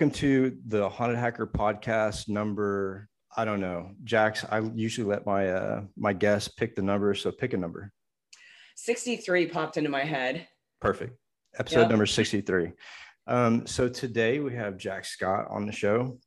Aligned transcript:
Welcome 0.00 0.18
to 0.20 0.56
the 0.66 0.88
Haunted 0.88 1.18
Hacker 1.18 1.46
podcast 1.46 2.30
number. 2.30 3.06
I 3.36 3.44
don't 3.44 3.60
know, 3.60 3.90
Jax. 4.02 4.46
I 4.50 4.60
usually 4.74 5.06
let 5.06 5.26
my 5.26 5.50
uh, 5.50 5.82
my 5.94 6.14
guests 6.14 6.48
pick 6.48 6.74
the 6.74 6.80
number, 6.80 7.14
so 7.14 7.30
pick 7.30 7.52
a 7.52 7.58
number. 7.58 7.92
Sixty-three 8.76 9.48
popped 9.48 9.76
into 9.76 9.90
my 9.90 10.02
head. 10.02 10.48
Perfect. 10.80 11.18
Episode 11.58 11.80
yep. 11.80 11.90
number 11.90 12.06
sixty-three. 12.06 12.72
Um, 13.26 13.66
so 13.66 13.90
today 13.90 14.38
we 14.38 14.54
have 14.54 14.78
Jax 14.78 15.10
Scott 15.10 15.48
on 15.50 15.66
the 15.66 15.72
show. 15.72 16.18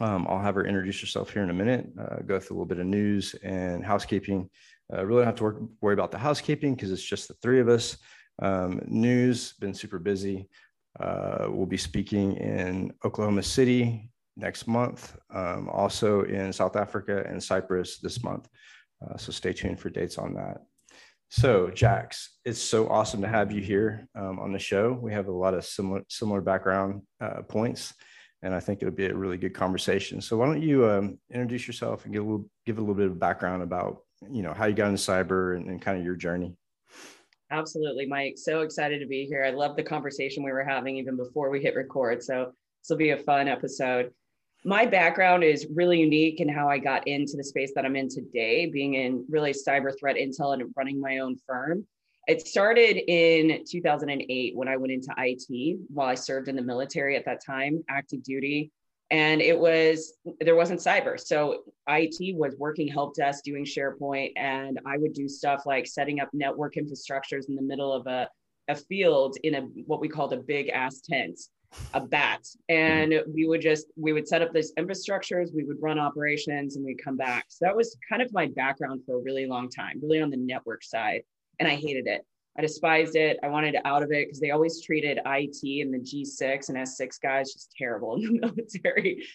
Um, 0.00 0.26
I'll 0.28 0.42
have 0.42 0.56
her 0.56 0.66
introduce 0.66 1.00
herself 1.00 1.32
here 1.32 1.44
in 1.44 1.50
a 1.50 1.54
minute, 1.54 1.86
uh, 1.96 2.16
go 2.26 2.40
through 2.40 2.56
a 2.56 2.58
little 2.58 2.66
bit 2.66 2.80
of 2.80 2.86
news 2.86 3.36
and 3.44 3.86
housekeeping. 3.86 4.50
Uh, 4.92 5.06
really 5.06 5.20
don't 5.20 5.26
have 5.26 5.36
to 5.36 5.44
work, 5.44 5.62
worry 5.80 5.94
about 5.94 6.10
the 6.10 6.18
housekeeping 6.18 6.74
because 6.74 6.90
it's 6.90 7.00
just 7.00 7.28
the 7.28 7.34
three 7.34 7.60
of 7.60 7.68
us. 7.68 7.96
Um, 8.42 8.80
news 8.88 9.52
been 9.60 9.72
super 9.72 10.00
busy. 10.00 10.48
Uh, 11.00 11.46
we'll 11.48 11.66
be 11.66 11.76
speaking 11.76 12.36
in 12.36 12.92
Oklahoma 13.04 13.42
City 13.42 14.10
next 14.36 14.66
month, 14.66 15.16
um, 15.32 15.68
also 15.68 16.22
in 16.22 16.52
South 16.52 16.76
Africa 16.76 17.24
and 17.28 17.42
Cyprus 17.42 17.98
this 17.98 18.22
month. 18.22 18.48
Uh, 19.04 19.16
so 19.16 19.32
stay 19.32 19.52
tuned 19.52 19.80
for 19.80 19.90
dates 19.90 20.18
on 20.18 20.34
that. 20.34 20.58
So, 21.30 21.68
Jax, 21.70 22.38
it's 22.44 22.60
so 22.60 22.88
awesome 22.88 23.20
to 23.22 23.28
have 23.28 23.50
you 23.50 23.60
here 23.60 24.06
um, 24.14 24.38
on 24.38 24.52
the 24.52 24.58
show. 24.58 24.92
We 24.92 25.12
have 25.12 25.26
a 25.26 25.32
lot 25.32 25.54
of 25.54 25.64
similar 25.64 26.02
similar 26.08 26.40
background 26.40 27.02
uh, 27.20 27.42
points, 27.42 27.92
and 28.42 28.54
I 28.54 28.60
think 28.60 28.82
it'll 28.82 28.94
be 28.94 29.06
a 29.06 29.14
really 29.14 29.36
good 29.36 29.54
conversation. 29.54 30.20
So, 30.20 30.36
why 30.36 30.46
don't 30.46 30.62
you 30.62 30.88
um, 30.88 31.18
introduce 31.32 31.66
yourself 31.66 32.04
and 32.04 32.14
give 32.14 32.22
a 32.22 32.26
little 32.26 32.46
give 32.66 32.78
a 32.78 32.80
little 32.80 32.94
bit 32.94 33.06
of 33.06 33.18
background 33.18 33.64
about 33.64 33.98
you 34.30 34.42
know 34.42 34.54
how 34.54 34.66
you 34.66 34.74
got 34.74 34.90
into 34.90 35.02
cyber 35.02 35.56
and, 35.56 35.68
and 35.68 35.82
kind 35.82 35.98
of 35.98 36.04
your 36.04 36.14
journey. 36.14 36.54
Absolutely, 37.50 38.06
Mike. 38.06 38.34
So 38.36 38.60
excited 38.60 39.00
to 39.00 39.06
be 39.06 39.26
here. 39.26 39.44
I 39.44 39.50
love 39.50 39.76
the 39.76 39.82
conversation 39.82 40.42
we 40.42 40.52
were 40.52 40.64
having 40.64 40.96
even 40.96 41.16
before 41.16 41.50
we 41.50 41.62
hit 41.62 41.74
record. 41.74 42.22
So 42.22 42.52
this 42.82 42.90
will 42.90 42.96
be 42.96 43.10
a 43.10 43.18
fun 43.18 43.48
episode. 43.48 44.10
My 44.64 44.86
background 44.86 45.44
is 45.44 45.66
really 45.74 46.00
unique 46.00 46.40
in 46.40 46.48
how 46.48 46.68
I 46.68 46.78
got 46.78 47.06
into 47.06 47.36
the 47.36 47.44
space 47.44 47.72
that 47.74 47.84
I'm 47.84 47.96
in 47.96 48.08
today, 48.08 48.66
being 48.66 48.94
in 48.94 49.26
really 49.28 49.52
cyber 49.52 49.92
threat 49.98 50.16
intel 50.16 50.54
and 50.54 50.72
running 50.74 51.00
my 51.00 51.18
own 51.18 51.36
firm. 51.46 51.86
It 52.26 52.46
started 52.46 52.96
in 53.06 53.62
2008 53.70 54.56
when 54.56 54.68
I 54.68 54.78
went 54.78 54.92
into 54.92 55.14
IT 55.18 55.78
while 55.92 56.08
I 56.08 56.14
served 56.14 56.48
in 56.48 56.56
the 56.56 56.62
military 56.62 57.16
at 57.16 57.26
that 57.26 57.44
time, 57.44 57.84
active 57.90 58.22
duty 58.22 58.72
and 59.10 59.40
it 59.40 59.58
was 59.58 60.14
there 60.40 60.56
wasn't 60.56 60.80
cyber. 60.80 61.20
So 61.20 61.64
it 61.88 62.36
was 62.36 62.54
working 62.58 62.88
help 62.88 63.14
desk 63.14 63.44
doing 63.44 63.64
sharepoint 63.64 64.32
and 64.36 64.80
i 64.86 64.96
would 64.96 65.12
do 65.12 65.28
stuff 65.28 65.66
like 65.66 65.86
setting 65.86 66.20
up 66.20 66.28
network 66.32 66.74
infrastructures 66.76 67.48
in 67.48 67.54
the 67.54 67.62
middle 67.62 67.92
of 67.92 68.06
a, 68.06 68.28
a 68.68 68.74
field 68.74 69.36
in 69.42 69.54
a 69.54 69.60
what 69.86 70.00
we 70.00 70.08
called 70.08 70.32
a 70.32 70.38
big 70.38 70.68
ass 70.70 71.00
tent 71.00 71.38
a 71.92 72.00
bat. 72.00 72.46
And 72.68 73.14
we 73.32 73.46
would 73.46 73.60
just 73.60 73.86
we 73.96 74.12
would 74.12 74.28
set 74.28 74.42
up 74.42 74.52
these 74.52 74.72
infrastructures 74.74 75.54
we 75.54 75.64
would 75.64 75.80
run 75.80 75.98
operations 75.98 76.76
and 76.76 76.84
we'd 76.84 77.02
come 77.02 77.16
back. 77.16 77.46
So 77.48 77.64
that 77.64 77.76
was 77.76 77.96
kind 78.08 78.22
of 78.22 78.32
my 78.32 78.46
background 78.46 79.02
for 79.04 79.16
a 79.16 79.22
really 79.22 79.46
long 79.46 79.68
time 79.68 80.00
really 80.02 80.20
on 80.20 80.30
the 80.30 80.36
network 80.36 80.82
side. 80.82 81.22
And 81.58 81.68
i 81.68 81.74
hated 81.74 82.06
it 82.06 82.24
I 82.56 82.62
despised 82.62 83.16
it. 83.16 83.38
I 83.42 83.48
wanted 83.48 83.76
out 83.84 84.02
of 84.02 84.12
it 84.12 84.26
because 84.26 84.40
they 84.40 84.50
always 84.50 84.82
treated 84.82 85.18
IT 85.24 85.82
and 85.82 85.92
the 85.92 85.98
G6 85.98 86.68
and 86.68 86.78
S6 86.78 87.20
guys 87.20 87.52
just 87.52 87.74
terrible 87.76 88.16
in 88.16 88.22
the 88.22 88.32
military. 88.46 89.26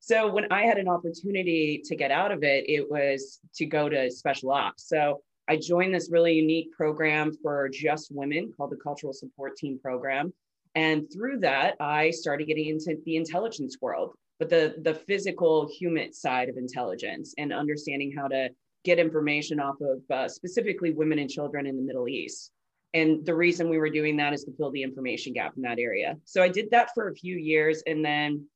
So 0.00 0.30
when 0.30 0.52
I 0.52 0.64
had 0.64 0.76
an 0.76 0.88
opportunity 0.88 1.80
to 1.84 1.96
get 1.96 2.10
out 2.10 2.30
of 2.30 2.42
it, 2.42 2.68
it 2.68 2.90
was 2.90 3.40
to 3.54 3.64
go 3.64 3.88
to 3.88 4.10
special 4.10 4.50
ops. 4.50 4.88
So 4.88 5.22
I 5.46 5.56
joined 5.56 5.94
this 5.94 6.10
really 6.10 6.34
unique 6.34 6.72
program 6.72 7.32
for 7.42 7.68
just 7.68 8.10
women 8.10 8.52
called 8.56 8.70
the 8.70 8.76
Cultural 8.76 9.12
Support 9.12 9.56
Team 9.56 9.78
Program. 9.78 10.32
And 10.74 11.10
through 11.12 11.40
that, 11.40 11.76
I 11.80 12.10
started 12.10 12.46
getting 12.48 12.68
into 12.68 12.96
the 13.04 13.16
intelligence 13.16 13.76
world, 13.80 14.14
but 14.38 14.50
the, 14.50 14.74
the 14.82 14.94
physical 14.94 15.68
human 15.68 16.12
side 16.12 16.48
of 16.48 16.56
intelligence 16.56 17.34
and 17.38 17.52
understanding 17.52 18.12
how 18.16 18.26
to 18.28 18.48
get 18.84 18.98
information 18.98 19.60
off 19.60 19.76
of 19.80 20.02
uh, 20.10 20.28
specifically 20.28 20.92
women 20.92 21.18
and 21.18 21.30
children 21.30 21.66
in 21.66 21.76
the 21.76 21.82
Middle 21.82 22.08
East. 22.08 22.50
And 22.94 23.26
the 23.26 23.34
reason 23.34 23.68
we 23.68 23.78
were 23.78 23.90
doing 23.90 24.16
that 24.18 24.32
is 24.32 24.44
to 24.44 24.52
fill 24.52 24.70
the 24.70 24.82
information 24.82 25.32
gap 25.32 25.54
in 25.56 25.62
that 25.62 25.80
area. 25.80 26.16
So 26.24 26.42
I 26.42 26.48
did 26.48 26.70
that 26.70 26.90
for 26.94 27.08
a 27.08 27.14
few 27.14 27.36
years. 27.36 27.82
And 27.86 28.04
then 28.04 28.46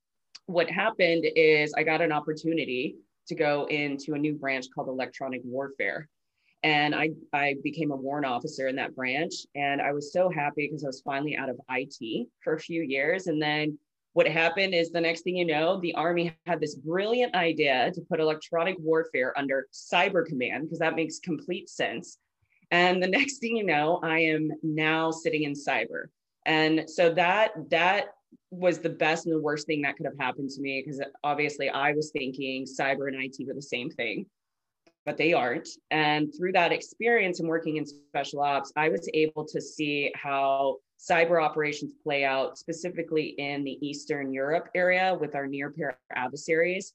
what 0.47 0.71
happened 0.71 1.27
is 1.37 1.75
I 1.77 1.83
got 1.83 2.01
an 2.01 2.13
opportunity 2.13 2.97
to 3.27 3.35
go 3.35 3.67
into 3.69 4.15
a 4.15 4.19
new 4.19 4.35
branch 4.35 4.67
called 4.73 4.89
electronic 4.89 5.43
warfare. 5.45 6.09
And 6.63 6.95
I, 6.95 7.11
I 7.33 7.57
became 7.63 7.91
a 7.91 7.97
warrant 7.97 8.27
officer 8.27 8.69
in 8.69 8.77
that 8.77 8.95
branch. 8.95 9.35
And 9.55 9.83
I 9.83 9.93
was 9.93 10.13
so 10.13 10.31
happy 10.31 10.67
because 10.67 10.85
I 10.85 10.89
was 10.89 11.03
finally 11.03 11.37
out 11.37 11.49
of 11.49 11.61
IT 11.71 12.29
for 12.43 12.55
a 12.55 12.61
few 12.61 12.83
years. 12.83 13.27
And 13.27 13.43
then 13.43 13.77
what 14.13 14.27
happened 14.27 14.75
is 14.75 14.91
the 14.91 15.01
next 15.01 15.23
thing 15.23 15.37
you 15.37 15.45
know, 15.47 15.81
the 15.81 15.95
Army 15.95 16.37
had 16.47 16.61
this 16.61 16.75
brilliant 16.77 17.35
idea 17.35 17.91
to 17.93 18.01
put 18.09 18.21
electronic 18.21 18.77
warfare 18.79 19.37
under 19.37 19.67
cyber 19.73 20.25
command 20.25 20.65
because 20.65 20.79
that 20.79 20.97
makes 20.97 21.19
complete 21.19 21.69
sense. 21.69 22.19
And 22.71 23.03
the 23.03 23.09
next 23.09 23.39
thing 23.39 23.57
you 23.57 23.65
know, 23.65 24.01
I 24.03 24.19
am 24.19 24.51
now 24.63 25.11
sitting 25.11 25.45
in 25.45 25.53
cyber. 25.53 26.07
And 26.47 26.89
so 26.89 27.13
that 27.15 27.53
that 27.71 28.09
was 28.51 28.79
the 28.79 28.91
best 28.91 29.27
and 29.27 29.35
the 29.35 29.41
worst 29.41 29.67
thing 29.67 29.83
that 29.83 29.97
could 29.97 30.07
have 30.07 30.19
happened 30.19 30.51
to 30.51 30.61
me 30.61 30.83
because 30.85 31.01
obviously 31.25 31.69
I 31.69 31.93
was 31.93 32.11
thinking 32.11 32.65
cyber 32.65 33.09
and 33.09 33.23
IT 33.23 33.47
were 33.47 33.55
the 33.55 33.63
same 33.63 33.91
thing, 33.91 34.27
but 35.05 35.17
they 35.17 35.33
aren't. 35.33 35.69
And 35.91 36.33
through 36.37 36.53
that 36.53 36.73
experience 36.73 37.41
and 37.41 37.49
working 37.49 37.77
in 37.77 37.87
special 37.87 38.41
ops, 38.41 38.73
I 38.77 38.89
was 38.89 39.09
able 39.13 39.45
to 39.47 39.61
see 39.61 40.13
how 40.15 40.77
cyber 40.99 41.43
operations 41.43 41.95
play 42.03 42.25
out 42.25 42.59
specifically 42.59 43.35
in 43.39 43.65
the 43.65 43.79
Eastern 43.87 44.33
Europe 44.33 44.69
area 44.75 45.17
with 45.19 45.35
our 45.35 45.47
near 45.47 45.71
peer 45.71 45.99
adversaries 46.15 46.95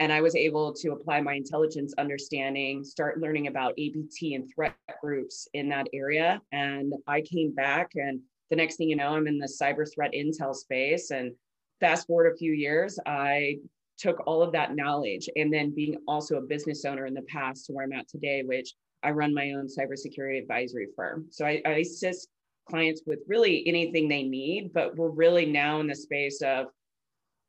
and 0.00 0.10
I 0.10 0.22
was 0.22 0.34
able 0.34 0.72
to 0.72 0.92
apply 0.92 1.20
my 1.20 1.34
intelligence 1.34 1.92
understanding, 1.98 2.82
start 2.82 3.20
learning 3.20 3.48
about 3.48 3.72
APT 3.72 4.32
and 4.32 4.50
threat 4.52 4.74
groups 5.02 5.46
in 5.52 5.68
that 5.68 5.88
area. 5.92 6.40
And 6.52 6.94
I 7.06 7.20
came 7.20 7.54
back, 7.54 7.90
and 7.94 8.20
the 8.48 8.56
next 8.56 8.76
thing 8.76 8.88
you 8.88 8.96
know, 8.96 9.14
I'm 9.14 9.26
in 9.26 9.38
the 9.38 9.46
cyber 9.46 9.86
threat 9.94 10.12
intel 10.12 10.54
space. 10.54 11.10
And 11.10 11.32
fast 11.80 12.06
forward 12.06 12.32
a 12.32 12.36
few 12.36 12.52
years, 12.52 12.98
I 13.04 13.58
took 13.98 14.26
all 14.26 14.42
of 14.42 14.52
that 14.52 14.74
knowledge 14.74 15.28
and 15.36 15.52
then 15.52 15.74
being 15.74 15.98
also 16.08 16.36
a 16.36 16.42
business 16.42 16.86
owner 16.86 17.04
in 17.04 17.12
the 17.12 17.22
past 17.22 17.66
to 17.66 17.74
where 17.74 17.84
I'm 17.84 17.92
at 17.92 18.08
today, 18.08 18.42
which 18.42 18.74
I 19.02 19.10
run 19.10 19.34
my 19.34 19.52
own 19.52 19.66
cybersecurity 19.66 20.40
advisory 20.40 20.88
firm. 20.96 21.26
So 21.30 21.44
I, 21.44 21.60
I 21.66 21.70
assist 21.80 22.28
clients 22.70 23.02
with 23.06 23.18
really 23.28 23.66
anything 23.66 24.08
they 24.08 24.22
need, 24.22 24.72
but 24.72 24.96
we're 24.96 25.10
really 25.10 25.44
now 25.44 25.80
in 25.80 25.86
the 25.86 25.94
space 25.94 26.40
of 26.40 26.66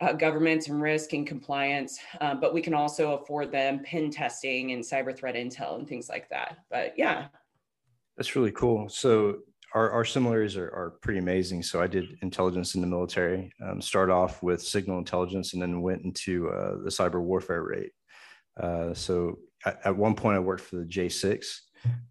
uh, 0.01 0.13
governments 0.13 0.67
and 0.67 0.81
risk 0.81 1.13
and 1.13 1.27
compliance, 1.27 1.99
uh, 2.19 2.33
but 2.33 2.53
we 2.53 2.61
can 2.61 2.73
also 2.73 3.13
afford 3.13 3.51
them 3.51 3.79
pen 3.83 4.09
testing 4.09 4.71
and 4.71 4.83
cyber 4.83 5.15
threat 5.15 5.35
intel 5.35 5.77
and 5.77 5.87
things 5.87 6.09
like 6.09 6.27
that. 6.29 6.57
But 6.69 6.93
yeah. 6.97 7.27
That's 8.17 8.35
really 8.35 8.51
cool. 8.51 8.89
So 8.89 9.39
our, 9.73 9.91
our 9.91 10.03
similarities 10.03 10.57
are, 10.57 10.69
are 10.71 10.93
pretty 11.01 11.19
amazing. 11.19 11.63
So 11.63 11.81
I 11.81 11.87
did 11.87 12.17
intelligence 12.21 12.75
in 12.75 12.81
the 12.81 12.87
military, 12.87 13.53
um, 13.63 13.79
start 13.79 14.09
off 14.09 14.43
with 14.43 14.61
signal 14.61 14.97
intelligence 14.97 15.53
and 15.53 15.61
then 15.61 15.81
went 15.81 16.03
into 16.03 16.49
uh, 16.49 16.77
the 16.83 16.89
cyber 16.89 17.21
warfare 17.21 17.63
rate. 17.63 17.91
Uh, 18.59 18.93
so 18.93 19.39
at, 19.65 19.79
at, 19.85 19.95
one 19.95 20.13
point 20.13 20.35
I 20.35 20.39
worked 20.39 20.63
for 20.63 20.77
the 20.77 20.85
J6 20.85 21.45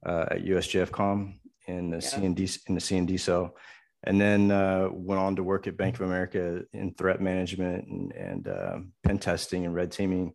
uh, 0.07 0.27
at 0.31 0.45
USJFCOM 0.45 1.35
in 1.67 1.91
the 1.91 1.99
yeah. 1.99 2.03
CND 2.03 2.59
in 2.67 2.75
the 2.75 2.81
CND 2.81 3.21
cell 3.21 3.55
and 4.05 4.21
then 4.21 4.51
uh, 4.51 4.89
went 4.91 5.21
on 5.21 5.37
to 5.37 5.43
work 5.43 5.67
at 5.67 5.77
Bank 5.77 5.97
of 5.97 6.03
America 6.03 6.63
in 6.73 6.95
threat 6.95 7.21
management 7.21 7.87
and, 7.87 8.13
and 8.13 8.49
uh, 8.49 8.79
pen 9.05 9.19
testing 9.19 9.67
and 9.67 9.75
red 9.75 9.93
teaming. 9.93 10.33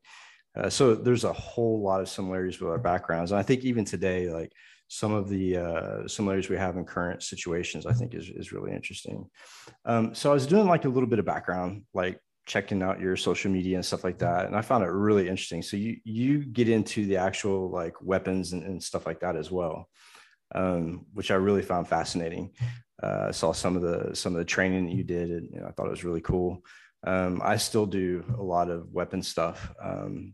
Uh, 0.56 0.69
so 0.69 0.95
there's 0.95 1.23
a 1.23 1.33
whole 1.33 1.81
lot 1.81 2.01
of 2.01 2.07
similarities 2.07 2.59
with 2.62 2.69
our 2.69 2.77
backgrounds, 2.77 3.31
and 3.31 3.39
I 3.39 3.44
think 3.44 3.63
even 3.63 3.83
today, 3.83 4.29
like 4.29 4.51
some 4.88 5.13
of 5.13 5.27
the 5.27 5.57
uh, 5.57 6.07
similarities 6.07 6.50
we 6.50 6.57
have 6.57 6.77
in 6.77 6.85
current 6.85 7.23
situations, 7.23 7.85
I 7.85 7.94
think 7.94 8.13
is 8.13 8.29
is 8.29 8.53
really 8.53 8.71
interesting. 8.71 9.25
Um, 9.83 10.15
so 10.15 10.29
I 10.29 10.33
was 10.33 10.47
doing 10.47 10.67
like 10.67 10.85
a 10.85 10.89
little 10.89 11.09
bit 11.09 11.19
of 11.19 11.25
background, 11.25 11.83
like 11.94 12.19
checking 12.45 12.83
out 12.83 13.01
your 13.01 13.17
social 13.17 13.51
media 13.51 13.75
and 13.75 13.85
stuff 13.85 14.03
like 14.03 14.19
that, 14.19 14.45
and 14.45 14.56
I 14.56 14.62
found 14.62 14.85
it 14.85 14.91
really 14.91 15.27
interesting. 15.27 15.62
So 15.62 15.75
you 15.75 15.97
you 16.06 16.45
get 16.45 16.69
into 16.69 17.06
the 17.06 17.17
actual 17.17 17.69
like 17.69 18.01
weapons 18.01 18.53
and, 18.53 18.63
and 18.63 18.81
stuff 18.81 19.06
like 19.06 19.19
that 19.21 19.35
as 19.35 19.51
well. 19.51 19.89
Um, 20.53 21.07
which 21.12 21.31
I 21.31 21.35
really 21.35 21.63
found 21.63 21.88
fascinating 21.88 22.51
uh, 23.01 23.31
saw 23.31 23.51
some 23.51 23.75
of 23.75 23.81
the 23.81 24.15
some 24.15 24.33
of 24.33 24.39
the 24.39 24.45
training 24.45 24.86
that 24.86 24.95
you 24.95 25.03
did, 25.03 25.30
and 25.30 25.50
you 25.51 25.59
know, 25.59 25.68
I 25.68 25.71
thought 25.71 25.88
it 25.88 25.92
was 25.92 26.03
really 26.03 26.21
cool. 26.21 26.63
Um, 27.06 27.42
I 27.44 27.57
still 27.57 27.86
do 27.86 28.24
a 28.38 28.42
lot 28.42 28.69
of 28.69 28.92
weapon 28.92 29.21
stuff. 29.21 29.74
Um, 29.81 30.33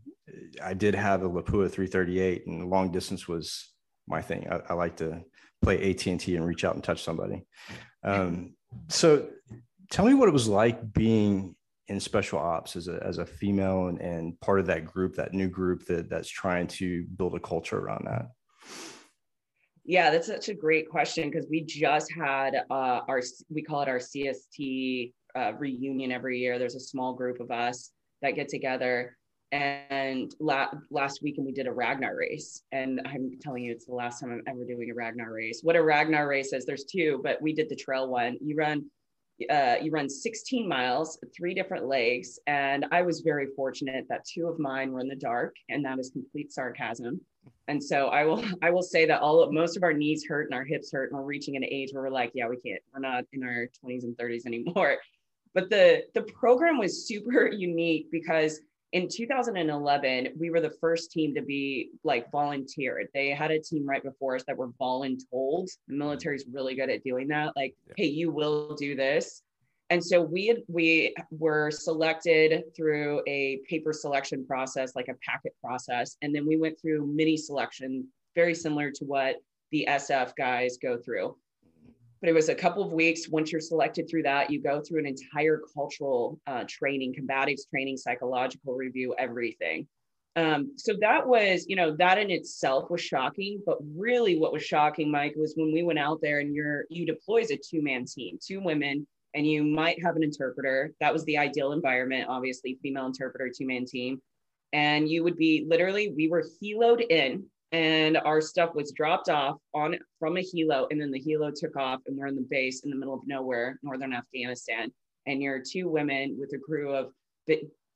I 0.62 0.74
did 0.74 0.94
have 0.94 1.22
a 1.22 1.28
Lapua 1.28 1.70
338, 1.70 2.46
and 2.46 2.70
long 2.70 2.90
distance 2.90 3.28
was 3.28 3.72
my 4.06 4.22
thing. 4.22 4.48
I, 4.50 4.60
I 4.70 4.74
like 4.74 4.96
to 4.96 5.22
play 5.60 5.90
AT 5.90 6.06
and 6.06 6.18
T 6.18 6.36
and 6.36 6.46
reach 6.46 6.64
out 6.64 6.74
and 6.74 6.82
touch 6.82 7.02
somebody. 7.02 7.44
Um, 8.04 8.54
so, 8.88 9.28
tell 9.90 10.06
me 10.06 10.14
what 10.14 10.28
it 10.28 10.32
was 10.32 10.48
like 10.48 10.92
being 10.92 11.54
in 11.88 12.00
special 12.00 12.38
ops 12.38 12.76
as 12.76 12.88
a 12.88 13.02
as 13.04 13.18
a 13.18 13.26
female 13.26 13.88
and, 13.88 14.00
and 14.00 14.40
part 14.40 14.60
of 14.60 14.66
that 14.66 14.86
group, 14.86 15.16
that 15.16 15.34
new 15.34 15.48
group 15.48 15.84
that 15.86 16.08
that's 16.08 16.28
trying 16.28 16.68
to 16.68 17.04
build 17.16 17.34
a 17.34 17.40
culture 17.40 17.78
around 17.78 18.06
that. 18.06 18.26
Yeah, 19.84 20.10
that's 20.10 20.28
such 20.28 20.48
a 20.48 20.54
great 20.54 20.88
question 20.88 21.28
because 21.28 21.46
we 21.50 21.62
just 21.62 22.12
had 22.12 22.54
uh, 22.70 23.00
our 23.08 23.20
we 23.50 23.62
call 23.62 23.82
it 23.82 23.88
our 23.88 23.98
CST 23.98 25.12
uh, 25.34 25.52
reunion 25.58 26.12
every 26.12 26.38
year. 26.38 26.58
There's 26.58 26.76
a 26.76 26.80
small 26.80 27.14
group 27.14 27.40
of 27.40 27.50
us 27.50 27.90
that 28.22 28.36
get 28.36 28.48
together. 28.48 29.16
And 29.50 30.34
la- 30.40 30.70
last 30.90 31.20
weekend 31.22 31.46
we 31.46 31.52
did 31.52 31.66
a 31.66 31.72
Ragnar 31.72 32.16
race, 32.16 32.62
and 32.72 33.02
I'm 33.04 33.38
telling 33.42 33.64
you, 33.64 33.72
it's 33.72 33.84
the 33.84 33.94
last 33.94 34.20
time 34.20 34.32
I'm 34.32 34.42
ever 34.46 34.64
doing 34.64 34.90
a 34.90 34.94
Ragnar 34.94 35.30
race. 35.30 35.60
What 35.62 35.76
a 35.76 35.82
Ragnar 35.82 36.26
race 36.26 36.54
is, 36.54 36.64
there's 36.64 36.84
two, 36.84 37.20
but 37.22 37.42
we 37.42 37.52
did 37.52 37.68
the 37.68 37.76
trail 37.76 38.08
one. 38.08 38.38
You 38.40 38.56
run 38.56 38.86
uh, 39.50 39.76
you 39.82 39.90
run 39.90 40.08
16 40.08 40.68
miles, 40.68 41.18
three 41.36 41.54
different 41.54 41.86
legs. 41.86 42.38
And 42.46 42.86
I 42.92 43.02
was 43.02 43.20
very 43.20 43.48
fortunate 43.56 44.04
that 44.08 44.24
two 44.24 44.46
of 44.46 44.58
mine 44.58 44.92
were 44.92 45.00
in 45.00 45.08
the 45.08 45.16
dark, 45.16 45.54
and 45.68 45.84
that 45.84 45.98
is 45.98 46.10
complete 46.10 46.52
sarcasm. 46.52 47.20
And 47.68 47.82
so 47.82 48.08
I 48.08 48.24
will 48.24 48.44
I 48.62 48.70
will 48.70 48.82
say 48.82 49.06
that 49.06 49.20
all 49.20 49.42
of 49.42 49.52
most 49.52 49.76
of 49.76 49.82
our 49.82 49.92
knees 49.92 50.24
hurt 50.26 50.46
and 50.46 50.54
our 50.54 50.64
hips 50.64 50.92
hurt, 50.92 51.10
and 51.10 51.18
we're 51.18 51.26
reaching 51.26 51.56
an 51.56 51.64
age 51.64 51.92
where 51.92 52.02
we're 52.02 52.10
like, 52.10 52.32
yeah, 52.34 52.48
we 52.48 52.56
can't, 52.56 52.82
we're 52.92 53.00
not 53.00 53.24
in 53.32 53.42
our 53.42 53.68
20s 53.84 54.04
and 54.04 54.16
30s 54.16 54.46
anymore. 54.46 54.96
But 55.54 55.68
the 55.68 56.04
the 56.14 56.22
program 56.22 56.78
was 56.78 57.06
super 57.06 57.46
unique 57.52 58.10
because 58.10 58.58
in 58.92 59.08
2011 59.08 60.28
we 60.38 60.50
were 60.50 60.60
the 60.60 60.74
first 60.80 61.10
team 61.10 61.34
to 61.34 61.42
be 61.42 61.90
like 62.04 62.30
volunteered 62.30 63.08
they 63.14 63.30
had 63.30 63.50
a 63.50 63.58
team 63.58 63.86
right 63.86 64.02
before 64.02 64.36
us 64.36 64.44
that 64.46 64.56
were 64.56 64.68
voluntold 64.80 65.68
the 65.88 65.94
military's 65.94 66.44
really 66.50 66.74
good 66.74 66.90
at 66.90 67.02
doing 67.02 67.28
that 67.28 67.54
like 67.56 67.74
yeah. 67.86 67.94
hey 67.96 68.06
you 68.06 68.30
will 68.30 68.74
do 68.74 68.94
this 68.94 69.42
and 69.92 70.02
so 70.02 70.22
we 70.22 70.46
had, 70.46 70.62
we 70.68 71.14
were 71.30 71.70
selected 71.70 72.64
through 72.74 73.22
a 73.26 73.60
paper 73.68 73.92
selection 73.92 74.46
process 74.46 74.96
like 74.96 75.08
a 75.08 75.14
packet 75.26 75.54
process 75.62 76.16
and 76.22 76.34
then 76.34 76.46
we 76.46 76.56
went 76.56 76.80
through 76.80 77.06
mini 77.06 77.36
selection 77.36 78.06
very 78.34 78.54
similar 78.54 78.90
to 78.90 79.04
what 79.04 79.36
the 79.70 79.86
sf 79.90 80.34
guys 80.36 80.78
go 80.82 80.96
through 80.96 81.36
but 82.22 82.28
it 82.28 82.34
was 82.34 82.48
a 82.48 82.54
couple 82.54 82.84
of 82.84 82.92
weeks. 82.92 83.28
Once 83.28 83.50
you're 83.50 83.60
selected 83.60 84.08
through 84.08 84.22
that, 84.22 84.48
you 84.48 84.62
go 84.62 84.80
through 84.80 85.00
an 85.00 85.06
entire 85.06 85.60
cultural 85.74 86.38
uh, 86.46 86.62
training, 86.68 87.12
combatives 87.12 87.68
training, 87.68 87.96
psychological 87.96 88.74
review, 88.74 89.12
everything. 89.18 89.88
Um, 90.36 90.70
so 90.76 90.94
that 91.00 91.26
was, 91.26 91.66
you 91.68 91.74
know, 91.74 91.96
that 91.96 92.18
in 92.18 92.30
itself 92.30 92.90
was 92.90 93.00
shocking. 93.00 93.60
But 93.66 93.78
really, 93.96 94.38
what 94.38 94.52
was 94.52 94.62
shocking, 94.62 95.10
Mike, 95.10 95.34
was 95.36 95.54
when 95.56 95.72
we 95.72 95.82
went 95.82 95.98
out 95.98 96.20
there 96.22 96.38
and 96.38 96.54
you're 96.54 96.84
you 96.90 97.04
deploy 97.04 97.40
as 97.40 97.50
a 97.50 97.56
two 97.56 97.82
man 97.82 98.04
team, 98.04 98.38
two 98.40 98.60
women, 98.60 99.04
and 99.34 99.46
you 99.46 99.64
might 99.64 100.02
have 100.02 100.16
an 100.16 100.22
interpreter. 100.22 100.92
That 101.00 101.12
was 101.12 101.24
the 101.24 101.38
ideal 101.38 101.72
environment, 101.72 102.28
obviously, 102.28 102.78
female 102.82 103.06
interpreter, 103.06 103.50
two 103.56 103.66
man 103.66 103.84
team. 103.84 104.20
And 104.72 105.08
you 105.08 105.22
would 105.22 105.36
be 105.36 105.66
literally, 105.68 106.12
we 106.16 106.28
were 106.28 106.44
heloed 106.62 107.02
in 107.10 107.44
and 107.72 108.18
our 108.18 108.40
stuff 108.40 108.74
was 108.74 108.92
dropped 108.92 109.28
off 109.30 109.56
on 109.74 109.96
from 110.18 110.36
a 110.36 110.40
helo 110.40 110.86
and 110.90 111.00
then 111.00 111.10
the 111.10 111.20
helo 111.20 111.52
took 111.54 111.76
off 111.76 112.00
and 112.06 112.16
we're 112.16 112.26
in 112.26 112.36
the 112.36 112.46
base 112.50 112.82
in 112.84 112.90
the 112.90 112.96
middle 112.96 113.14
of 113.14 113.26
nowhere 113.26 113.78
northern 113.82 114.12
afghanistan 114.12 114.92
and 115.26 115.42
you're 115.42 115.60
two 115.60 115.88
women 115.88 116.36
with 116.38 116.52
a 116.52 116.58
crew 116.58 116.94
of 116.94 117.12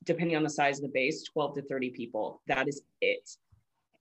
depending 0.03 0.35
on 0.35 0.43
the 0.43 0.49
size 0.49 0.79
of 0.79 0.83
the 0.83 0.91
base 0.93 1.23
12 1.31 1.55
to 1.55 1.61
30 1.63 1.91
people 1.91 2.41
that 2.47 2.67
is 2.67 2.81
it 3.01 3.29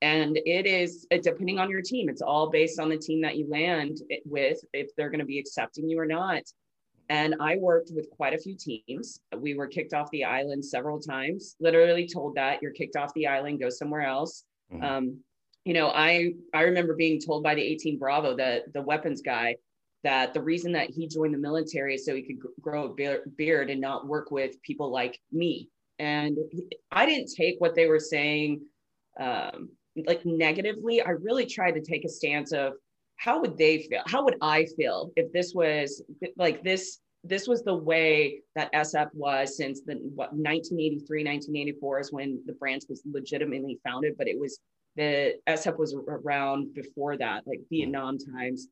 and 0.03 0.39
it 0.45 0.67
is 0.67 1.07
depending 1.23 1.59
on 1.59 1.71
your 1.71 1.83
team 1.83 2.09
it's 2.09 2.23
all 2.23 2.51
based 2.51 2.81
on 2.81 2.89
the 2.89 2.99
team 2.99 3.21
that 3.21 3.37
you 3.37 3.47
land 3.49 3.99
with 4.25 4.59
if 4.73 4.89
they're 4.97 5.11
going 5.11 5.21
to 5.21 5.27
be 5.27 5.39
accepting 5.39 5.89
you 5.89 5.99
or 5.99 6.07
not 6.07 6.43
and 7.09 7.35
i 7.41 7.57
worked 7.57 7.91
with 7.95 8.11
quite 8.11 8.35
a 8.35 8.39
few 8.39 8.57
teams 8.57 9.21
we 9.39 9.55
were 9.55 9.67
kicked 9.67 9.95
off 9.95 10.11
the 10.11 10.25
island 10.25 10.65
several 10.65 11.01
times 11.01 11.57
literally 11.61 12.07
told 12.07 12.35
that 12.35 12.61
you're 12.63 12.73
kicked 12.73 12.97
off 12.97 13.13
the 13.15 13.27
island 13.27 13.61
go 13.61 13.69
somewhere 13.69 14.03
else 14.03 14.45
mm-hmm. 14.73 14.83
um, 14.83 15.19
you 15.67 15.75
know, 15.75 15.89
I 15.89 16.35
I 16.55 16.63
remember 16.63 16.95
being 16.95 17.21
told 17.21 17.43
by 17.43 17.57
the 17.57 17.61
18 17.61 17.99
Bravo, 17.99 18.37
the 18.37 18.63
the 18.73 18.81
weapons 18.81 19.21
guy, 19.21 19.57
that 20.05 20.33
the 20.33 20.41
reason 20.41 20.71
that 20.73 20.91
he 20.91 21.09
joined 21.09 21.35
the 21.35 21.39
military 21.39 21.97
is 21.97 22.07
so 22.07 22.15
he 22.15 22.23
could 22.23 22.39
grow 22.61 22.85
a 22.85 23.19
beard 23.37 23.69
and 23.69 23.81
not 23.81 24.07
work 24.07 24.31
with 24.31 24.63
people 24.63 24.93
like 24.93 25.19
me. 25.33 25.69
And 25.99 26.39
I 26.93 27.05
didn't 27.05 27.35
take 27.37 27.57
what 27.59 27.75
they 27.75 27.87
were 27.87 27.99
saying 27.99 28.61
um, 29.19 29.71
like 30.07 30.25
negatively. 30.25 31.03
I 31.03 31.11
really 31.11 31.47
tried 31.47 31.73
to 31.73 31.81
take 31.81 32.05
a 32.05 32.09
stance 32.09 32.53
of 32.53 32.75
how 33.17 33.41
would 33.41 33.57
they 33.57 33.83
feel? 33.83 34.03
How 34.07 34.25
would 34.25 34.37
I 34.41 34.67
feel 34.77 35.11
if 35.17 35.33
this 35.33 35.53
was 35.55 36.03
like 36.37 36.63
this? 36.63 37.01
This 37.25 37.49
was 37.49 37.65
the 37.65 37.75
way 37.75 38.43
that 38.55 38.73
SF 38.73 39.09
was 39.13 39.57
since 39.57 39.81
the 39.81 39.95
what 40.15 40.33
1983, 40.33 41.25
1984 41.25 42.01
is 42.01 42.13
when 42.13 42.41
the 42.47 42.53
branch 42.53 42.85
was 42.89 43.03
legitimately 43.05 43.81
founded, 43.85 44.17
but 44.17 44.29
it 44.29 44.39
was 44.39 44.61
the 44.97 45.35
SF 45.49 45.79
was 45.79 45.95
around 46.09 46.73
before 46.75 47.17
that, 47.17 47.47
like 47.47 47.61
Vietnam 47.71 48.17
times. 48.19 48.69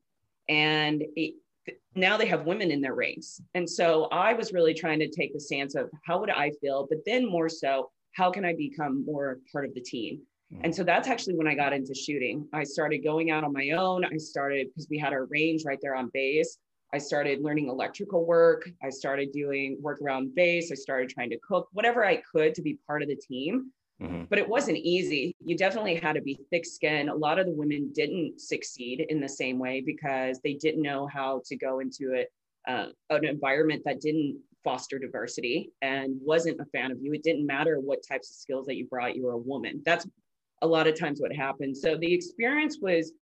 And 0.49 1.03
it, 1.15 1.35
now 1.95 2.17
they 2.17 2.25
have 2.27 2.45
women 2.45 2.71
in 2.71 2.81
their 2.81 2.95
ranks. 2.95 3.41
And 3.53 3.69
so 3.69 4.05
I 4.05 4.33
was 4.33 4.53
really 4.53 4.73
trying 4.73 4.99
to 4.99 5.09
take 5.09 5.33
the 5.33 5.39
stance 5.39 5.75
of 5.75 5.89
how 6.05 6.19
would 6.19 6.29
I 6.29 6.51
feel, 6.61 6.87
but 6.89 6.99
then 7.05 7.25
more 7.29 7.49
so, 7.49 7.91
how 8.13 8.31
can 8.31 8.45
I 8.45 8.53
become 8.55 9.05
more 9.05 9.39
part 9.51 9.65
of 9.65 9.73
the 9.73 9.81
team? 9.81 10.21
And 10.63 10.73
so 10.73 10.83
that's 10.83 11.07
actually 11.07 11.35
when 11.35 11.47
I 11.47 11.55
got 11.55 11.73
into 11.73 11.93
shooting. 11.93 12.47
I 12.53 12.63
started 12.63 12.99
going 12.99 13.31
out 13.31 13.43
on 13.43 13.53
my 13.53 13.71
own. 13.71 14.05
I 14.05 14.17
started 14.17 14.67
because 14.67 14.87
we 14.89 14.97
had 14.97 15.13
our 15.13 15.25
range 15.25 15.63
right 15.65 15.79
there 15.81 15.95
on 15.95 16.09
base. 16.13 16.57
I 16.93 16.97
started 16.97 17.41
learning 17.41 17.67
electrical 17.67 18.25
work. 18.25 18.69
I 18.83 18.89
started 18.89 19.31
doing 19.31 19.77
work 19.81 20.01
around 20.01 20.33
base. 20.33 20.71
I 20.71 20.75
started 20.75 21.09
trying 21.09 21.29
to 21.31 21.39
cook 21.39 21.67
whatever 21.73 22.05
I 22.05 22.17
could 22.17 22.55
to 22.55 22.61
be 22.61 22.79
part 22.87 23.01
of 23.01 23.09
the 23.09 23.15
team. 23.15 23.71
Mm-hmm. 24.01 24.23
But 24.29 24.39
it 24.39 24.47
wasn't 24.47 24.77
easy. 24.77 25.35
You 25.43 25.57
definitely 25.57 25.95
had 25.95 26.13
to 26.13 26.21
be 26.21 26.39
thick 26.51 26.65
skinned. 26.65 27.09
A 27.09 27.15
lot 27.15 27.39
of 27.39 27.45
the 27.45 27.53
women 27.53 27.91
didn't 27.93 28.39
succeed 28.39 29.05
in 29.09 29.21
the 29.21 29.29
same 29.29 29.57
way 29.57 29.81
because 29.85 30.39
they 30.43 30.53
didn't 30.53 30.81
know 30.81 31.07
how 31.07 31.41
to 31.45 31.55
go 31.55 31.79
into 31.79 32.13
it, 32.13 32.31
uh, 32.67 32.87
an 33.09 33.25
environment 33.25 33.83
that 33.85 34.01
didn't 34.01 34.39
foster 34.65 34.99
diversity 34.99 35.71
and 35.81 36.15
wasn't 36.21 36.59
a 36.59 36.65
fan 36.65 36.91
of 36.91 36.97
you. 37.01 37.13
It 37.13 37.23
didn't 37.23 37.45
matter 37.45 37.79
what 37.79 37.99
types 38.05 38.29
of 38.29 38.35
skills 38.35 38.65
that 38.65 38.75
you 38.75 38.85
brought, 38.87 39.15
you 39.15 39.23
were 39.23 39.33
a 39.33 39.37
woman. 39.37 39.81
That's 39.85 40.07
a 40.65 40.67
lot 40.67 40.87
of 40.87 40.99
times 40.99 41.21
what 41.21 41.33
happens. 41.33 41.81
So 41.81 41.95
the 41.95 42.11
experience 42.13 42.79
was 42.81 43.13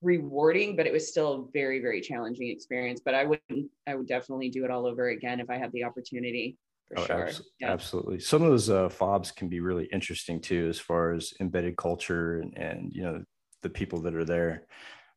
rewarding, 0.00 0.76
but 0.76 0.86
it 0.86 0.92
was 0.92 1.08
still 1.08 1.32
a 1.34 1.52
very, 1.52 1.80
very 1.80 2.00
challenging 2.00 2.48
experience. 2.48 3.00
But 3.04 3.14
I 3.14 3.24
wouldn't, 3.24 3.70
I 3.86 3.94
would 3.94 4.06
definitely 4.06 4.50
do 4.50 4.64
it 4.64 4.70
all 4.70 4.86
over 4.86 5.08
again 5.08 5.40
if 5.40 5.50
I 5.50 5.58
had 5.58 5.72
the 5.72 5.84
opportunity 5.84 6.56
for 6.88 7.00
oh, 7.00 7.04
sure. 7.04 7.28
Abs- 7.28 7.42
yeah. 7.60 7.72
Absolutely. 7.72 8.20
Some 8.20 8.42
of 8.42 8.50
those 8.50 8.70
uh, 8.70 8.88
fobs 8.88 9.30
can 9.30 9.48
be 9.48 9.60
really 9.60 9.86
interesting 9.86 10.40
too, 10.40 10.68
as 10.68 10.78
far 10.78 11.12
as 11.12 11.32
embedded 11.40 11.76
culture 11.76 12.40
and, 12.40 12.56
and 12.56 12.92
you 12.92 13.02
know 13.02 13.24
the 13.62 13.70
people 13.70 14.00
that 14.02 14.14
are 14.14 14.24
there. 14.24 14.66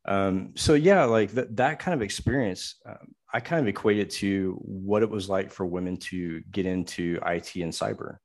Um, 0.08 0.52
so 0.56 0.76
yeah, 0.76 1.06
like 1.06 1.32
that 1.32 1.56
that 1.58 1.80
kind 1.80 1.96
of 1.96 2.02
experience, 2.02 2.76
um, 2.86 3.14
I 3.34 3.40
kind 3.40 3.62
of 3.62 3.68
equate 3.68 4.00
it 4.00 4.12
to 4.12 4.58
what 4.62 5.02
it 5.02 5.10
was 5.10 5.30
like 5.30 5.52
for 5.52 5.66
women 5.66 5.98
to 5.98 6.42
get 6.52 6.66
into 6.66 7.20
IT 7.26 7.56
and 7.56 7.74
cyber, 7.74 8.18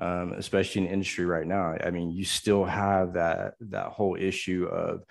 um, 0.00 0.32
especially 0.32 0.82
in 0.82 0.88
industry 0.88 1.24
right 1.24 1.46
now. 1.46 1.76
I 1.82 1.90
mean, 1.90 2.10
you 2.10 2.24
still 2.24 2.64
have 2.64 3.14
that 3.14 3.54
that 3.60 3.86
whole 3.86 4.16
issue 4.16 4.66
of 4.66 5.04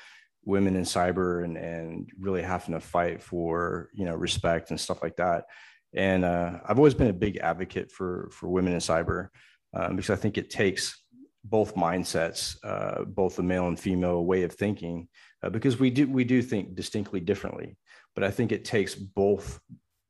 women 0.44 0.75
in 0.75 0.84
cyber 0.84 1.44
and 1.44 1.58
and 1.58 2.10
really 2.20 2.42
having 2.42 2.74
to 2.74 2.80
fight 2.80 3.22
for 3.22 3.89
you 3.94 4.06
know 4.06 4.15
respect 4.15 4.70
and 4.70 4.80
stuff 4.80 5.01
like 5.01 5.15
that. 5.18 5.46
And 5.94 6.25
uh, 6.25 6.60
I've 6.68 6.77
always 6.77 6.94
been 6.94 7.08
a 7.08 7.13
big 7.13 7.38
advocate 7.38 7.92
for 7.92 8.30
for 8.32 8.50
women 8.50 8.74
in 8.74 8.80
cyber 8.80 9.30
um, 9.74 9.96
because 9.96 10.10
I 10.12 10.15
think 10.15 10.38
it 10.38 10.50
takes 10.50 11.01
both 11.44 11.75
mindsets, 11.75 12.58
uh, 12.63 13.04
both 13.06 13.36
the 13.36 13.44
male 13.44 13.68
and 13.68 13.80
female 13.80 14.25
way 14.25 14.44
of 14.44 14.54
thinking, 14.54 15.08
uh, 15.44 15.50
because 15.50 15.80
we 15.80 15.89
do 15.89 16.08
we 16.08 16.24
do 16.24 16.42
think 16.42 16.75
distinctly 16.75 17.20
differently. 17.20 17.77
But 18.13 18.24
I 18.24 18.32
think 18.32 18.51
it 18.51 18.65
takes 18.65 18.96
both 18.96 19.60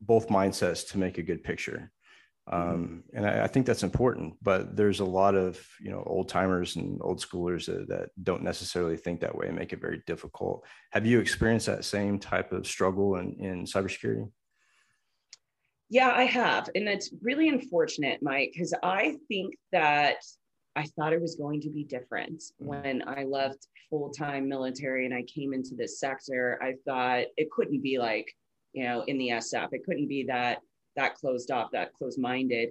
both 0.01 0.27
mindsets 0.27 0.89
to 0.89 0.98
make 0.98 1.17
a 1.17 1.24
good 1.24 1.44
picture. 1.44 1.91
Um, 2.52 3.04
and 3.14 3.25
I, 3.25 3.46
I, 3.46 3.48
think 3.48 3.66
that's 3.66 3.82
important. 3.82 4.36
But 4.42 4.75
there's 4.75 5.00
a 5.00 5.06
lot 5.06 5.34
of 5.34 5.60
you 5.82 5.92
know 5.92 6.04
old 6.06 6.30
timers 6.30 6.75
and 6.75 7.00
old 7.02 7.20
schoolers 7.20 7.66
that, 7.66 7.88
that, 7.88 8.10
don't 8.22 8.44
necessarily 8.44 8.98
think 8.98 9.22
that 9.22 9.36
way 9.36 9.48
and 9.48 9.58
make 9.58 9.74
it 9.74 9.82
very 9.82 10.04
difficult. 10.06 10.64
Have 10.92 11.08
you 11.08 11.20
experienced 11.20 11.66
that 11.66 11.86
same 11.86 12.20
type 12.20 12.52
of 12.52 12.68
struggle 12.68 13.16
in, 13.16 13.36
in 13.40 13.66
cybersecurity? 13.66 14.30
Yeah, 15.90 16.12
I 16.16 16.24
have. 16.24 16.70
And 16.75 16.88
it's 16.88 17.12
really 17.22 17.50
unfortunate, 17.50 18.20
Mike, 18.22 18.52
because 18.54 18.74
I 18.84 19.18
think 19.28 19.56
that 19.72 20.18
I 20.75 20.84
thought 20.84 21.14
it 21.14 21.22
was 21.22 21.36
going 21.36 21.62
to 21.62 21.70
be 21.70 21.84
different 21.84 22.40
mm-hmm. 22.40 22.66
when 22.66 23.04
I 23.08 23.24
left 23.24 23.68
full 23.90 24.12
time 24.12 24.48
military 24.48 25.06
and 25.06 25.14
I 25.16 25.24
came 25.24 25.54
into 25.54 25.75
this 25.75 26.00
sector. 26.00 26.60
I 26.62 26.75
thought 26.86 27.25
it 27.38 27.50
couldn't 27.52 27.82
be 27.82 27.98
like, 27.98 28.32
you 28.74 28.84
know, 28.84 29.04
in 29.08 29.18
the 29.18 29.30
SF, 29.30 29.70
it 29.72 29.84
couldn't 29.86 30.08
be 30.08 30.24
that 30.24 30.60
that 30.96 31.16
closed 31.16 31.52
off, 31.52 31.72
that 31.72 31.94
closed 31.94 32.20
minded. 32.20 32.70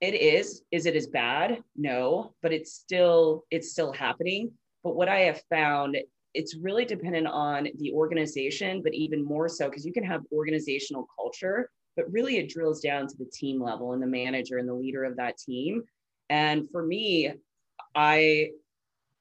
It 0.00 0.14
is. 0.14 0.62
Is 0.70 0.86
it 0.86 0.96
as 0.96 1.06
bad? 1.06 1.62
No, 1.76 2.34
but 2.42 2.52
it's 2.52 2.72
still 2.72 3.44
it's 3.50 3.70
still 3.70 3.92
happening. 3.92 4.50
But 4.82 4.96
what 4.96 5.08
I 5.08 5.20
have 5.20 5.42
found, 5.48 5.96
it's 6.34 6.56
really 6.56 6.84
dependent 6.84 7.28
on 7.28 7.68
the 7.78 7.92
organization, 7.92 8.82
but 8.82 8.94
even 8.94 9.24
more 9.24 9.48
so 9.48 9.68
because 9.68 9.86
you 9.86 9.92
can 9.92 10.04
have 10.04 10.22
organizational 10.32 11.06
culture 11.16 11.70
but 11.96 12.10
really 12.10 12.38
it 12.38 12.48
drills 12.48 12.80
down 12.80 13.06
to 13.06 13.16
the 13.18 13.30
team 13.32 13.62
level 13.62 13.92
and 13.92 14.02
the 14.02 14.06
manager 14.06 14.58
and 14.58 14.68
the 14.68 14.74
leader 14.74 15.04
of 15.04 15.16
that 15.16 15.38
team. 15.38 15.82
And 16.30 16.68
for 16.70 16.84
me, 16.84 17.32
I 17.94 18.50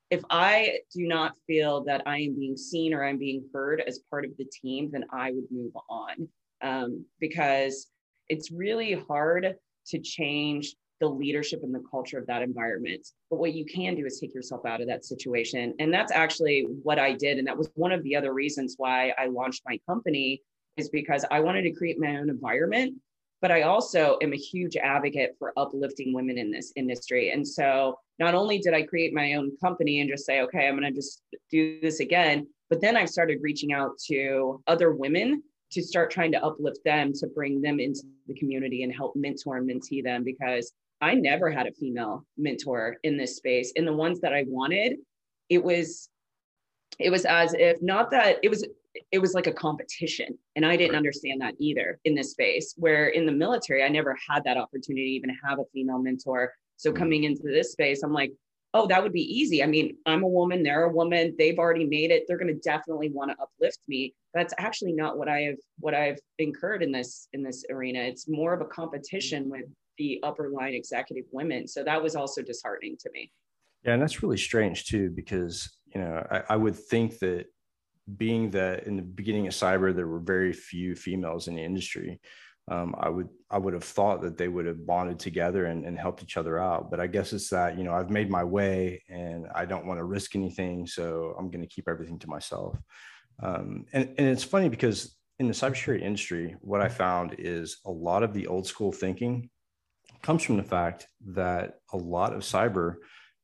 if 0.09 0.21
I 0.29 0.79
do 0.93 1.07
not 1.07 1.35
feel 1.47 1.85
that 1.85 2.03
I 2.05 2.17
am 2.19 2.35
being 2.35 2.57
seen 2.57 2.93
or 2.93 3.03
I'm 3.03 3.17
being 3.17 3.45
heard 3.53 3.81
as 3.87 3.99
part 4.09 4.25
of 4.25 4.31
the 4.37 4.45
team, 4.45 4.89
then 4.91 5.05
I 5.11 5.31
would 5.31 5.45
move 5.49 5.71
on. 5.89 6.27
Um, 6.61 7.05
because 7.19 7.87
it's 8.29 8.51
really 8.51 8.93
hard 8.93 9.55
to 9.87 9.99
change 9.99 10.75
the 11.01 11.07
leadership 11.07 11.61
and 11.63 11.73
the 11.73 11.83
culture 11.89 12.17
of 12.17 12.27
that 12.27 12.43
environment. 12.43 13.05
But 13.29 13.39
what 13.39 13.53
you 13.53 13.65
can 13.65 13.95
do 13.95 14.05
is 14.05 14.19
take 14.19 14.33
yourself 14.33 14.65
out 14.65 14.81
of 14.81 14.87
that 14.87 15.03
situation. 15.03 15.73
And 15.79 15.93
that's 15.93 16.11
actually 16.11 16.67
what 16.83 16.99
I 16.99 17.13
did. 17.13 17.39
And 17.39 17.47
that 17.47 17.57
was 17.57 17.69
one 17.73 17.91
of 17.91 18.03
the 18.03 18.15
other 18.15 18.33
reasons 18.33 18.75
why 18.77 19.13
I 19.17 19.25
launched 19.25 19.63
my 19.65 19.79
company 19.87 20.41
is 20.77 20.89
because 20.89 21.25
I 21.29 21.39
wanted 21.39 21.63
to 21.63 21.71
create 21.71 21.99
my 21.99 22.17
own 22.17 22.29
environment. 22.29 22.95
But 23.41 23.51
I 23.51 23.63
also 23.63 24.19
am 24.21 24.33
a 24.33 24.37
huge 24.37 24.77
advocate 24.77 25.35
for 25.39 25.51
uplifting 25.57 26.13
women 26.13 26.37
in 26.37 26.51
this 26.51 26.71
industry. 26.75 27.31
And 27.31 27.45
so 27.45 27.97
not 28.19 28.35
only 28.35 28.59
did 28.59 28.75
I 28.75 28.83
create 28.83 29.15
my 29.15 29.33
own 29.33 29.57
company 29.57 29.99
and 29.99 30.09
just 30.09 30.27
say, 30.27 30.41
okay, 30.41 30.67
I'm 30.67 30.79
going 30.79 30.83
to 30.83 30.95
just 30.95 31.23
do 31.49 31.79
this 31.81 31.99
again, 31.99 32.45
but 32.69 32.79
then 32.79 32.95
I 32.95 33.05
started 33.05 33.39
reaching 33.41 33.73
out 33.73 33.97
to 34.09 34.61
other 34.67 34.93
women 34.93 35.41
to 35.71 35.81
start 35.81 36.11
trying 36.11 36.31
to 36.33 36.43
uplift 36.43 36.79
them 36.83 37.13
to 37.13 37.27
bring 37.27 37.61
them 37.61 37.79
into 37.79 38.01
the 38.27 38.33
community 38.33 38.83
and 38.83 38.93
help 38.93 39.15
mentor 39.15 39.57
and 39.57 39.69
mentee 39.69 40.03
them 40.03 40.23
because 40.23 40.73
I 41.01 41.15
never 41.15 41.49
had 41.49 41.65
a 41.65 41.71
female 41.71 42.25
mentor 42.37 42.97
in 43.03 43.17
this 43.17 43.37
space. 43.37 43.71
In 43.75 43.85
the 43.85 43.93
ones 43.93 44.19
that 44.21 44.33
I 44.33 44.45
wanted, 44.47 44.97
it 45.49 45.63
was 45.63 46.09
it 46.99 47.09
was 47.09 47.25
as 47.25 47.53
if 47.53 47.81
not 47.81 48.11
that 48.11 48.37
it 48.43 48.49
was 48.49 48.67
it 49.11 49.19
was 49.19 49.33
like 49.33 49.47
a 49.47 49.53
competition. 49.53 50.37
And 50.55 50.65
i 50.65 50.75
didn't 50.75 50.95
understand 50.95 51.41
that 51.41 51.55
either 51.59 51.99
in 52.05 52.13
this 52.13 52.31
space 52.31 52.73
where 52.77 53.07
in 53.07 53.25
the 53.25 53.31
military 53.31 53.83
i 53.83 53.87
never 53.87 54.17
had 54.29 54.43
that 54.43 54.57
opportunity 54.57 55.05
to 55.05 55.15
even 55.15 55.35
have 55.43 55.59
a 55.59 55.65
female 55.73 55.99
mentor. 55.99 56.53
So 56.77 56.91
mm. 56.91 56.95
coming 56.95 57.23
into 57.23 57.43
this 57.43 57.71
space 57.71 58.03
i'm 58.03 58.13
like 58.13 58.33
oh 58.73 58.87
that 58.87 59.01
would 59.01 59.13
be 59.13 59.39
easy. 59.39 59.63
I 59.63 59.67
mean 59.67 59.97
i'm 60.05 60.23
a 60.23 60.27
woman 60.27 60.61
they're 60.61 60.85
a 60.85 60.93
woman 60.93 61.35
they've 61.37 61.57
already 61.57 61.85
made 61.85 62.11
it. 62.11 62.25
They're 62.27 62.37
going 62.37 62.53
to 62.53 62.61
definitely 62.61 63.09
want 63.09 63.31
to 63.31 63.37
uplift 63.41 63.79
me 63.87 64.13
that's 64.33 64.53
actually 64.57 64.93
not 64.93 65.17
what 65.17 65.27
i 65.27 65.41
have 65.41 65.57
what 65.79 65.93
i've 65.93 66.19
incurred 66.39 66.83
in 66.83 66.91
this 66.91 67.27
in 67.33 67.43
this 67.43 67.65
arena 67.69 67.99
it's 67.99 68.27
more 68.27 68.53
of 68.53 68.61
a 68.61 68.65
competition 68.65 69.49
with 69.49 69.65
the 70.01 70.19
upper 70.23 70.49
line 70.49 70.73
executive 70.73 71.25
women. 71.31 71.67
So 71.67 71.83
that 71.83 72.01
was 72.01 72.15
also 72.15 72.41
disheartening 72.41 72.97
to 73.01 73.09
me. 73.13 73.31
Yeah, 73.83 73.93
and 73.93 74.01
that's 74.01 74.23
really 74.23 74.37
strange 74.37 74.85
too, 74.85 75.09
because 75.09 75.69
you 75.93 76.01
know 76.01 76.25
I, 76.31 76.43
I 76.49 76.55
would 76.55 76.75
think 76.75 77.19
that 77.19 77.45
being 78.17 78.49
that 78.51 78.87
in 78.87 78.95
the 78.95 79.03
beginning 79.03 79.47
of 79.47 79.53
cyber 79.53 79.95
there 79.95 80.07
were 80.07 80.19
very 80.19 80.53
few 80.53 80.95
females 80.95 81.47
in 81.47 81.55
the 81.55 81.63
industry, 81.63 82.19
um, 82.69 82.95
I 82.97 83.09
would 83.09 83.29
I 83.49 83.57
would 83.57 83.73
have 83.73 83.83
thought 83.83 84.21
that 84.21 84.37
they 84.37 84.47
would 84.47 84.65
have 84.65 84.85
bonded 84.85 85.19
together 85.19 85.65
and, 85.65 85.85
and 85.85 85.97
helped 85.97 86.23
each 86.23 86.37
other 86.37 86.59
out. 86.59 86.91
But 86.91 86.99
I 86.99 87.07
guess 87.07 87.33
it's 87.33 87.49
that 87.49 87.77
you 87.77 87.83
know 87.83 87.93
I've 87.93 88.11
made 88.11 88.29
my 88.29 88.43
way 88.43 89.03
and 89.09 89.47
I 89.53 89.65
don't 89.65 89.85
want 89.85 89.99
to 89.99 90.03
risk 90.03 90.35
anything, 90.35 90.85
so 90.87 91.35
I'm 91.37 91.49
going 91.49 91.61
to 91.61 91.75
keep 91.75 91.87
everything 91.87 92.19
to 92.19 92.27
myself. 92.27 92.77
Um, 93.41 93.85
and 93.93 94.09
and 94.17 94.27
it's 94.27 94.43
funny 94.43 94.69
because 94.69 95.15
in 95.39 95.47
the 95.47 95.53
cybersecurity 95.53 96.03
industry, 96.03 96.55
what 96.61 96.81
I 96.81 96.89
found 96.89 97.35
is 97.39 97.77
a 97.85 97.91
lot 97.91 98.23
of 98.23 98.33
the 98.33 98.47
old 98.47 98.67
school 98.67 98.91
thinking 98.91 99.49
comes 100.21 100.43
from 100.43 100.57
the 100.57 100.63
fact 100.63 101.07
that 101.33 101.79
a 101.93 101.97
lot 101.97 102.33
of 102.33 102.41
cyber 102.41 102.97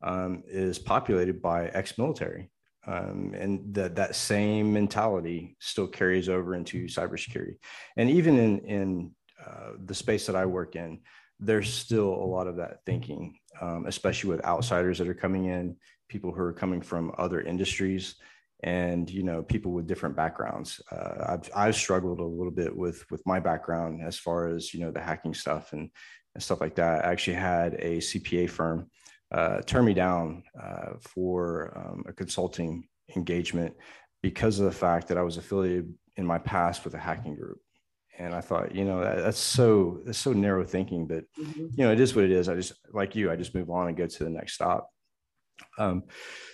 um, 0.03 0.43
is 0.47 0.77
populated 0.77 1.41
by 1.41 1.67
ex-military. 1.69 2.51
Um, 2.85 3.33
and 3.37 3.73
that 3.73 3.95
that 3.95 4.15
same 4.15 4.71
mentality 4.71 5.57
still 5.59 5.87
carries 5.87 6.29
over 6.29 6.55
into 6.55 6.85
cybersecurity. 6.85 7.57
And 7.97 8.09
even 8.09 8.39
in, 8.39 8.59
in 8.59 9.11
uh, 9.45 9.71
the 9.83 9.95
space 9.95 10.25
that 10.27 10.37
I 10.37 10.45
work 10.45 10.77
in, 10.77 11.01
there's 11.39 11.73
still 11.73 12.13
a 12.13 12.25
lot 12.35 12.47
of 12.47 12.55
that 12.57 12.79
thinking, 12.85 13.39
um, 13.59 13.85
especially 13.87 14.29
with 14.29 14.45
outsiders 14.45 14.99
that 14.99 15.09
are 15.09 15.13
coming 15.13 15.45
in, 15.45 15.75
people 16.07 16.31
who 16.31 16.41
are 16.41 16.53
coming 16.53 16.81
from 16.81 17.11
other 17.17 17.41
industries 17.41 18.15
and 18.63 19.09
you 19.09 19.21
know 19.21 19.43
people 19.43 19.71
with 19.71 19.85
different 19.85 20.15
backgrounds 20.15 20.81
uh, 20.91 21.25
I've, 21.27 21.49
I've 21.55 21.75
struggled 21.75 22.19
a 22.19 22.25
little 22.25 22.51
bit 22.51 22.75
with 22.75 23.05
with 23.11 23.21
my 23.25 23.39
background 23.39 24.01
as 24.03 24.17
far 24.17 24.47
as 24.47 24.73
you 24.73 24.79
know 24.79 24.91
the 24.91 24.99
hacking 24.99 25.35
stuff 25.35 25.73
and 25.73 25.91
and 26.37 26.43
stuff 26.43 26.61
like 26.61 26.75
that. 26.75 27.03
I 27.03 27.11
actually 27.11 27.33
had 27.33 27.73
a 27.79 27.97
CPA 27.97 28.47
firm 28.47 28.91
uh, 29.31 29.61
turn 29.63 29.83
me 29.83 29.95
down 29.95 30.43
uh, 30.61 30.91
for 31.01 31.73
um, 31.75 32.03
a 32.07 32.13
consulting 32.13 32.87
engagement 33.15 33.75
because 34.21 34.59
of 34.59 34.65
the 34.65 34.71
fact 34.71 35.07
that 35.07 35.17
I 35.17 35.23
was 35.23 35.37
affiliated 35.37 35.91
in 36.15 36.27
my 36.27 36.37
past 36.37 36.85
with 36.85 36.93
a 36.93 36.99
hacking 36.99 37.35
group. 37.35 37.57
And 38.19 38.35
I 38.35 38.41
thought, 38.41 38.75
you 38.75 38.85
know, 38.85 39.01
that, 39.01 39.17
that's 39.17 39.39
so 39.39 40.01
that's 40.05 40.19
so 40.19 40.31
narrow 40.31 40.63
thinking, 40.63 41.07
but 41.07 41.23
mm-hmm. 41.39 41.67
you 41.71 41.83
know, 41.83 41.91
it 41.91 41.99
is 41.99 42.15
what 42.15 42.25
it 42.25 42.31
is. 42.31 42.49
I 42.49 42.53
just 42.53 42.73
like 42.93 43.15
you, 43.15 43.31
I 43.31 43.35
just 43.35 43.55
move 43.55 43.71
on 43.71 43.87
and 43.87 43.97
go 43.97 44.05
to 44.05 44.23
the 44.23 44.29
next 44.29 44.53
stop. 44.53 44.91
Um, 45.79 46.03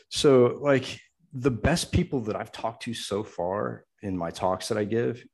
so 0.09 0.59
like 0.61 0.97
the 1.33 1.51
best 1.51 1.91
people 1.91 2.19
that 2.21 2.35
I've 2.35 2.51
talked 2.51 2.83
to 2.83 2.93
so 2.93 3.23
far 3.23 3.85
in 4.01 4.15
my 4.17 4.29
talks 4.29 4.67
that 4.67 4.77
I 4.77 4.83
give 4.83 5.25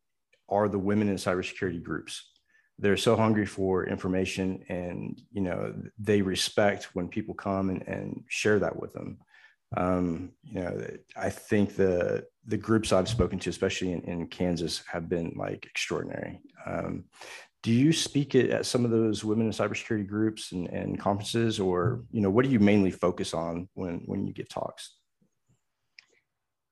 are 0.48 0.70
the 0.70 0.80
women 0.80 1.10
in 1.10 1.16
cybersecurity 1.16 1.84
groups. 1.84 2.32
They're 2.78 2.98
so 2.98 3.18
hungry 3.18 3.46
for 3.46 3.86
information 3.86 4.64
and 4.70 5.22
you 5.32 5.42
know 5.42 5.74
they 5.98 6.22
respect 6.22 6.96
when 6.96 7.10
people 7.10 7.36
come 7.36 7.70
and, 7.70 7.86
and 7.88 8.24
share 8.28 8.60
that 8.60 8.80
with 8.80 8.94
them. 8.94 9.18
Um, 9.78 10.32
you 10.44 10.62
know 10.62 10.88
i 11.16 11.30
think 11.30 11.76
the 11.76 12.26
the 12.48 12.58
groups 12.58 12.92
i've 12.92 13.08
spoken 13.08 13.38
to 13.38 13.52
especially 13.52 13.92
in, 13.92 14.02
in 14.02 14.26
kansas 14.26 14.82
have 14.92 15.08
been 15.08 15.34
like 15.36 15.66
extraordinary. 15.66 16.40
Um, 16.66 17.04
do 17.62 17.72
you 17.72 17.92
speak 17.94 18.34
at, 18.36 18.66
some 18.66 18.84
of 18.84 18.90
those 18.90 19.24
women 19.24 19.46
in 19.46 19.52
cybersecurity 19.52 20.08
groups 20.08 20.54
and, 20.54 20.68
and 20.70 20.98
conferences? 20.98 21.60
Or 21.60 22.04
you 22.10 22.22
know 22.22 22.30
what 22.30 22.46
do 22.46 22.52
you 22.52 22.60
mainly 22.60 22.90
focus 22.90 23.34
on 23.34 23.68
when 23.74 24.02
when 24.06 24.26
you 24.26 24.34
give 24.34 24.50
talks 24.50 24.99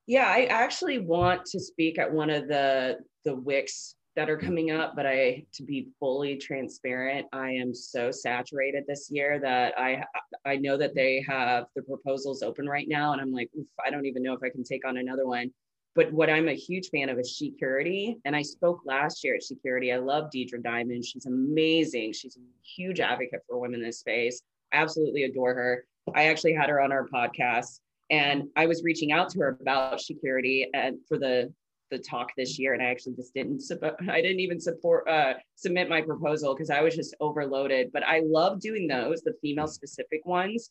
yeah 0.08 0.26
i 0.26 0.46
actually 0.46 0.98
want 0.98 1.44
to 1.44 1.60
speak 1.60 1.98
at 2.00 2.12
one 2.12 2.28
of 2.28 2.48
the 2.48 2.98
the 3.24 3.34
wix 3.34 3.94
that 4.18 4.28
are 4.28 4.36
coming 4.36 4.72
up, 4.72 4.96
but 4.96 5.06
I, 5.06 5.46
to 5.52 5.62
be 5.62 5.90
fully 6.00 6.34
transparent, 6.34 7.28
I 7.32 7.50
am 7.52 7.72
so 7.72 8.10
saturated 8.10 8.82
this 8.88 9.08
year 9.12 9.38
that 9.38 9.78
I, 9.78 10.02
I 10.44 10.56
know 10.56 10.76
that 10.76 10.96
they 10.96 11.24
have 11.28 11.66
the 11.76 11.82
proposals 11.82 12.42
open 12.42 12.68
right 12.68 12.88
now, 12.88 13.12
and 13.12 13.20
I'm 13.20 13.32
like, 13.32 13.48
I 13.86 13.90
don't 13.90 14.06
even 14.06 14.24
know 14.24 14.32
if 14.32 14.42
I 14.42 14.48
can 14.48 14.64
take 14.64 14.84
on 14.84 14.96
another 14.96 15.24
one. 15.24 15.52
But 15.94 16.12
what 16.12 16.30
I'm 16.30 16.48
a 16.48 16.54
huge 16.54 16.88
fan 16.88 17.10
of 17.10 17.18
is 17.20 17.38
Security, 17.38 18.18
and 18.24 18.34
I 18.34 18.42
spoke 18.42 18.80
last 18.84 19.22
year 19.22 19.36
at 19.36 19.44
Security. 19.44 19.92
I 19.92 19.98
love 19.98 20.32
Deidre 20.34 20.60
Diamond; 20.64 21.04
she's 21.04 21.26
amazing. 21.26 22.12
She's 22.12 22.36
a 22.36 22.40
huge 22.76 22.98
advocate 22.98 23.42
for 23.48 23.60
women 23.60 23.78
in 23.78 23.86
this 23.86 24.00
space. 24.00 24.42
I 24.72 24.78
absolutely 24.78 25.22
adore 25.24 25.54
her. 25.54 25.84
I 26.16 26.24
actually 26.24 26.54
had 26.54 26.70
her 26.70 26.80
on 26.80 26.90
our 26.90 27.06
podcast 27.06 27.78
and 28.10 28.44
I 28.56 28.66
was 28.66 28.82
reaching 28.84 29.12
out 29.12 29.28
to 29.30 29.40
her 29.40 29.58
about 29.60 30.00
security 30.00 30.68
and 30.74 30.98
for 31.08 31.18
the 31.18 31.52
the 31.90 31.98
talk 31.98 32.28
this 32.36 32.58
year 32.58 32.74
and 32.74 32.82
I 32.82 32.86
actually 32.86 33.14
just 33.14 33.32
didn't 33.34 33.60
support 33.62 33.96
I 34.08 34.20
didn't 34.20 34.40
even 34.40 34.60
support 34.60 35.08
uh, 35.08 35.34
submit 35.56 35.88
my 35.88 36.02
proposal 36.02 36.54
because 36.54 36.70
I 36.70 36.80
was 36.80 36.94
just 36.94 37.16
overloaded. 37.20 37.90
But 37.92 38.04
I 38.04 38.22
love 38.24 38.60
doing 38.60 38.86
those, 38.86 39.22
the 39.22 39.34
female 39.40 39.68
specific 39.68 40.24
ones. 40.26 40.70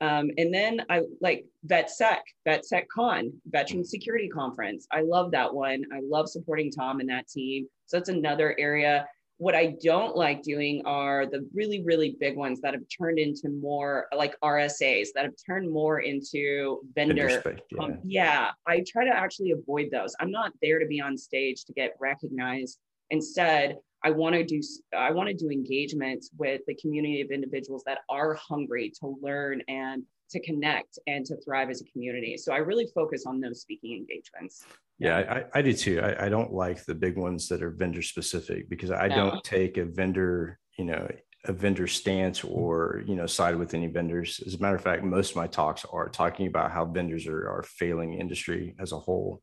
Um, 0.00 0.30
and 0.36 0.52
then 0.52 0.82
I 0.90 1.02
like 1.22 1.46
VetSec, 1.66 2.18
VetSec 2.46 2.84
Con, 2.94 3.32
Veteran 3.46 3.84
Security 3.84 4.28
Conference. 4.28 4.86
I 4.92 5.00
love 5.00 5.30
that 5.30 5.52
one. 5.52 5.84
I 5.92 6.00
love 6.06 6.28
supporting 6.28 6.70
Tom 6.70 7.00
and 7.00 7.08
that 7.08 7.28
team. 7.28 7.66
So 7.86 7.96
that's 7.96 8.10
another 8.10 8.54
area 8.58 9.06
what 9.38 9.54
I 9.54 9.76
don't 9.82 10.16
like 10.16 10.42
doing 10.42 10.82
are 10.86 11.26
the 11.26 11.46
really, 11.54 11.82
really 11.82 12.16
big 12.18 12.36
ones 12.36 12.60
that 12.62 12.72
have 12.72 12.84
turned 12.88 13.18
into 13.18 13.50
more 13.50 14.06
like 14.16 14.34
RSAs 14.42 15.08
that 15.14 15.24
have 15.24 15.34
turned 15.46 15.70
more 15.70 16.00
into 16.00 16.80
vendor. 16.94 17.42
yeah. 17.70 17.82
Um, 17.82 17.98
yeah, 18.02 18.50
I 18.66 18.82
try 18.86 19.04
to 19.04 19.10
actually 19.10 19.50
avoid 19.50 19.90
those. 19.92 20.14
I'm 20.20 20.30
not 20.30 20.52
there 20.62 20.78
to 20.78 20.86
be 20.86 21.00
on 21.00 21.18
stage 21.18 21.64
to 21.66 21.74
get 21.74 21.96
recognized. 22.00 22.78
Instead, 23.10 23.76
I 24.02 24.10
want 24.10 24.34
to 24.36 24.44
do 24.44 24.60
I 24.96 25.10
want 25.10 25.28
to 25.28 25.34
do 25.34 25.50
engagements 25.50 26.30
with 26.38 26.62
the 26.66 26.74
community 26.74 27.20
of 27.20 27.30
individuals 27.30 27.82
that 27.86 27.98
are 28.08 28.34
hungry 28.34 28.92
to 29.00 29.18
learn 29.20 29.62
and 29.68 30.02
to 30.30 30.40
connect 30.40 30.98
and 31.06 31.24
to 31.26 31.36
thrive 31.42 31.70
as 31.70 31.80
a 31.80 31.84
community. 31.84 32.36
So 32.36 32.52
I 32.52 32.58
really 32.58 32.86
focus 32.94 33.24
on 33.26 33.40
those 33.40 33.60
speaking 33.60 33.96
engagements. 33.96 34.64
Yeah, 34.98 35.44
I, 35.54 35.58
I 35.58 35.62
do 35.62 35.72
too. 35.72 36.00
I, 36.00 36.26
I, 36.26 36.28
don't 36.28 36.52
like 36.52 36.84
the 36.84 36.94
big 36.94 37.18
ones 37.18 37.48
that 37.48 37.62
are 37.62 37.70
vendor 37.70 38.02
specific 38.02 38.68
because 38.70 38.90
I 38.90 39.08
no. 39.08 39.16
don't 39.16 39.44
take 39.44 39.76
a 39.76 39.84
vendor, 39.84 40.58
you 40.78 40.86
know, 40.86 41.06
a 41.44 41.52
vendor 41.52 41.86
stance 41.86 42.42
or 42.42 43.02
you 43.06 43.14
know 43.14 43.26
side 43.26 43.56
with 43.56 43.74
any 43.74 43.86
vendors. 43.86 44.40
As 44.46 44.54
a 44.54 44.58
matter 44.58 44.76
of 44.76 44.82
fact, 44.82 45.04
most 45.04 45.30
of 45.30 45.36
my 45.36 45.46
talks 45.46 45.84
are 45.84 46.08
talking 46.08 46.46
about 46.46 46.72
how 46.72 46.84
vendors 46.84 47.26
are 47.26 47.48
are 47.48 47.62
failing 47.62 48.14
industry 48.14 48.74
as 48.78 48.92
a 48.92 48.98
whole. 48.98 49.42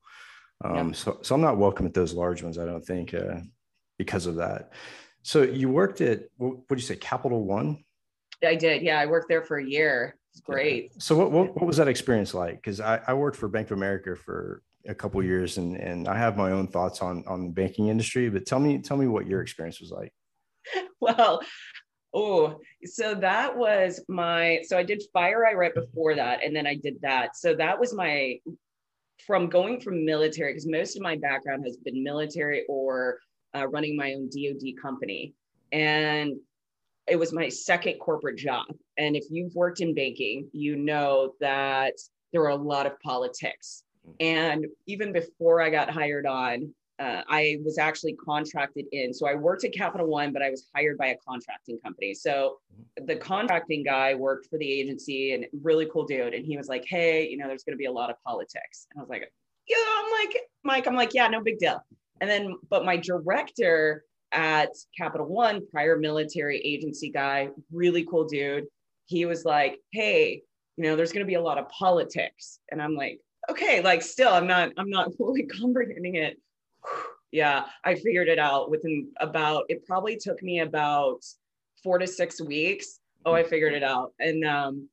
Um, 0.63 0.89
yeah. 0.89 0.91
So 0.93 1.19
so 1.21 1.35
I'm 1.35 1.41
not 1.41 1.57
welcome 1.57 1.85
at 1.85 1.93
those 1.93 2.13
large 2.13 2.43
ones. 2.43 2.57
I 2.57 2.65
don't 2.65 2.85
think 2.85 3.13
uh, 3.13 3.35
because 3.97 4.25
of 4.25 4.35
that. 4.35 4.73
So 5.21 5.43
you 5.43 5.69
worked 5.69 6.01
at 6.01 6.23
what 6.37 6.67
did 6.67 6.79
you 6.79 6.85
say, 6.85 6.95
Capital 6.95 7.43
One? 7.45 7.83
I 8.43 8.55
did. 8.55 8.81
Yeah, 8.81 8.99
I 8.99 9.05
worked 9.05 9.29
there 9.29 9.43
for 9.43 9.57
a 9.57 9.65
year. 9.65 10.17
It's 10.33 10.41
great. 10.41 10.85
Yeah. 10.85 10.97
So 10.97 11.15
what, 11.15 11.31
what, 11.31 11.55
what 11.55 11.65
was 11.67 11.77
that 11.77 11.87
experience 11.87 12.33
like? 12.33 12.55
Because 12.55 12.79
I, 12.79 12.99
I 13.07 13.13
worked 13.13 13.37
for 13.37 13.47
Bank 13.47 13.67
of 13.67 13.77
America 13.77 14.15
for 14.15 14.63
a 14.87 14.93
couple 14.93 15.23
years 15.23 15.57
and 15.57 15.77
and 15.77 16.07
I 16.09 16.17
have 16.17 16.35
my 16.35 16.51
own 16.51 16.67
thoughts 16.67 17.01
on 17.01 17.23
on 17.27 17.45
the 17.45 17.51
banking 17.51 17.87
industry, 17.87 18.29
but 18.29 18.45
tell 18.45 18.59
me 18.59 18.79
tell 18.79 18.97
me 18.97 19.07
what 19.07 19.27
your 19.27 19.41
experience 19.41 19.79
was 19.79 19.91
like. 19.91 20.13
Well, 20.99 21.41
oh, 22.13 22.61
so 22.85 23.13
that 23.15 23.57
was 23.57 23.99
my 24.07 24.61
so 24.63 24.77
I 24.77 24.83
did 24.83 25.03
FireEye 25.13 25.53
right 25.53 25.75
before 25.75 26.15
that 26.15 26.41
and 26.43 26.55
then 26.55 26.65
I 26.65 26.75
did 26.75 26.95
that. 27.01 27.35
So 27.35 27.53
that 27.55 27.77
was 27.77 27.93
my 27.93 28.39
from 29.27 29.49
going 29.49 29.81
from 29.81 30.05
military 30.05 30.53
because 30.53 30.65
most 30.67 30.95
of 30.95 31.01
my 31.01 31.17
background 31.17 31.63
has 31.65 31.75
been 31.77 32.03
military 32.03 32.63
or 32.69 33.19
uh, 33.53 33.67
running 33.67 33.97
my 33.97 34.13
own 34.13 34.29
DoD 34.29 34.81
company, 34.81 35.33
and 35.71 36.35
it 37.07 37.17
was 37.17 37.33
my 37.33 37.49
second 37.49 37.99
corporate 37.99 38.37
job. 38.37 38.65
And 38.97 39.15
if 39.15 39.25
you've 39.29 39.53
worked 39.55 39.81
in 39.81 39.93
banking, 39.93 40.49
you 40.53 40.75
know 40.75 41.33
that 41.39 41.93
there 42.31 42.41
were 42.41 42.49
a 42.49 42.55
lot 42.55 42.85
of 42.85 42.99
politics. 43.01 43.83
Mm. 44.07 44.13
And 44.19 44.65
even 44.87 45.11
before 45.11 45.61
I 45.61 45.69
got 45.69 45.89
hired 45.89 46.25
on, 46.25 46.73
uh, 46.99 47.21
I 47.27 47.57
was 47.65 47.77
actually 47.77 48.13
contracted 48.13 48.85
in. 48.91 49.13
So 49.13 49.27
I 49.27 49.33
worked 49.33 49.63
at 49.63 49.73
Capital 49.73 50.07
One, 50.07 50.31
but 50.31 50.41
I 50.41 50.49
was 50.49 50.67
hired 50.75 50.97
by 50.97 51.07
a 51.07 51.17
contracting 51.27 51.79
company. 51.79 52.13
So 52.13 52.59
mm-hmm. 52.71 53.05
the 53.05 53.15
contracting 53.15 53.83
guy 53.83 54.13
worked 54.13 54.47
for 54.49 54.57
the 54.59 54.71
agency 54.71 55.33
and 55.33 55.45
really 55.61 55.87
cool 55.91 56.05
dude. 56.05 56.33
And 56.33 56.45
he 56.45 56.55
was 56.55 56.67
like, 56.67 56.85
Hey, 56.87 57.27
you 57.27 57.37
know, 57.37 57.47
there's 57.47 57.63
going 57.63 57.73
to 57.73 57.79
be 57.79 57.85
a 57.85 57.91
lot 57.91 58.09
of 58.09 58.15
politics. 58.23 58.87
And 58.91 58.99
I 58.99 59.01
was 59.01 59.09
like, 59.09 59.31
Yeah, 59.67 59.77
I'm 59.77 60.11
like, 60.11 60.37
Mike, 60.63 60.87
I'm 60.87 60.95
like, 60.95 61.13
Yeah, 61.13 61.27
no 61.27 61.41
big 61.41 61.57
deal. 61.57 61.83
And 62.21 62.29
then, 62.29 62.55
but 62.69 62.85
my 62.85 62.95
director 62.95 64.05
at 64.33 64.69
Capital 64.97 65.27
One, 65.27 65.65
prior 65.71 65.97
military 65.97 66.59
agency 66.59 67.09
guy, 67.09 67.49
really 67.71 68.05
cool 68.05 68.25
dude, 68.25 68.65
he 69.05 69.25
was 69.25 69.45
like, 69.45 69.79
Hey, 69.91 70.41
you 70.77 70.83
know, 70.83 70.95
there's 70.95 71.11
going 71.11 71.25
to 71.25 71.29
be 71.29 71.35
a 71.35 71.41
lot 71.41 71.57
of 71.57 71.69
politics. 71.69 72.59
And 72.71 72.81
I'm 72.81 72.95
like, 72.95 73.19
okay, 73.49 73.81
like 73.81 74.01
still, 74.01 74.33
I'm 74.33 74.47
not, 74.47 74.71
I'm 74.77 74.89
not 74.89 75.13
fully 75.17 75.43
comprehending 75.43 76.15
it 76.15 76.37
yeah, 77.31 77.65
I 77.83 77.95
figured 77.95 78.27
it 78.27 78.39
out 78.39 78.69
within 78.69 79.09
about, 79.19 79.65
it 79.69 79.85
probably 79.85 80.17
took 80.17 80.41
me 80.43 80.59
about 80.59 81.23
four 81.83 81.97
to 81.97 82.07
six 82.07 82.41
weeks. 82.41 82.99
Oh, 83.25 83.33
I 83.33 83.43
figured 83.43 83.73
it 83.73 83.83
out. 83.83 84.13
And 84.19 84.45
um, 84.45 84.89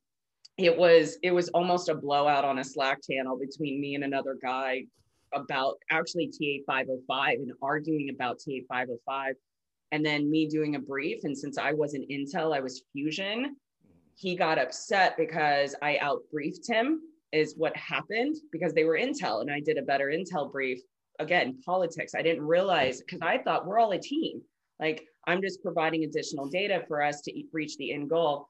it 0.57 0.75
was, 0.75 1.17
it 1.23 1.31
was 1.31 1.49
almost 1.49 1.89
a 1.89 1.95
blowout 1.95 2.45
on 2.45 2.59
a 2.59 2.63
Slack 2.63 2.99
channel 3.09 3.37
between 3.37 3.81
me 3.81 3.95
and 3.95 4.03
another 4.03 4.37
guy 4.41 4.85
about 5.33 5.75
actually 5.89 6.27
TA 6.27 6.63
505 6.65 7.39
and 7.39 7.51
arguing 7.61 8.09
about 8.09 8.39
TA 8.39 8.59
505 8.69 9.35
and 9.91 10.05
then 10.05 10.29
me 10.29 10.47
doing 10.47 10.75
a 10.75 10.79
brief. 10.79 11.23
And 11.23 11.37
since 11.37 11.57
I 11.57 11.73
wasn't 11.73 12.09
Intel, 12.09 12.55
I 12.55 12.59
was 12.59 12.83
Fusion. 12.93 13.55
He 14.15 14.35
got 14.35 14.59
upset 14.59 15.15
because 15.17 15.75
I 15.81 15.97
out 15.97 16.21
briefed 16.31 16.67
him, 16.67 17.01
is 17.31 17.55
what 17.57 17.75
happened 17.75 18.35
because 18.51 18.73
they 18.73 18.83
were 18.83 18.97
Intel 18.97 19.41
and 19.41 19.51
I 19.51 19.59
did 19.59 19.77
a 19.77 19.81
better 19.81 20.07
Intel 20.07 20.51
brief 20.51 20.79
again 21.21 21.59
politics 21.65 22.13
i 22.15 22.21
didn't 22.21 22.45
realize 22.45 22.99
because 22.99 23.21
i 23.21 23.37
thought 23.37 23.65
we're 23.65 23.79
all 23.79 23.91
a 23.91 23.99
team 23.99 24.41
like 24.79 25.03
i'm 25.27 25.41
just 25.41 25.61
providing 25.61 26.03
additional 26.03 26.47
data 26.47 26.83
for 26.87 27.01
us 27.01 27.21
to 27.21 27.31
reach 27.53 27.77
the 27.77 27.93
end 27.93 28.09
goal 28.09 28.49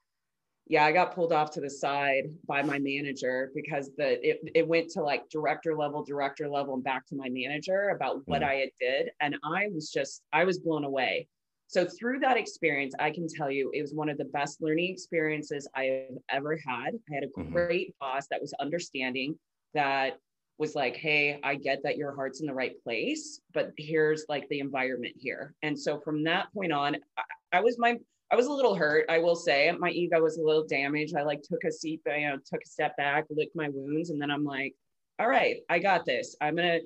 yeah 0.68 0.86
i 0.86 0.92
got 0.92 1.14
pulled 1.14 1.34
off 1.34 1.52
to 1.52 1.62
the 1.62 1.70
side 1.70 2.24
by 2.48 2.62
my 2.62 2.80
manager 2.80 3.52
because 3.56 3.92
the 3.98 4.28
it, 4.28 4.40
it 4.56 4.68
went 4.68 4.90
to 4.90 5.02
like 5.02 5.28
director 5.30 5.76
level 5.76 6.04
director 6.04 6.50
level 6.50 6.76
and 6.76 6.84
back 6.84 7.06
to 7.06 7.16
my 7.16 7.30
manager 7.30 7.90
about 7.90 8.26
what 8.28 8.42
mm. 8.42 8.48
i 8.48 8.56
had 8.56 8.70
did 8.80 9.10
and 9.20 9.36
i 9.44 9.68
was 9.74 9.92
just 9.92 10.22
i 10.34 10.44
was 10.44 10.60
blown 10.60 10.84
away 10.84 11.28
so 11.68 11.86
through 11.86 12.20
that 12.20 12.38
experience 12.38 12.94
i 13.00 13.10
can 13.10 13.28
tell 13.28 13.52
you 13.52 13.72
it 13.74 13.82
was 13.82 13.94
one 13.94 14.10
of 14.10 14.18
the 14.18 14.26
best 14.26 14.62
learning 14.62 14.92
experiences 14.92 15.68
i 15.76 15.84
have 15.84 16.18
ever 16.30 16.58
had 16.66 16.94
i 17.10 17.14
had 17.14 17.24
a 17.24 17.28
mm-hmm. 17.28 17.52
great 17.52 17.96
boss 18.00 18.28
that 18.28 18.42
was 18.42 18.54
understanding 18.60 19.36
that 19.74 20.18
was 20.62 20.76
like, 20.76 20.96
hey, 20.96 21.40
I 21.44 21.56
get 21.56 21.82
that 21.84 21.98
your 21.98 22.14
heart's 22.16 22.40
in 22.40 22.46
the 22.46 22.54
right 22.54 22.76
place, 22.84 23.42
but 23.52 23.72
here's 23.78 24.26
like 24.30 24.48
the 24.50 24.60
environment 24.60 25.16
here. 25.18 25.56
And 25.64 25.78
so 25.78 26.00
from 26.00 26.24
that 26.26 26.54
point 26.54 26.72
on, 26.72 26.98
I, 27.18 27.24
I 27.58 27.62
was 27.62 27.80
my 27.80 27.98
I 28.32 28.36
was 28.36 28.48
a 28.48 28.52
little 28.52 28.76
hurt, 28.76 29.06
I 29.10 29.20
will 29.20 29.36
say. 29.36 29.72
My 29.78 29.90
ego 29.90 30.22
was 30.22 30.38
a 30.38 30.44
little 30.44 30.66
damaged. 30.66 31.16
I 31.18 31.24
like 31.24 31.42
took 31.44 31.64
a 31.66 31.72
seat, 31.72 32.02
you 32.06 32.30
know, 32.30 32.38
took 32.46 32.62
a 32.64 32.68
step 32.68 32.96
back, 32.96 33.26
licked 33.30 33.56
my 33.56 33.70
wounds, 33.74 34.10
and 34.10 34.22
then 34.22 34.32
I'm 34.32 34.46
like, 34.46 34.74
all 35.20 35.28
right, 35.28 35.58
I 35.70 35.80
got 35.80 36.06
this. 36.06 36.36
I'm 36.40 36.56
gonna 36.56 36.80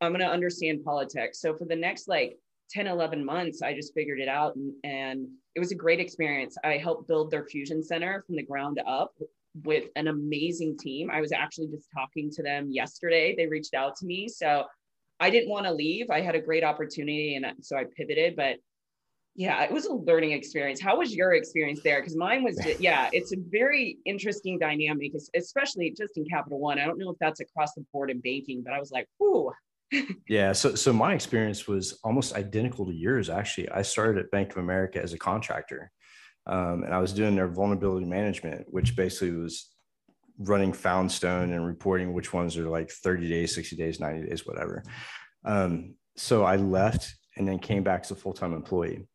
I'm 0.00 0.12
gonna 0.12 0.24
understand 0.24 0.84
politics. 0.84 1.40
So 1.40 1.54
for 1.54 1.66
the 1.66 1.76
next 1.76 2.08
like 2.08 2.38
10, 2.70 2.86
11 2.86 3.24
months, 3.24 3.62
I 3.62 3.74
just 3.74 3.92
figured 3.94 4.20
it 4.20 4.28
out 4.28 4.56
and, 4.56 4.72
and 4.84 5.28
it 5.54 5.60
was 5.60 5.72
a 5.72 5.76
great 5.76 6.00
experience. 6.00 6.56
I 6.64 6.78
helped 6.78 7.08
build 7.08 7.30
their 7.30 7.44
fusion 7.44 7.82
center 7.82 8.22
from 8.26 8.36
the 8.36 8.42
ground 8.42 8.80
up 8.86 9.12
with 9.64 9.88
an 9.96 10.08
amazing 10.08 10.78
team. 10.78 11.10
I 11.10 11.20
was 11.20 11.32
actually 11.32 11.66
just 11.66 11.88
talking 11.92 12.30
to 12.30 12.42
them 12.42 12.70
yesterday. 12.70 13.34
They 13.36 13.46
reached 13.46 13.74
out 13.74 13.96
to 13.96 14.06
me. 14.06 14.28
So 14.28 14.64
I 15.18 15.28
didn't 15.28 15.50
want 15.50 15.66
to 15.66 15.72
leave. 15.72 16.08
I 16.10 16.20
had 16.20 16.36
a 16.36 16.40
great 16.40 16.64
opportunity 16.64 17.34
and 17.34 17.44
so 17.60 17.76
I 17.76 17.84
pivoted, 17.96 18.36
but 18.36 18.56
yeah, 19.36 19.62
it 19.62 19.70
was 19.70 19.86
a 19.86 19.94
learning 19.94 20.32
experience. 20.32 20.80
How 20.80 20.98
was 20.98 21.14
your 21.14 21.34
experience 21.34 21.80
there? 21.82 22.00
Because 22.00 22.16
mine 22.16 22.42
was, 22.42 22.60
yeah, 22.80 23.08
it's 23.12 23.32
a 23.32 23.36
very 23.48 23.98
interesting 24.04 24.58
dynamic, 24.58 25.12
especially 25.34 25.94
just 25.96 26.16
in 26.16 26.24
Capital 26.24 26.58
One. 26.58 26.78
I 26.78 26.84
don't 26.84 26.98
know 26.98 27.10
if 27.10 27.18
that's 27.20 27.40
across 27.40 27.74
the 27.74 27.84
board 27.92 28.10
in 28.10 28.20
banking, 28.20 28.62
but 28.62 28.72
I 28.72 28.80
was 28.80 28.90
like, 28.90 29.06
whoo. 29.18 29.52
yeah. 30.28 30.52
So, 30.52 30.74
so 30.74 30.92
my 30.92 31.14
experience 31.14 31.66
was 31.66 31.98
almost 32.04 32.34
identical 32.34 32.86
to 32.86 32.92
yours. 32.92 33.30
Actually, 33.30 33.70
I 33.70 33.82
started 33.82 34.18
at 34.18 34.30
Bank 34.30 34.50
of 34.50 34.58
America 34.58 35.00
as 35.02 35.12
a 35.12 35.18
contractor. 35.18 35.90
Um, 36.46 36.82
and 36.82 36.92
I 36.92 36.98
was 36.98 37.12
doing 37.12 37.36
their 37.36 37.48
vulnerability 37.48 38.06
management, 38.06 38.66
which 38.68 38.96
basically 38.96 39.32
was 39.32 39.68
running 40.38 40.72
Foundstone 40.72 41.52
and 41.52 41.66
reporting 41.66 42.12
which 42.12 42.32
ones 42.32 42.56
are 42.56 42.68
like 42.68 42.90
30 42.90 43.28
days, 43.28 43.54
60 43.54 43.76
days, 43.76 44.00
90 44.00 44.28
days, 44.28 44.46
whatever. 44.46 44.82
Um, 45.44 45.94
so 46.16 46.44
I 46.44 46.56
left 46.56 47.14
and 47.36 47.46
then 47.46 47.58
came 47.58 47.82
back 47.82 48.02
as 48.02 48.10
a 48.10 48.16
full 48.16 48.32
time 48.32 48.52
employee 48.54 49.06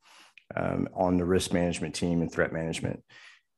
um, 0.56 0.88
on 0.94 1.18
the 1.18 1.26
risk 1.26 1.54
management 1.54 1.96
team 1.96 2.22
and 2.22 2.32
threat 2.32 2.54
management. 2.54 3.04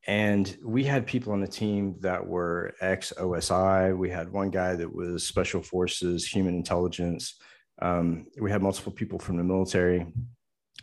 And 0.07 0.57
we 0.63 0.85
had 0.85 1.05
people 1.05 1.33
on 1.33 1.41
the 1.41 1.47
team 1.47 1.95
that 1.99 2.25
were 2.25 2.73
ex 2.79 3.11
OSI. 3.17 3.97
We 3.97 4.09
had 4.09 4.31
one 4.31 4.49
guy 4.49 4.75
that 4.75 4.93
was 4.93 5.27
special 5.27 5.61
forces, 5.61 6.25
human 6.25 6.55
intelligence. 6.55 7.35
Um, 7.81 8.27
we 8.39 8.49
had 8.49 8.61
multiple 8.61 8.93
people 8.93 9.19
from 9.19 9.37
the 9.37 9.43
military 9.43 10.05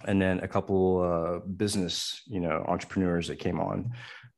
and 0.07 0.21
then 0.21 0.41
a 0.41 0.49
couple 0.49 1.03
uh, 1.03 1.39
business 1.47 2.23
you 2.27 2.41
know 2.41 2.65
entrepreneurs 2.69 3.29
that 3.29 3.39
came 3.39 3.61
on 3.61 3.91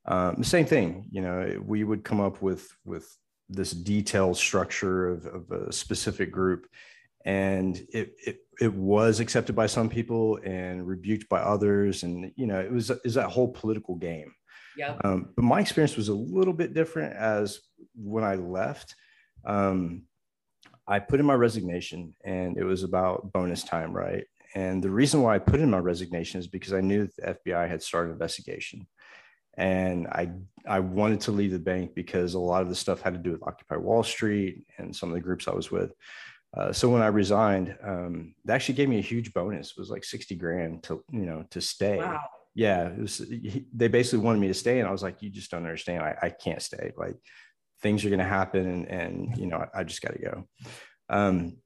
um, 0.07 0.43
same 0.43 0.67
thing 0.67 1.09
you 1.11 1.23
know 1.23 1.61
we 1.65 1.85
would 1.85 2.05
come 2.05 2.21
up 2.21 2.43
with 2.43 2.69
with 2.85 3.09
this 3.49 3.71
detailed 3.71 4.37
structure 4.37 5.09
of, 5.09 5.27
of 5.27 5.51
a 5.51 5.73
specific 5.73 6.31
group 6.31 6.67
and 7.27 7.77
it, 7.93 8.15
it 8.25 8.39
it 8.61 8.73
was 8.73 9.21
accepted 9.21 9.55
by 9.55 9.67
some 9.67 9.91
people 9.91 10.39
and 10.45 10.87
rebuked 10.87 11.29
by 11.29 11.41
others. 11.41 12.05
And 12.05 12.33
you 12.37 12.47
know 12.47 12.61
it 12.61 12.73
was 12.73 12.91
is 13.05 13.15
that 13.15 13.29
whole 13.29 13.49
political 13.49 13.97
game. 13.97 14.33
Yeah 14.77 14.97
um, 15.05 15.31
but 15.37 15.45
my 15.45 15.61
experience 15.61 15.97
was 15.97 16.09
a 16.09 16.15
little 16.15 16.55
bit 16.55 16.73
different 16.73 17.15
as 17.15 17.61
when 17.95 18.25
i 18.25 18.37
left. 18.37 18.95
Um, 19.45 20.05
i 20.89 20.99
put 20.99 21.21
in 21.21 21.27
my 21.27 21.35
resignation 21.35 22.15
and 22.25 22.57
it 22.57 22.65
was 22.65 22.83
about 22.85 23.33
bonus 23.33 23.65
time 23.65 23.93
right? 23.93 24.25
And 24.55 24.83
the 24.83 24.91
reason 24.91 25.21
why 25.21 25.35
I 25.35 25.39
put 25.39 25.61
in 25.61 25.71
my 25.71 25.79
resignation 25.79 26.41
is 26.41 26.47
because 26.47 26.73
I 26.73 26.81
knew 26.81 27.09
the 27.19 27.37
FBI 27.37 27.69
had 27.69 27.83
started 27.83 28.09
an 28.09 28.15
investigation. 28.15 28.87
And 29.59 30.07
I, 30.07 30.31
I 30.67 30.81
wanted 30.81 31.23
to 31.23 31.33
leave 31.33 31.53
the 31.53 31.59
bank 31.59 31.95
because 31.95 32.35
a 32.35 32.39
lot 32.39 32.63
of 32.63 32.69
the 32.69 32.75
stuff 32.75 33.01
had 33.01 33.15
to 33.15 33.19
do 33.19 33.33
with 33.33 33.43
Occupy 33.43 33.77
Wall 33.77 34.03
Street 34.03 34.65
and 34.79 34.95
some 34.95 35.11
of 35.11 35.15
the 35.15 35.21
groups 35.21 35.49
I 35.49 35.55
was 35.55 35.71
with. 35.71 35.93
Uh, 36.57 36.73
so 36.73 36.89
when 36.89 37.03
I 37.03 37.09
resigned, 37.09 37.77
um, 37.83 38.35
they 38.45 38.55
actually 38.55 38.77
gave 38.77 38.89
me 38.89 38.99
a 38.99 39.03
huge 39.03 39.35
bonus. 39.35 39.71
It 39.71 39.79
was 39.79 39.91
like 39.91 40.05
60 40.05 40.35
grand 40.37 40.83
to, 40.85 41.05
you 41.13 41.27
know, 41.27 41.45
to 41.51 41.61
stay. 41.61 41.99
Wow. 41.99 42.21
Yeah. 42.55 42.89
It 42.89 42.99
was, 42.99 43.23
they 43.75 43.89
basically 43.89 44.25
wanted 44.25 44.41
me 44.41 44.49
to 44.49 44.55
stay. 44.55 44.79
And 44.79 44.89
I 44.89 44.93
was 44.93 45.03
like, 45.03 45.21
you 45.23 45.29
just 45.29 45.51
don't 45.51 45.65
understand. 45.65 46.03
I, 46.03 46.17
I 46.23 46.31
can't 46.31 46.63
stay. 46.63 46.93
Like 46.97 47.17
things 47.83 48.05
are 48.05 48.09
going 48.09 48.21
to 48.21 48.25
happen. 48.25 48.67
And, 48.67 48.89
and, 48.89 49.37
you 49.37 49.47
know, 49.47 49.59
I, 49.59 49.81
I 49.81 49.85
just 49.85 50.01
got 50.01 50.15
to 50.15 50.19
go. 50.19 50.49
Um, 51.11 51.59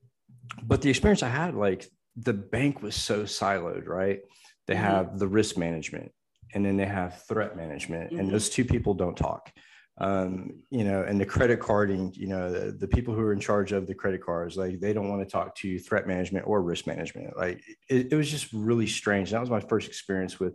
but 0.62 0.82
the 0.82 0.90
experience 0.90 1.22
I 1.22 1.28
had, 1.28 1.54
like 1.54 1.86
the 2.16 2.34
bank 2.34 2.82
was 2.82 2.96
so 2.96 3.22
siloed, 3.22 3.86
right? 3.86 4.20
They 4.66 4.74
mm-hmm. 4.74 4.82
have 4.82 5.18
the 5.18 5.28
risk 5.28 5.56
management 5.56 6.10
and 6.54 6.64
then 6.64 6.76
they 6.76 6.86
have 6.86 7.22
threat 7.24 7.56
management, 7.56 8.10
mm-hmm. 8.10 8.18
and 8.18 8.30
those 8.30 8.50
two 8.50 8.64
people 8.64 8.94
don't 8.94 9.16
talk. 9.16 9.52
Um, 10.00 10.62
you 10.70 10.82
know, 10.84 11.02
and 11.02 11.20
the 11.20 11.26
credit 11.26 11.60
carding, 11.60 12.10
you 12.16 12.26
know, 12.26 12.50
the, 12.50 12.72
the, 12.72 12.88
people 12.88 13.12
who 13.12 13.20
are 13.20 13.34
in 13.34 13.38
charge 13.38 13.72
of 13.72 13.86
the 13.86 13.94
credit 13.94 14.24
cards, 14.24 14.56
like 14.56 14.80
they 14.80 14.94
don't 14.94 15.10
want 15.10 15.20
to 15.20 15.30
talk 15.30 15.54
to 15.56 15.78
threat 15.78 16.06
management 16.06 16.46
or 16.46 16.62
risk 16.62 16.86
management. 16.86 17.36
Like 17.36 17.62
it, 17.90 18.10
it 18.10 18.16
was 18.16 18.30
just 18.30 18.50
really 18.54 18.86
strange. 18.86 19.30
That 19.30 19.42
was 19.42 19.50
my 19.50 19.60
first 19.60 19.88
experience 19.88 20.40
with 20.40 20.54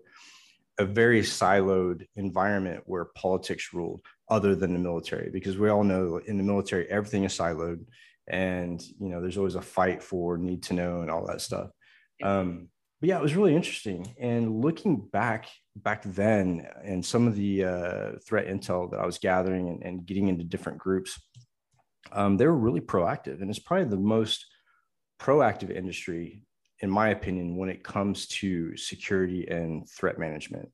a 0.79 0.85
very 0.85 1.21
siloed 1.21 2.07
environment 2.15 2.83
where 2.87 3.05
politics 3.05 3.71
ruled 3.71 4.01
other 4.29 4.55
than 4.55 4.73
the 4.73 4.79
military, 4.79 5.29
because 5.29 5.59
we 5.59 5.69
all 5.69 5.83
know 5.83 6.19
in 6.25 6.37
the 6.37 6.43
military, 6.43 6.89
everything 6.89 7.23
is 7.23 7.37
siloed 7.37 7.85
and 8.27 8.81
you 8.99 9.09
know 9.09 9.21
there's 9.21 9.37
always 9.37 9.55
a 9.55 9.61
fight 9.61 10.01
for 10.01 10.37
need 10.37 10.63
to 10.63 10.73
know 10.73 11.01
and 11.01 11.11
all 11.11 11.25
that 11.27 11.41
stuff 11.41 11.69
um, 12.23 12.69
but 13.05 13.09
yeah 13.09 13.19
it 13.19 13.21
was 13.21 13.35
really 13.35 13.55
interesting 13.55 14.15
and 14.19 14.61
looking 14.61 14.97
back 14.97 15.47
back 15.75 16.01
then 16.05 16.65
and 16.83 17.05
some 17.05 17.27
of 17.27 17.35
the 17.35 17.63
uh, 17.63 18.11
threat 18.25 18.47
intel 18.47 18.89
that 18.89 18.99
i 18.99 19.05
was 19.05 19.19
gathering 19.19 19.69
and, 19.69 19.83
and 19.83 20.07
getting 20.07 20.27
into 20.27 20.43
different 20.43 20.79
groups 20.79 21.21
um, 22.13 22.35
they 22.35 22.47
were 22.47 22.57
really 22.57 22.81
proactive 22.81 23.41
and 23.41 23.49
it's 23.51 23.59
probably 23.59 23.85
the 23.85 23.95
most 23.95 24.47
proactive 25.19 25.69
industry 25.69 26.41
in 26.79 26.89
my 26.89 27.09
opinion 27.09 27.55
when 27.57 27.69
it 27.69 27.83
comes 27.83 28.25
to 28.27 28.75
security 28.75 29.47
and 29.49 29.87
threat 29.87 30.17
management 30.17 30.67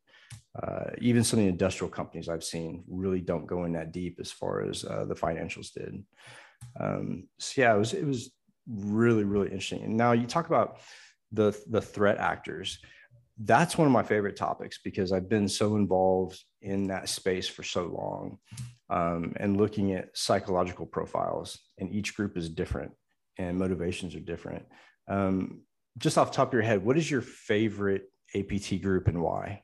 uh, 0.64 0.86
even 1.00 1.26
some 1.26 1.40
of 1.40 1.44
the 1.44 1.50
industrial 1.50 1.92
companies 1.92 2.30
I've 2.30 2.44
seen 2.46 2.86
really 2.90 3.20
don't 3.20 3.46
go 3.46 3.66
in 3.66 3.74
that 3.74 3.92
deep 3.92 4.18
as 4.20 4.32
far 4.32 4.62
as 4.62 4.84
uh, 4.84 5.06
the 5.06 5.16
financials 5.16 5.74
did. 5.74 6.04
Um, 6.78 7.28
so 7.40 7.62
yeah, 7.62 7.74
it 7.74 7.78
was 7.78 7.94
it 7.94 8.06
was 8.06 8.32
really 8.68 9.24
really 9.24 9.48
interesting. 9.48 9.84
And 9.84 9.96
now 9.96 10.12
you 10.12 10.28
talk 10.28 10.48
about 10.48 10.80
the 11.32 11.58
the 11.70 11.82
threat 11.82 12.18
actors 12.18 12.80
that's 13.44 13.78
one 13.78 13.88
of 13.88 13.94
my 13.94 14.04
favorite 14.04 14.36
topics 14.36 14.80
because 14.84 15.12
I've 15.12 15.30
been 15.30 15.48
so 15.48 15.76
involved 15.76 16.44
in 16.62 16.88
that 16.88 17.10
space 17.10 17.48
for 17.48 17.64
so 17.64 17.86
long 17.86 18.38
um, 18.90 19.34
and 19.38 19.58
looking 19.58 19.94
at 19.94 20.16
psychological 20.16 20.86
profiles, 20.86 21.60
and 21.80 21.92
each 21.92 22.16
group 22.16 22.38
is 22.38 22.50
different 22.50 22.92
and 23.38 23.58
motivations 23.58 24.16
are 24.16 24.20
different. 24.20 24.66
Um, 25.08 25.62
just 25.98 26.18
off 26.18 26.32
top 26.32 26.50
of 26.50 26.54
your 26.54 26.62
head, 26.62 26.84
what 26.84 26.98
is 26.98 27.10
your 27.10 27.22
favorite 27.22 28.04
APT 28.36 28.82
group 28.82 29.08
and 29.08 29.22
why? 29.22 29.64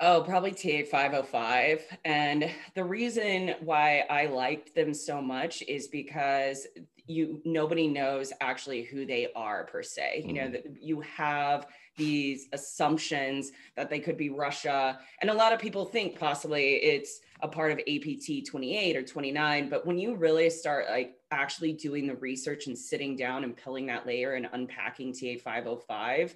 Oh, 0.00 0.22
probably 0.22 0.50
TA 0.50 0.88
505. 0.90 1.84
And 2.04 2.50
the 2.74 2.84
reason 2.84 3.54
why 3.60 4.04
I 4.10 4.26
liked 4.26 4.74
them 4.74 4.92
so 4.94 5.22
much 5.22 5.62
is 5.62 5.88
because 5.88 6.66
you 7.12 7.40
nobody 7.44 7.86
knows 7.86 8.32
actually 8.40 8.82
who 8.82 9.06
they 9.06 9.28
are 9.34 9.64
per 9.64 9.82
se. 9.82 10.24
You 10.26 10.32
know, 10.32 10.42
mm-hmm. 10.42 10.52
that 10.52 10.82
you 10.82 11.00
have 11.00 11.66
these 11.96 12.48
assumptions 12.52 13.52
that 13.76 13.90
they 13.90 14.00
could 14.00 14.16
be 14.16 14.30
Russia. 14.30 14.98
And 15.20 15.30
a 15.30 15.34
lot 15.34 15.52
of 15.52 15.60
people 15.60 15.84
think 15.84 16.18
possibly 16.18 16.76
it's 16.76 17.20
a 17.42 17.48
part 17.48 17.72
of 17.72 17.78
APT 17.80 18.46
28 18.46 18.96
or 18.96 19.02
29. 19.02 19.68
But 19.68 19.86
when 19.86 19.98
you 19.98 20.14
really 20.14 20.48
start 20.48 20.86
like 20.88 21.16
actually 21.30 21.74
doing 21.74 22.06
the 22.06 22.16
research 22.16 22.66
and 22.66 22.76
sitting 22.76 23.16
down 23.16 23.44
and 23.44 23.56
peeling 23.56 23.86
that 23.86 24.06
layer 24.06 24.34
and 24.34 24.48
unpacking 24.52 25.12
TA 25.12 25.34
505, 25.42 26.34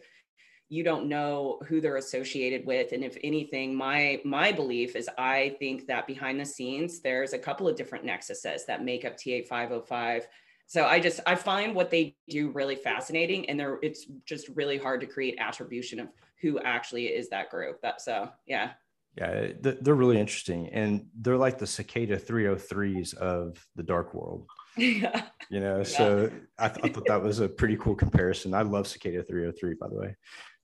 you 0.69 0.83
don't 0.83 1.09
know 1.09 1.61
who 1.69 1.81
they're 1.81 1.97
associated 1.97 2.67
with 2.67 2.91
and 2.91 3.05
if 3.05 3.17
anything 3.23 3.73
my 3.73 4.21
my 4.25 4.51
belief 4.51 4.97
is 4.97 5.09
i 5.17 5.55
think 5.61 5.87
that 5.87 6.09
behind 6.09 6.41
the 6.41 6.45
scenes 6.45 7.01
there's 7.01 7.33
a 7.35 7.39
couple 7.39 7.69
of 7.69 7.77
different 7.77 8.05
nexuses 8.05 8.67
that 8.67 8.85
make 8.85 9.05
up 9.05 9.17
ta 9.17 9.41
505 9.49 10.27
so 10.67 10.85
i 10.85 10.99
just 10.99 11.21
i 11.27 11.35
find 11.35 11.75
what 11.75 11.91
they 11.91 12.15
do 12.29 12.51
really 12.51 12.77
fascinating 12.77 13.49
and 13.49 13.59
they're 13.59 13.79
it's 13.83 14.07
just 14.25 14.49
really 14.55 14.79
hard 14.79 15.01
to 15.01 15.07
create 15.07 15.37
attribution 15.39 16.01
of 16.01 16.09
who 16.41 16.59
actually 16.61 17.07
is 17.07 17.29
that 17.29 17.51
group 17.51 17.81
that 17.83 18.01
so 18.01 18.29
yeah. 18.47 18.73
Yeah 19.17 19.53
they're 19.61 19.95
really 19.95 20.21
interesting 20.21 20.69
and 20.69 21.07
they're 21.15 21.39
like 21.39 21.59
the 21.59 21.67
cicada 21.67 22.19
303s 22.19 23.15
of 23.15 23.65
the 23.77 23.83
dark 23.83 24.15
world. 24.15 24.47
Yeah. 24.79 25.23
You 25.49 25.61
know 25.61 25.83
so 25.83 26.31
I, 26.59 26.69
th- 26.69 26.85
I 26.85 26.89
thought 26.91 27.07
that 27.07 27.23
was 27.23 27.41
a 27.41 27.49
pretty 27.61 27.79
cool 27.79 27.95
comparison. 27.95 28.53
I 28.53 28.61
love 28.61 28.87
cicada 28.87 29.23
303 29.23 29.75
by 29.81 29.89
the 29.89 29.95
way. 29.95 30.17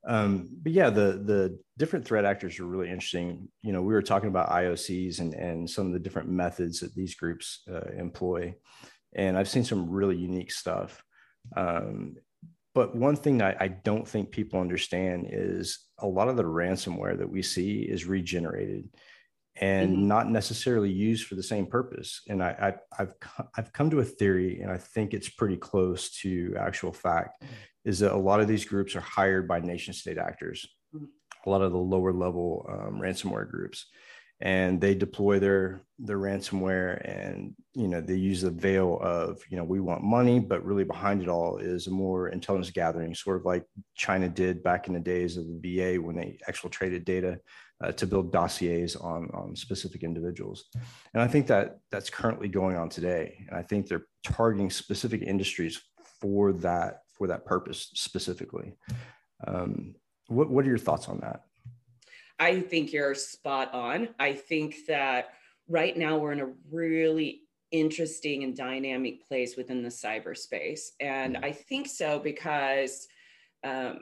Um, 0.04 0.48
but 0.62 0.72
yeah, 0.72 0.90
the 0.90 1.22
the 1.24 1.58
different 1.78 2.04
threat 2.04 2.24
actors 2.24 2.58
are 2.58 2.66
really 2.66 2.90
interesting. 2.90 3.48
You 3.62 3.72
know, 3.72 3.82
we 3.82 3.94
were 3.94 4.02
talking 4.02 4.28
about 4.28 4.50
IOCs 4.50 5.20
and 5.20 5.32
and 5.34 5.70
some 5.70 5.86
of 5.86 5.92
the 5.92 6.00
different 6.00 6.28
methods 6.28 6.80
that 6.80 6.94
these 6.94 7.14
groups 7.14 7.62
uh, 7.72 7.90
employ, 7.96 8.54
and 9.14 9.36
I've 9.36 9.48
seen 9.48 9.64
some 9.64 9.90
really 9.90 10.16
unique 10.16 10.52
stuff. 10.52 11.02
Um, 11.56 12.16
but 12.74 12.96
one 12.96 13.16
thing 13.16 13.42
I, 13.42 13.54
I 13.60 13.68
don't 13.68 14.08
think 14.08 14.30
people 14.30 14.60
understand 14.60 15.26
is 15.30 15.78
a 15.98 16.06
lot 16.06 16.28
of 16.28 16.36
the 16.36 16.44
ransomware 16.44 17.18
that 17.18 17.30
we 17.30 17.42
see 17.42 17.82
is 17.82 18.06
regenerated 18.06 18.88
and 19.56 19.92
mm-hmm. 19.92 20.08
not 20.08 20.30
necessarily 20.30 20.90
used 20.90 21.26
for 21.26 21.34
the 21.34 21.42
same 21.42 21.66
purpose. 21.66 22.22
And 22.28 22.42
I, 22.42 22.72
I, 22.92 22.98
have 22.98 23.14
I've 23.56 23.72
come 23.74 23.90
to 23.90 24.00
a 24.00 24.04
theory, 24.04 24.62
and 24.62 24.70
I 24.70 24.78
think 24.78 25.12
it's 25.12 25.28
pretty 25.28 25.58
close 25.58 26.10
to 26.20 26.56
actual 26.58 26.92
fact, 26.92 27.42
mm-hmm 27.42 27.52
is 27.84 27.98
that 28.00 28.14
a 28.14 28.16
lot 28.16 28.40
of 28.40 28.48
these 28.48 28.64
groups 28.64 28.94
are 28.94 29.00
hired 29.00 29.48
by 29.48 29.60
nation 29.60 29.92
state 29.92 30.18
actors, 30.18 30.66
a 30.94 31.50
lot 31.50 31.62
of 31.62 31.72
the 31.72 31.78
lower 31.78 32.12
level 32.12 32.66
um, 32.70 33.00
ransomware 33.00 33.48
groups, 33.48 33.86
and 34.42 34.80
they 34.80 34.94
deploy 34.94 35.38
their 35.38 35.82
their 36.00 36.18
ransomware, 36.18 37.00
and 37.08 37.54
you 37.74 37.86
know 37.86 38.00
they 38.00 38.16
use 38.16 38.42
the 38.42 38.50
veil 38.50 38.98
of 39.00 39.40
you 39.48 39.56
know 39.56 39.62
we 39.62 39.80
want 39.80 40.02
money, 40.02 40.40
but 40.40 40.64
really 40.64 40.84
behind 40.84 41.22
it 41.22 41.28
all 41.28 41.58
is 41.58 41.86
a 41.86 41.90
more 41.90 42.28
intelligence 42.28 42.70
gathering, 42.70 43.14
sort 43.14 43.38
of 43.38 43.44
like 43.44 43.64
China 43.94 44.28
did 44.28 44.62
back 44.62 44.88
in 44.88 44.94
the 44.94 45.00
days 45.00 45.36
of 45.36 45.44
the 45.46 45.60
VA 45.76 46.00
when 46.00 46.16
they 46.16 46.38
actually 46.48 46.70
traded 46.70 47.04
data 47.04 47.38
uh, 47.84 47.92
to 47.92 48.06
build 48.06 48.32
dossiers 48.32 48.96
on 48.96 49.30
on 49.32 49.54
specific 49.54 50.02
individuals, 50.02 50.64
and 51.14 51.22
I 51.22 51.28
think 51.28 51.46
that 51.46 51.78
that's 51.92 52.10
currently 52.10 52.48
going 52.48 52.76
on 52.76 52.88
today, 52.88 53.46
and 53.48 53.56
I 53.56 53.62
think 53.62 53.86
they're 53.86 54.06
targeting 54.24 54.70
specific 54.70 55.22
industries 55.22 55.80
for 56.20 56.52
that 56.54 57.02
for 57.12 57.28
that 57.28 57.46
purpose 57.46 57.90
specifically. 57.94 58.74
Um, 59.46 59.94
what, 60.28 60.50
what 60.50 60.64
are 60.64 60.68
your 60.68 60.78
thoughts 60.78 61.08
on 61.08 61.18
that? 61.20 61.42
I 62.38 62.60
think 62.60 62.92
you're 62.92 63.14
spot 63.14 63.72
on. 63.72 64.08
I 64.18 64.32
think 64.32 64.86
that 64.88 65.34
right 65.68 65.96
now 65.96 66.18
we're 66.18 66.32
in 66.32 66.40
a 66.40 66.52
really 66.70 67.42
interesting 67.70 68.44
and 68.44 68.56
dynamic 68.56 69.26
place 69.26 69.56
within 69.56 69.82
the 69.82 69.88
cyberspace. 69.88 70.90
And 71.00 71.36
mm-hmm. 71.36 71.44
I 71.44 71.52
think 71.52 71.88
so 71.88 72.18
because 72.18 73.08
um, 73.64 74.00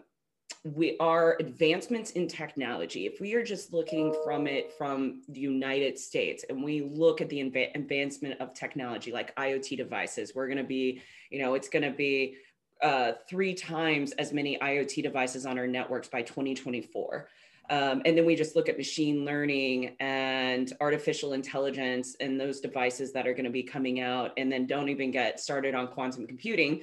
we 0.64 0.98
are 0.98 1.36
advancements 1.40 2.10
in 2.12 2.28
technology. 2.28 3.06
If 3.06 3.20
we 3.20 3.34
are 3.34 3.44
just 3.44 3.72
looking 3.72 4.14
from 4.24 4.46
it 4.46 4.72
from 4.76 5.22
the 5.28 5.40
United 5.40 5.98
States 5.98 6.44
and 6.48 6.62
we 6.62 6.82
look 6.82 7.20
at 7.20 7.28
the 7.30 7.40
advancement 7.40 8.40
of 8.40 8.52
technology 8.52 9.12
like 9.12 9.34
IoT 9.36 9.76
devices, 9.76 10.32
we're 10.34 10.48
going 10.48 10.58
to 10.58 10.64
be, 10.64 11.00
you 11.30 11.40
know, 11.40 11.54
it's 11.54 11.68
going 11.68 11.84
to 11.84 11.96
be 11.96 12.36
uh, 12.82 13.12
three 13.28 13.54
times 13.54 14.12
as 14.12 14.32
many 14.32 14.58
IoT 14.58 15.02
devices 15.02 15.46
on 15.46 15.58
our 15.58 15.66
networks 15.66 16.08
by 16.08 16.22
2024. 16.22 17.28
Um, 17.70 18.02
and 18.04 18.18
then 18.18 18.26
we 18.26 18.34
just 18.34 18.56
look 18.56 18.68
at 18.68 18.76
machine 18.76 19.24
learning 19.24 19.96
and 20.00 20.72
artificial 20.80 21.34
intelligence 21.34 22.16
and 22.18 22.38
those 22.38 22.60
devices 22.60 23.12
that 23.12 23.28
are 23.28 23.32
going 23.32 23.44
to 23.44 23.50
be 23.50 23.62
coming 23.62 24.00
out, 24.00 24.32
and 24.36 24.50
then 24.50 24.66
don't 24.66 24.88
even 24.88 25.12
get 25.12 25.38
started 25.38 25.74
on 25.74 25.86
quantum 25.86 26.26
computing. 26.26 26.82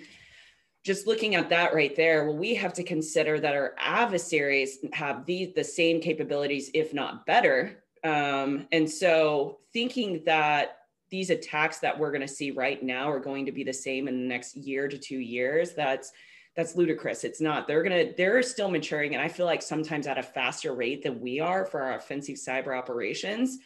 Just 0.85 1.05
looking 1.05 1.35
at 1.35 1.49
that 1.49 1.73
right 1.73 1.93
there, 1.97 2.25
well, 2.25 2.37
we 2.37 2.55
have 2.55 2.71
to 2.73 2.83
consider 2.83 3.37
that 3.41 3.53
our 3.53 3.75
adversaries 3.77 4.77
have 4.93 5.25
the, 5.25 5.51
the 5.53 5.63
same 5.63 5.99
capabilities, 5.99 6.71
if 6.73 6.93
not 6.93 7.25
better. 7.25 7.83
Um, 8.05 8.67
and 8.71 8.89
so 8.89 9.59
thinking 9.73 10.23
that 10.25 10.77
these 11.09 11.29
attacks 11.29 11.79
that 11.79 11.97
we're 11.97 12.11
going 12.11 12.21
to 12.21 12.27
see 12.27 12.51
right 12.51 12.81
now 12.81 13.09
are 13.11 13.19
going 13.19 13.45
to 13.45 13.51
be 13.51 13.65
the 13.65 13.73
same 13.73 14.07
in 14.07 14.21
the 14.21 14.27
next 14.27 14.55
year 14.55 14.87
to 14.87 14.97
two 14.97 15.19
years 15.19 15.73
that's 15.73 16.11
that's 16.57 16.75
ludicrous 16.75 17.23
it's 17.23 17.39
not 17.39 17.67
they're 17.67 17.83
to 17.83 18.13
they're 18.17 18.41
still 18.41 18.69
maturing 18.69 19.13
and 19.13 19.23
i 19.23 19.27
feel 19.27 19.45
like 19.45 19.61
sometimes 19.61 20.07
at 20.07 20.17
a 20.17 20.23
faster 20.23 20.73
rate 20.73 21.03
than 21.03 21.21
we 21.21 21.39
are 21.39 21.65
for 21.65 21.81
our 21.81 21.95
offensive 21.95 22.35
cyber 22.35 22.77
operations 22.77 23.59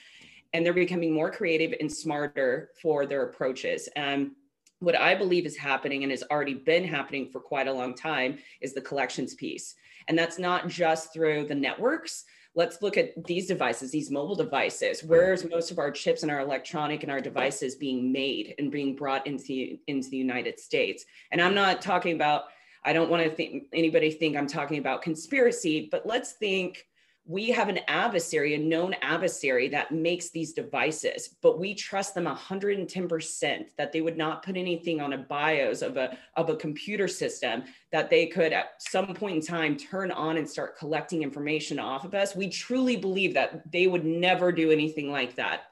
and 0.54 0.64
they're 0.64 0.74
becoming 0.74 1.14
more 1.14 1.32
creative 1.32 1.74
and 1.80 1.92
smarter 1.92 2.70
for 2.80 3.06
their 3.08 3.24
approaches 3.24 3.90
and 3.96 4.32
what 4.80 4.96
i 5.00 5.16
believe 5.16 5.46
is 5.46 5.58
happening 5.58 6.04
and 6.04 6.12
has 6.12 6.24
already 6.30 6.54
been 6.54 6.84
happening 6.84 7.30
for 7.32 7.40
quite 7.40 7.68
a 7.68 7.74
long 7.74 7.96
time 7.96 8.38
is 8.60 8.74
the 8.74 8.82
collections 8.82 9.34
piece 9.36 9.74
and 10.10 10.20
that's 10.20 10.38
not 10.38 10.68
just 10.68 11.14
through 11.14 11.46
the 11.46 11.56
networks 11.56 12.26
let's 12.54 12.82
look 12.82 12.98
at 12.98 13.12
these 13.24 13.48
devices, 13.48 13.92
these 13.92 14.12
mobile 14.12 14.36
devices. 14.36 15.06
Where's 15.06 15.50
most 15.50 15.72
of 15.72 15.80
our 15.80 15.90
chips 15.90 16.22
and 16.22 16.30
our 16.30 16.42
electronic 16.42 17.02
and 17.02 17.10
our 17.10 17.22
devices 17.22 17.76
being 17.76 18.12
made 18.12 18.56
and 18.60 18.70
being 18.70 18.94
brought 18.94 19.26
into, 19.26 19.78
into 19.88 20.10
the 20.10 20.18
United 20.18 20.60
States? 20.60 21.06
And 21.32 21.42
I'm 21.42 21.56
not 21.56 21.82
talking 21.82 22.14
about, 22.14 22.44
I 22.84 22.94
don't 22.94 23.10
want 23.10 23.24
to 23.24 23.30
think 23.30 23.66
anybody 23.74 24.12
think 24.12 24.36
I'm 24.36 24.48
talking 24.48 24.80
about 24.80 25.02
conspiracy, 25.02 25.88
but 25.92 26.06
let's 26.06 26.34
think 26.34 26.86
we 27.26 27.50
have 27.50 27.70
an 27.70 27.80
adversary, 27.88 28.56
a 28.56 28.58
known 28.58 28.96
adversary 29.02 29.68
that 29.70 29.92
makes 29.92 30.32
these 30.32 30.54
devices, 30.54 31.36
but 31.42 31.60
we 31.60 31.76
trust 31.76 32.16
them 32.16 32.26
110% 32.26 33.66
that 33.78 33.92
they 33.92 34.02
would 34.02 34.18
not 34.18 34.44
put 34.44 34.58
anything 34.58 35.00
on 35.00 35.14
a 35.14 35.18
BIOS 35.20 35.84
of 35.84 35.98
a, 35.98 36.18
of 36.36 36.50
a 36.50 36.56
computer 36.56 37.08
system 37.08 37.64
that 37.92 38.10
they 38.10 38.26
could 38.26 38.54
at 38.54 38.72
some 38.80 39.14
point 39.14 39.36
in 39.36 39.42
time 39.42 39.78
turn 39.78 40.12
on 40.12 40.38
and 40.38 40.50
start 40.50 40.78
collecting 40.78 41.22
information 41.22 41.78
off 41.78 42.06
of 42.06 42.16
us. 42.16 42.36
We 42.36 42.50
truly 42.50 42.98
believe 42.98 43.36
that 43.36 43.72
they 43.72 43.86
would 43.86 44.06
never 44.06 44.52
do 44.52 44.72
anything 44.72 45.12
like 45.12 45.36
that. 45.36 45.66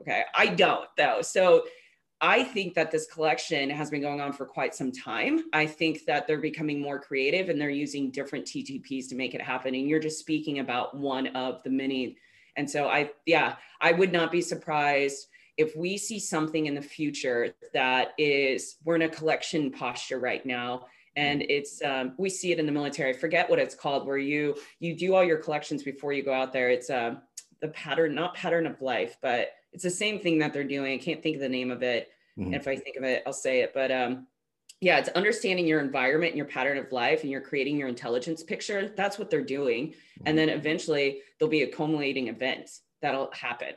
Okay. 0.00 0.22
I 0.34 0.46
don't 0.46 0.88
though. 0.96 1.20
So 1.20 1.64
I 2.20 2.44
think 2.44 2.74
that 2.74 2.90
this 2.90 3.06
collection 3.06 3.70
has 3.70 3.90
been 3.90 4.02
going 4.02 4.20
on 4.20 4.32
for 4.32 4.44
quite 4.44 4.74
some 4.74 4.92
time. 4.92 5.44
I 5.52 5.66
think 5.66 6.04
that 6.04 6.26
they're 6.26 6.38
becoming 6.38 6.80
more 6.80 6.98
creative 6.98 7.48
and 7.48 7.60
they're 7.60 7.70
using 7.70 8.10
different 8.10 8.44
TTPs 8.44 9.08
to 9.08 9.14
make 9.14 9.34
it 9.34 9.40
happen. 9.40 9.74
And 9.74 9.88
you're 9.88 10.00
just 10.00 10.18
speaking 10.18 10.58
about 10.58 10.94
one 10.96 11.28
of 11.28 11.62
the 11.62 11.70
many. 11.70 12.16
And 12.56 12.68
so 12.68 12.88
I, 12.88 13.10
yeah, 13.24 13.56
I 13.80 13.92
would 13.92 14.12
not 14.12 14.30
be 14.30 14.42
surprised 14.42 15.28
if 15.56 15.74
we 15.74 15.96
see 15.96 16.18
something 16.18 16.66
in 16.66 16.74
the 16.74 16.82
future 16.82 17.54
that 17.72 18.12
is, 18.18 18.76
we're 18.84 18.96
in 18.96 19.02
a 19.02 19.08
collection 19.08 19.70
posture 19.70 20.18
right 20.18 20.44
now 20.44 20.86
and 21.16 21.42
it's 21.42 21.82
um, 21.82 22.12
we 22.18 22.30
see 22.30 22.52
it 22.52 22.58
in 22.58 22.66
the 22.66 22.72
military 22.72 23.12
forget 23.12 23.50
what 23.50 23.58
it's 23.58 23.74
called 23.74 24.06
where 24.06 24.16
you 24.16 24.56
you 24.78 24.96
do 24.96 25.14
all 25.14 25.24
your 25.24 25.38
collections 25.38 25.82
before 25.82 26.12
you 26.12 26.22
go 26.22 26.32
out 26.32 26.52
there 26.52 26.70
it's 26.70 26.88
uh, 26.88 27.16
the 27.60 27.68
pattern 27.68 28.14
not 28.14 28.34
pattern 28.34 28.66
of 28.66 28.80
life 28.80 29.16
but 29.20 29.50
it's 29.72 29.84
the 29.84 29.90
same 29.90 30.18
thing 30.18 30.38
that 30.38 30.52
they're 30.52 30.64
doing. 30.64 30.94
I 30.94 31.02
can't 31.02 31.22
think 31.22 31.36
of 31.36 31.42
the 31.42 31.48
name 31.48 31.70
of 31.70 31.82
it. 31.82 32.08
Mm-hmm. 32.38 32.54
if 32.54 32.68
I 32.68 32.76
think 32.76 32.96
of 32.96 33.04
it, 33.04 33.22
I'll 33.26 33.32
say 33.32 33.60
it. 33.60 33.72
But 33.74 33.90
um, 33.90 34.26
yeah, 34.80 34.98
it's 34.98 35.08
understanding 35.10 35.66
your 35.66 35.80
environment 35.80 36.30
and 36.30 36.38
your 36.38 36.46
pattern 36.46 36.78
of 36.78 36.90
life, 36.92 37.22
and 37.22 37.30
you're 37.30 37.40
creating 37.40 37.76
your 37.76 37.88
intelligence 37.88 38.42
picture. 38.42 38.92
That's 38.96 39.18
what 39.18 39.30
they're 39.30 39.42
doing. 39.42 39.88
Mm-hmm. 39.88 40.22
And 40.26 40.38
then 40.38 40.48
eventually 40.48 41.20
there'll 41.38 41.50
be 41.50 41.62
accumulating 41.62 42.28
events 42.28 42.82
that'll 43.02 43.30
happen, 43.32 43.74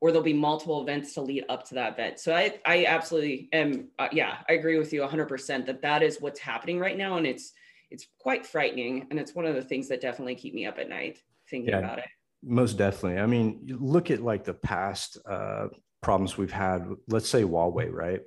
or 0.00 0.10
there'll 0.10 0.24
be 0.24 0.32
multiple 0.32 0.82
events 0.82 1.14
to 1.14 1.20
lead 1.20 1.44
up 1.48 1.68
to 1.68 1.74
that 1.74 1.94
event. 1.94 2.20
So 2.20 2.34
I, 2.34 2.58
I 2.64 2.86
absolutely 2.86 3.48
am. 3.52 3.88
Uh, 3.98 4.08
yeah, 4.12 4.38
I 4.48 4.54
agree 4.54 4.78
with 4.78 4.92
you 4.92 5.02
100% 5.02 5.66
that 5.66 5.82
that 5.82 6.02
is 6.02 6.20
what's 6.20 6.40
happening 6.40 6.78
right 6.78 6.96
now, 6.96 7.18
and 7.18 7.26
it's 7.26 7.52
it's 7.90 8.06
quite 8.18 8.46
frightening. 8.46 9.06
And 9.10 9.20
it's 9.20 9.34
one 9.34 9.46
of 9.46 9.54
the 9.54 9.62
things 9.62 9.88
that 9.88 10.00
definitely 10.00 10.36
keep 10.36 10.54
me 10.54 10.66
up 10.66 10.78
at 10.78 10.88
night 10.88 11.18
thinking 11.50 11.70
yeah, 11.70 11.78
about 11.78 11.98
it. 11.98 12.08
Most 12.48 12.78
definitely. 12.78 13.20
I 13.20 13.26
mean, 13.26 13.66
look 13.80 14.10
at 14.10 14.22
like 14.22 14.44
the 14.44 14.54
past 14.54 15.18
uh, 15.28 15.66
problems 16.00 16.38
we've 16.38 16.52
had. 16.52 16.86
Let's 17.08 17.28
say 17.28 17.42
Huawei, 17.42 17.90
right? 17.90 18.20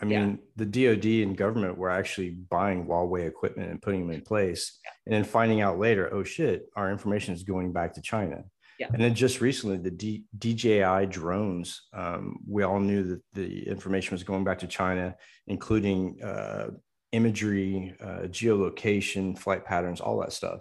I 0.00 0.04
mean, 0.04 0.40
yeah. 0.58 0.64
the 0.64 0.66
DoD 0.66 1.06
and 1.26 1.36
government 1.36 1.78
were 1.78 1.88
actually 1.88 2.30
buying 2.30 2.84
Huawei 2.84 3.26
equipment 3.26 3.70
and 3.70 3.80
putting 3.80 4.00
them 4.00 4.14
in 4.14 4.20
place, 4.20 4.80
yeah. 4.84 4.90
and 5.06 5.14
then 5.14 5.24
finding 5.24 5.62
out 5.62 5.78
later, 5.78 6.12
oh 6.12 6.24
shit, 6.24 6.66
our 6.76 6.90
information 6.90 7.32
is 7.32 7.42
going 7.42 7.72
back 7.72 7.94
to 7.94 8.02
China. 8.02 8.44
Yeah. 8.78 8.88
And 8.92 9.02
then 9.02 9.14
just 9.14 9.40
recently, 9.40 9.78
the 9.78 9.90
D- 9.90 10.24
DJI 10.36 11.06
drones, 11.06 11.82
um, 11.92 12.36
we 12.46 12.64
all 12.64 12.80
knew 12.80 13.04
that 13.04 13.22
the 13.32 13.66
information 13.68 14.14
was 14.14 14.24
going 14.24 14.44
back 14.44 14.58
to 14.58 14.66
China, 14.66 15.14
including 15.46 16.20
uh, 16.22 16.70
imagery, 17.12 17.94
uh, 18.02 18.26
geolocation, 18.26 19.38
flight 19.38 19.64
patterns, 19.64 20.00
all 20.00 20.18
that 20.20 20.32
stuff. 20.32 20.60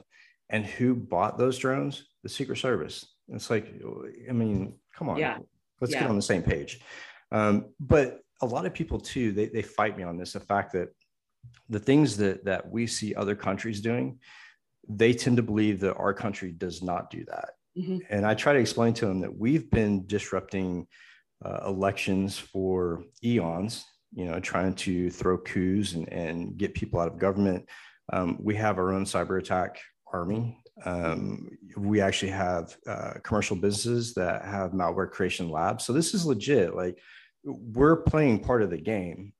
And 0.53 0.65
who 0.65 0.95
bought 0.95 1.37
those 1.37 1.57
drones? 1.57 2.05
The 2.23 2.29
Secret 2.29 2.57
Service. 2.57 3.05
It's 3.27 3.49
like, 3.49 3.73
I 4.29 4.31
mean, 4.31 4.75
come 4.95 5.09
on, 5.09 5.17
yeah. 5.17 5.39
let's 5.81 5.91
yeah. 5.91 6.01
get 6.01 6.09
on 6.09 6.15
the 6.15 6.21
same 6.21 6.43
page. 6.43 6.79
Um, 7.31 7.65
but 7.79 8.19
a 8.41 8.45
lot 8.45 8.65
of 8.65 8.73
people 8.73 8.99
too, 8.99 9.33
they, 9.33 9.47
they 9.47 9.61
fight 9.61 9.97
me 9.97 10.03
on 10.03 10.17
this, 10.17 10.33
the 10.33 10.39
fact 10.39 10.71
that 10.73 10.89
the 11.69 11.79
things 11.79 12.15
that, 12.17 12.45
that 12.45 12.69
we 12.69 12.87
see 12.87 13.15
other 13.15 13.35
countries 13.35 13.81
doing, 13.81 14.19
they 14.87 15.13
tend 15.13 15.37
to 15.37 15.43
believe 15.43 15.79
that 15.79 15.95
our 15.95 16.13
country 16.13 16.51
does 16.51 16.81
not 16.81 17.09
do 17.09 17.25
that. 17.25 17.49
Mm-hmm. 17.77 17.97
And 18.09 18.25
I 18.25 18.35
try 18.35 18.53
to 18.53 18.59
explain 18.59 18.93
to 18.95 19.05
them 19.07 19.21
that 19.21 19.35
we've 19.35 19.69
been 19.71 20.05
disrupting 20.05 20.87
uh, 21.43 21.61
elections 21.65 22.37
for 22.37 23.03
eons, 23.23 23.83
you 24.13 24.25
know, 24.25 24.39
trying 24.39 24.75
to 24.75 25.09
throw 25.09 25.37
coups 25.37 25.93
and, 25.93 26.07
and 26.13 26.57
get 26.57 26.75
people 26.75 26.99
out 26.99 27.07
of 27.07 27.17
government. 27.17 27.67
Um, 28.11 28.37
we 28.39 28.55
have 28.55 28.77
our 28.77 28.93
own 28.93 29.05
cyber 29.05 29.39
attack 29.39 29.79
army. 30.13 30.57
Um, 30.85 31.49
we 31.77 32.01
actually 32.01 32.31
have 32.31 32.75
uh, 32.87 33.13
commercial 33.23 33.55
businesses 33.55 34.13
that 34.15 34.45
have 34.45 34.71
malware 34.71 35.09
creation 35.09 35.49
labs. 35.49 35.85
So 35.85 35.93
this 35.93 36.13
is 36.13 36.25
legit. 36.25 36.75
Like 36.75 36.99
we're 37.43 37.97
playing 37.97 38.39
part 38.39 38.61
of 38.61 38.69
the 38.69 38.77
game. 38.77 39.33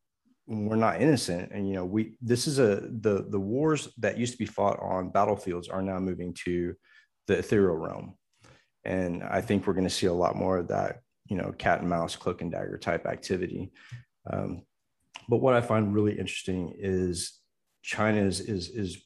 We're 0.46 0.76
not 0.76 1.02
innocent, 1.02 1.52
and 1.54 1.68
you 1.68 1.74
know 1.74 1.86
we. 1.86 2.16
This 2.22 2.48
is 2.48 2.60
a 2.60 2.82
the 2.82 3.26
the 3.30 3.40
wars 3.40 3.88
that 4.00 4.18
used 4.18 4.34
to 4.34 4.38
be 4.38 4.46
fought 4.46 4.78
on 4.82 5.10
battlefields 5.10 5.70
are 5.70 5.82
now 5.82 6.00
moving 6.00 6.34
to 6.44 6.76
the 7.28 7.38
ethereal 7.38 7.78
realm 7.78 8.16
and 8.86 9.24
I 9.24 9.42
think 9.42 9.66
we're 9.66 9.74
going 9.74 9.88
to 9.88 9.90
see 9.90 10.08
a 10.08 10.14
lot 10.14 10.36
more 10.36 10.58
of 10.58 10.68
that, 10.68 11.00
you 11.28 11.38
know, 11.38 11.54
cat 11.58 11.80
and 11.80 11.90
mouse, 11.90 12.16
cloak 12.16 12.42
and 12.42 12.52
dagger 12.52 12.78
type 12.78 13.06
activity. 13.06 13.72
Um, 14.30 14.64
but 15.30 15.38
what 15.38 15.54
I 15.54 15.62
find 15.62 15.94
really 15.94 16.14
interesting 16.14 16.74
is 16.78 17.40
China 17.82 18.22
is, 18.22 18.42
is, 18.42 18.70
is 18.70 19.04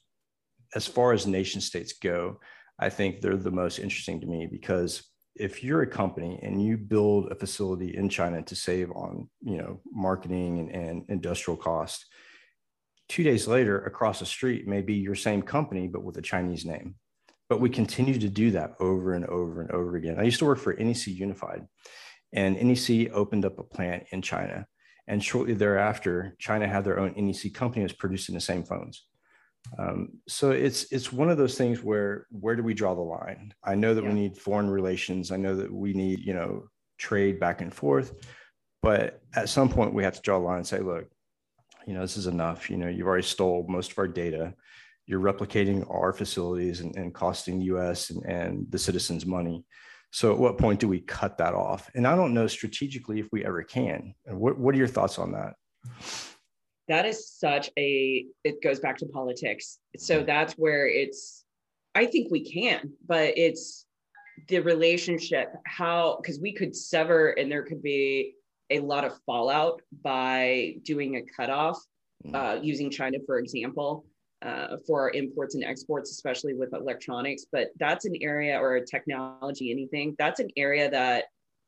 as 0.75 0.87
far 0.87 1.13
as 1.13 1.27
nation 1.27 1.61
states 1.61 1.93
go, 1.93 2.39
I 2.79 2.89
think 2.89 3.21
they're 3.21 3.37
the 3.37 3.51
most 3.51 3.79
interesting 3.79 4.21
to 4.21 4.27
me 4.27 4.47
because 4.49 5.03
if 5.35 5.63
you're 5.63 5.83
a 5.83 5.87
company 5.87 6.39
and 6.41 6.61
you 6.63 6.77
build 6.77 7.31
a 7.31 7.35
facility 7.35 7.95
in 7.95 8.09
China 8.09 8.41
to 8.41 8.55
save 8.55 8.91
on, 8.91 9.29
you 9.41 9.57
know, 9.57 9.79
marketing 9.91 10.59
and, 10.59 10.69
and 10.71 11.05
industrial 11.09 11.57
cost, 11.57 12.05
two 13.07 13.23
days 13.23 13.47
later 13.47 13.79
across 13.85 14.19
the 14.19 14.25
street 14.25 14.67
may 14.67 14.81
be 14.81 14.95
your 14.95 15.15
same 15.15 15.41
company, 15.41 15.87
but 15.87 16.03
with 16.03 16.17
a 16.17 16.21
Chinese 16.21 16.65
name 16.65 16.95
but 17.49 17.61
we 17.61 17.69
continue 17.69 18.17
to 18.19 18.29
do 18.29 18.51
that 18.51 18.75
over 18.79 19.13
and 19.13 19.25
over 19.25 19.61
and 19.61 19.71
over 19.71 19.95
again. 19.95 20.19
I 20.19 20.23
used 20.23 20.39
to 20.39 20.45
work 20.45 20.59
for 20.59 20.73
NEC 20.73 21.07
Unified, 21.07 21.65
and 22.33 22.61
NEC 22.61 23.11
opened 23.13 23.45
up 23.45 23.59
a 23.59 23.63
plant 23.63 24.05
in 24.11 24.21
China. 24.21 24.67
And 25.07 25.23
shortly 25.23 25.53
thereafter, 25.53 26.35
China 26.37 26.67
had 26.67 26.83
their 26.83 26.99
own 26.99 27.13
NEC 27.15 27.53
company 27.53 27.81
that 27.81 27.91
was 27.91 27.97
producing 27.97 28.35
the 28.35 28.41
same 28.41 28.63
phones. 28.63 29.05
Um, 29.77 30.09
so 30.27 30.51
it's 30.51 30.91
it's 30.91 31.11
one 31.11 31.29
of 31.29 31.37
those 31.37 31.57
things 31.57 31.83
where 31.83 32.27
where 32.31 32.55
do 32.55 32.63
we 32.63 32.73
draw 32.73 32.95
the 32.95 33.01
line? 33.01 33.53
I 33.63 33.75
know 33.75 33.93
that 33.93 34.03
yeah. 34.03 34.09
we 34.09 34.15
need 34.15 34.37
foreign 34.37 34.69
relations. 34.69 35.31
I 35.31 35.37
know 35.37 35.55
that 35.55 35.71
we 35.71 35.93
need 35.93 36.19
you 36.19 36.33
know 36.33 36.67
trade 36.97 37.39
back 37.39 37.61
and 37.61 37.73
forth, 37.73 38.13
but 38.81 39.21
at 39.35 39.49
some 39.49 39.69
point 39.69 39.93
we 39.93 40.03
have 40.03 40.15
to 40.15 40.21
draw 40.21 40.37
a 40.37 40.39
line 40.39 40.57
and 40.57 40.67
say, 40.67 40.79
look, 40.79 41.05
you 41.85 41.93
know 41.93 42.01
this 42.01 42.17
is 42.17 42.27
enough. 42.27 42.69
You 42.69 42.77
know 42.77 42.87
you've 42.87 43.07
already 43.07 43.27
stole 43.27 43.65
most 43.67 43.91
of 43.91 43.97
our 43.99 44.07
data 44.07 44.53
you're 45.07 45.21
replicating 45.21 45.89
our 45.89 46.13
facilities 46.13 46.81
and, 46.81 46.95
and 46.97 47.13
costing 47.13 47.59
the 47.59 47.65
us 47.65 48.09
and, 48.09 48.23
and 48.25 48.65
the 48.69 48.77
citizens 48.77 49.25
money. 49.25 49.65
So 50.11 50.33
at 50.33 50.37
what 50.37 50.57
point 50.57 50.79
do 50.79 50.87
we 50.87 50.99
cut 50.99 51.37
that 51.37 51.53
off? 51.53 51.89
And 51.95 52.05
I 52.05 52.15
don't 52.15 52.33
know 52.33 52.47
strategically 52.47 53.19
if 53.19 53.27
we 53.31 53.45
ever 53.45 53.63
can. 53.63 54.13
What, 54.25 54.59
what 54.59 54.75
are 54.75 54.77
your 54.77 54.87
thoughts 54.87 55.17
on 55.17 55.31
that? 55.31 55.53
That 56.87 57.05
is 57.05 57.29
such 57.29 57.69
a, 57.77 58.25
it 58.43 58.61
goes 58.61 58.79
back 58.79 58.97
to 58.97 59.05
politics. 59.07 59.79
So 59.97 60.23
that's 60.23 60.53
where 60.53 60.87
it's, 60.87 61.43
I 61.95 62.05
think 62.05 62.31
we 62.31 62.41
can, 62.49 62.93
but 63.05 63.37
it's 63.37 63.85
the 64.47 64.59
relationship, 64.59 65.53
how, 65.65 66.19
because 66.21 66.39
we 66.39 66.53
could 66.53 66.75
sever 66.75 67.29
and 67.31 67.51
there 67.51 67.63
could 67.63 67.81
be 67.81 68.35
a 68.69 68.79
lot 68.79 69.03
of 69.03 69.13
fallout 69.25 69.81
by 70.03 70.75
doing 70.83 71.17
a 71.17 71.21
cutoff, 71.21 71.79
mm. 72.25 72.35
uh, 72.35 72.61
using 72.61 72.89
China, 72.89 73.17
for 73.25 73.39
example 73.39 74.05
uh, 74.41 74.77
for 74.85 75.01
our 75.01 75.09
imports 75.11 75.55
and 75.55 75.63
exports, 75.63 76.11
especially 76.11 76.53
with 76.53 76.73
electronics. 76.73 77.45
But 77.51 77.69
that's 77.79 78.05
an 78.05 78.15
area 78.21 78.59
or 78.59 78.79
technology, 78.79 79.71
anything, 79.71 80.15
that's 80.17 80.39
an 80.39 80.49
area 80.55 80.89
that 80.91 81.25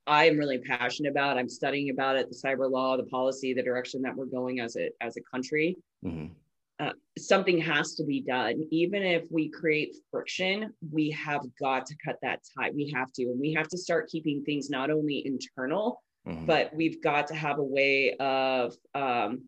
I'm 0.10 0.38
really 0.38 0.58
passionate 0.58 1.12
about. 1.12 1.38
I'm 1.38 1.48
studying 1.48 1.92
about 1.92 2.18
it, 2.18 2.30
the 2.30 2.36
cyber 2.36 2.70
law, 2.70 2.98
the 2.98 3.04
policy, 3.04 3.54
the 3.54 3.62
direction 3.62 4.02
that 4.02 4.16
we're 4.16 4.26
going 4.26 4.60
as 4.60 4.76
a, 4.76 4.90
as 5.02 5.16
a 5.18 5.22
country. 5.22 5.78
Mm-hmm. 6.04 6.34
Uh, 6.80 6.94
something 7.18 7.60
has 7.60 7.94
to 7.96 8.04
be 8.04 8.22
done. 8.22 8.68
Even 8.72 9.04
if 9.04 9.24
we 9.30 9.50
create 9.50 9.96
friction, 10.10 10.74
we 10.92 11.12
have 11.12 11.42
got 11.62 11.86
to 11.86 11.96
cut 12.04 12.16
that 12.24 12.40
tie. 12.58 12.72
We 12.72 12.90
have 12.96 13.12
to, 13.14 13.24
and 13.24 13.40
we 13.40 13.54
have 13.54 13.68
to 13.68 13.78
start 13.78 14.10
keeping 14.10 14.44
things 14.44 14.70
not 14.70 14.90
only 14.90 15.22
internal, 15.28 16.02
mm-hmm. 16.28 16.46
but 16.46 16.74
we've 16.74 17.04
got 17.04 17.28
to 17.28 17.36
have 17.36 17.60
a 17.60 17.64
way 17.64 18.16
of 18.16 18.74
um, 18.96 19.44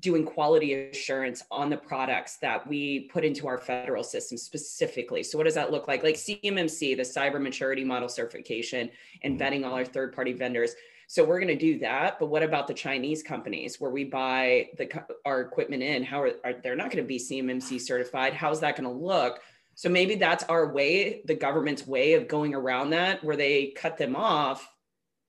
doing 0.00 0.24
quality 0.24 0.90
assurance 0.90 1.42
on 1.50 1.70
the 1.70 1.76
products 1.76 2.36
that 2.36 2.66
we 2.66 3.08
put 3.12 3.24
into 3.24 3.46
our 3.46 3.58
federal 3.58 4.04
system 4.04 4.36
specifically. 4.36 5.22
So 5.22 5.38
what 5.38 5.44
does 5.44 5.54
that 5.54 5.70
look 5.70 5.88
like? 5.88 6.02
Like 6.02 6.16
CMMC, 6.16 6.96
the 6.96 7.02
cyber 7.02 7.40
maturity 7.40 7.84
model 7.84 8.08
certification 8.08 8.90
and 9.22 9.38
mm-hmm. 9.38 9.42
vetting 9.42 9.66
all 9.66 9.74
our 9.74 9.84
third 9.84 10.14
party 10.14 10.32
vendors. 10.32 10.74
So 11.06 11.24
we're 11.24 11.40
going 11.40 11.48
to 11.48 11.56
do 11.56 11.78
that, 11.78 12.18
but 12.18 12.26
what 12.26 12.42
about 12.42 12.66
the 12.66 12.74
Chinese 12.74 13.22
companies 13.22 13.80
where 13.80 13.90
we 13.90 14.04
buy 14.04 14.68
the 14.76 14.90
our 15.24 15.40
equipment 15.40 15.82
in? 15.82 16.02
How 16.02 16.20
are, 16.20 16.32
are 16.44 16.52
they're 16.62 16.76
not 16.76 16.90
going 16.90 17.02
to 17.02 17.08
be 17.08 17.18
CMMC 17.18 17.80
certified? 17.80 18.34
How's 18.34 18.60
that 18.60 18.76
going 18.76 18.84
to 18.84 19.04
look? 19.04 19.40
So 19.74 19.88
maybe 19.88 20.16
that's 20.16 20.44
our 20.44 20.70
way, 20.70 21.22
the 21.24 21.34
government's 21.34 21.86
way 21.86 22.12
of 22.12 22.28
going 22.28 22.54
around 22.54 22.90
that, 22.90 23.24
where 23.24 23.36
they 23.36 23.68
cut 23.68 23.96
them 23.96 24.16
off. 24.16 24.68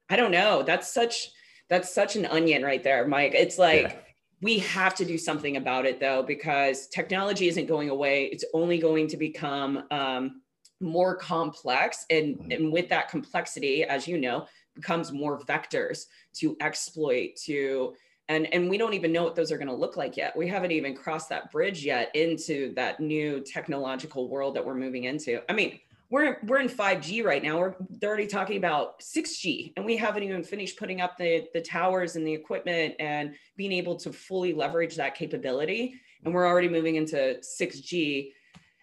I 0.10 0.18
don't 0.18 0.32
know. 0.32 0.64
That's 0.64 0.92
such 0.92 1.30
that's 1.70 1.94
such 1.94 2.18
an 2.18 2.26
onion 2.26 2.64
right 2.64 2.84
there, 2.84 3.08
Mike. 3.08 3.34
It's 3.34 3.58
like. 3.58 3.84
Yeah 3.84 3.96
we 4.42 4.60
have 4.60 4.96
to 4.96 5.06
do 5.06 5.18
something 5.18 5.58
about 5.58 5.86
it 5.86 6.00
though 6.00 6.24
because 6.24 6.88
technology 6.88 7.48
isn't 7.48 7.66
going 7.66 7.90
away. 7.90 8.26
It's 8.26 8.46
only 8.54 8.78
going 8.78 9.08
to 9.08 9.18
become 9.18 9.84
um, 9.92 10.42
more 10.80 11.16
complex 11.16 12.06
and, 12.10 12.38
mm-hmm. 12.38 12.52
and 12.52 12.72
with 12.72 12.90
that 12.90 13.10
complexity 13.10 13.84
as 13.84 14.08
you 14.08 14.18
know 14.18 14.48
becomes 14.76 15.12
more 15.12 15.40
vectors 15.42 16.06
to 16.34 16.56
exploit 16.62 17.36
to 17.44 17.94
and 18.30 18.54
and 18.54 18.70
we 18.70 18.78
don't 18.78 18.94
even 18.94 19.12
know 19.12 19.24
what 19.24 19.36
those 19.36 19.52
are 19.52 19.58
going 19.58 19.68
to 19.68 19.74
look 19.74 19.98
like 19.98 20.16
yet. 20.16 20.38
We 20.38 20.48
haven't 20.48 20.72
even 20.72 20.96
crossed 20.96 21.30
that 21.30 21.52
bridge 21.52 21.84
yet 21.84 22.16
into 22.16 22.74
that 22.76 23.00
new 23.00 23.42
technological 23.42 24.30
world 24.30 24.56
that 24.56 24.66
we're 24.66 24.76
moving 24.76 25.06
into. 25.06 25.42
I 25.50 25.54
mean 25.54 25.80
we're 26.10 26.40
we're 26.44 26.60
in 26.60 26.70
5G 26.70 27.24
right 27.24 27.44
now. 27.44 27.60
We're 27.60 27.76
they're 27.90 28.10
already 28.10 28.28
talking 28.28 28.58
about 28.58 29.00
6G, 29.00 29.74
and 29.78 29.86
we 29.86 29.96
haven't 29.96 30.24
even 30.24 30.44
finished 30.44 30.78
putting 30.78 31.02
up 31.02 31.18
the 31.18 31.48
the 31.54 31.62
towers 31.62 32.16
and 32.16 32.26
the 32.26 32.34
equipment 32.34 32.96
and 33.00 33.36
being 33.56 33.72
able 33.72 33.96
to 33.98 34.12
fully 34.12 34.54
leverage 34.54 34.96
that 34.96 35.16
capability. 35.16 36.00
And 36.26 36.34
we're 36.34 36.48
already 36.48 36.70
moving 36.70 36.96
into 36.96 37.40
6G. 37.42 38.32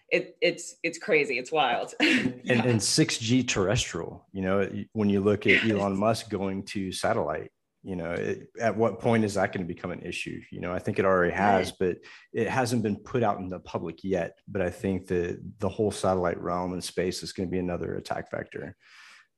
It, 0.09 0.37
it's 0.41 0.75
it's 0.83 0.97
crazy. 0.97 1.37
It's 1.37 1.51
wild. 1.51 1.93
yeah. 1.99 2.07
and, 2.49 2.65
and 2.65 2.79
6G 2.79 3.45
terrestrial. 3.47 4.25
You 4.31 4.41
know, 4.41 4.69
when 4.93 5.09
you 5.09 5.19
look 5.19 5.47
at 5.47 5.65
Elon 5.69 5.97
Musk 5.97 6.29
going 6.29 6.63
to 6.67 6.93
satellite, 6.93 7.51
you 7.87 7.95
know 7.95 8.11
it, 8.11 8.49
at 8.59 8.75
what 8.75 8.99
point 8.99 9.23
is 9.23 9.35
that 9.35 9.53
going 9.53 9.65
to 9.65 9.73
become 9.73 9.91
an 9.91 10.01
issue? 10.01 10.39
You 10.51 10.61
know 10.61 10.73
i 10.73 10.79
think 10.79 10.99
it 10.99 11.05
already 11.05 11.33
has 11.33 11.71
but 11.71 11.97
it 12.33 12.49
hasn't 12.49 12.83
been 12.83 12.97
put 12.97 13.23
out 13.23 13.39
in 13.39 13.47
the 13.47 13.59
public 13.59 14.03
yet. 14.03 14.37
But 14.47 14.61
i 14.61 14.69
think 14.69 15.07
that 15.07 15.39
the 15.59 15.69
whole 15.69 15.91
satellite 15.91 16.41
realm 16.41 16.73
and 16.73 16.83
space 16.83 17.23
is 17.23 17.33
going 17.33 17.47
to 17.47 17.51
be 17.51 17.59
another 17.59 17.95
attack 17.95 18.31
vector. 18.31 18.75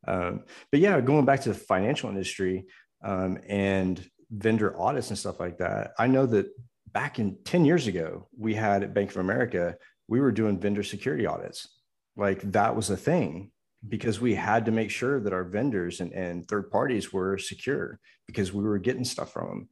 Um, 0.08 0.44
but 0.72 0.80
yeah 0.80 1.00
going 1.02 1.26
back 1.26 1.42
to 1.42 1.50
the 1.50 1.60
financial 1.74 2.10
industry 2.10 2.66
um, 3.04 3.40
and 3.48 4.04
vendor 4.32 4.80
audits 4.80 5.10
and 5.10 5.18
stuff 5.18 5.40
like 5.40 5.58
that 5.58 5.92
i 5.98 6.06
know 6.06 6.26
that 6.28 6.48
back 6.92 7.20
in 7.20 7.38
10 7.44 7.66
years 7.66 7.88
ago 7.88 8.28
we 8.38 8.54
had 8.54 8.84
at 8.84 8.94
bank 8.94 9.10
of 9.10 9.18
america 9.18 9.76
we 10.10 10.20
were 10.20 10.32
doing 10.32 10.60
vendor 10.60 10.84
security 10.84 11.26
audits. 11.28 11.68
Like 12.18 12.42
that 12.52 12.76
was 12.76 12.90
a 12.90 12.98
thing 12.98 13.52
because 13.88 14.20
we 14.20 14.36
had 14.36 14.65
to 14.65 14.72
make 14.72 14.92
sure 14.92 15.20
that 15.20 15.34
our 15.34 15.44
vendors 15.44 16.02
and, 16.02 16.12
and 16.13 16.48
third 16.48 16.70
parties 16.70 17.13
were 17.13 17.38
secure 17.38 18.00
because 18.28 18.54
we 18.54 18.63
were 18.63 18.78
getting 18.78 19.06
stuff 19.06 19.32
from 19.32 19.48
them. 19.48 19.70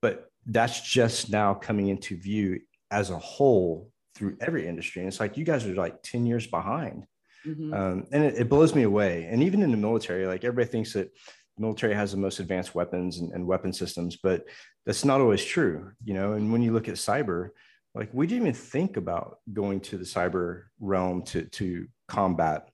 But 0.00 0.30
that's 0.46 0.80
just 0.80 1.30
now 1.30 1.54
coming 1.54 1.88
into 1.88 2.16
view 2.16 2.60
as 2.90 3.10
a 3.10 3.18
whole 3.18 3.90
through 4.14 4.36
every 4.40 4.66
industry. 4.66 5.02
And 5.02 5.08
it's 5.08 5.20
like 5.20 5.36
you 5.36 5.44
guys 5.44 5.66
are 5.66 5.74
like 5.74 6.02
10 6.02 6.26
years 6.26 6.46
behind. 6.46 7.04
Mm-hmm. 7.46 7.72
Um, 7.72 8.06
and 8.12 8.24
it, 8.24 8.34
it, 8.40 8.48
blows 8.48 8.74
me 8.74 8.82
away. 8.82 9.26
And 9.30 9.42
even 9.42 9.62
in 9.62 9.70
the 9.70 9.76
military, 9.76 10.26
like 10.26 10.44
everybody 10.44 10.68
thinks 10.68 10.92
that 10.92 11.10
the 11.56 11.62
military 11.62 11.94
has 11.94 12.12
the 12.12 12.18
most 12.18 12.38
advanced 12.38 12.74
weapons 12.74 13.18
and, 13.18 13.32
and 13.32 13.46
weapon 13.46 13.72
systems, 13.72 14.18
but 14.22 14.44
that's 14.84 15.04
not 15.04 15.20
always 15.20 15.44
true, 15.44 15.92
you 16.04 16.12
know. 16.12 16.34
And 16.34 16.52
when 16.52 16.62
you 16.62 16.72
look 16.72 16.88
at 16.88 16.96
cyber, 16.96 17.50
like 17.94 18.10
we 18.12 18.26
didn't 18.26 18.42
even 18.48 18.54
think 18.54 18.96
about 18.96 19.38
going 19.52 19.80
to 19.80 19.96
the 19.96 20.04
cyber 20.04 20.64
realm 20.80 21.22
to 21.22 21.44
to 21.44 21.86
combat 22.08 22.69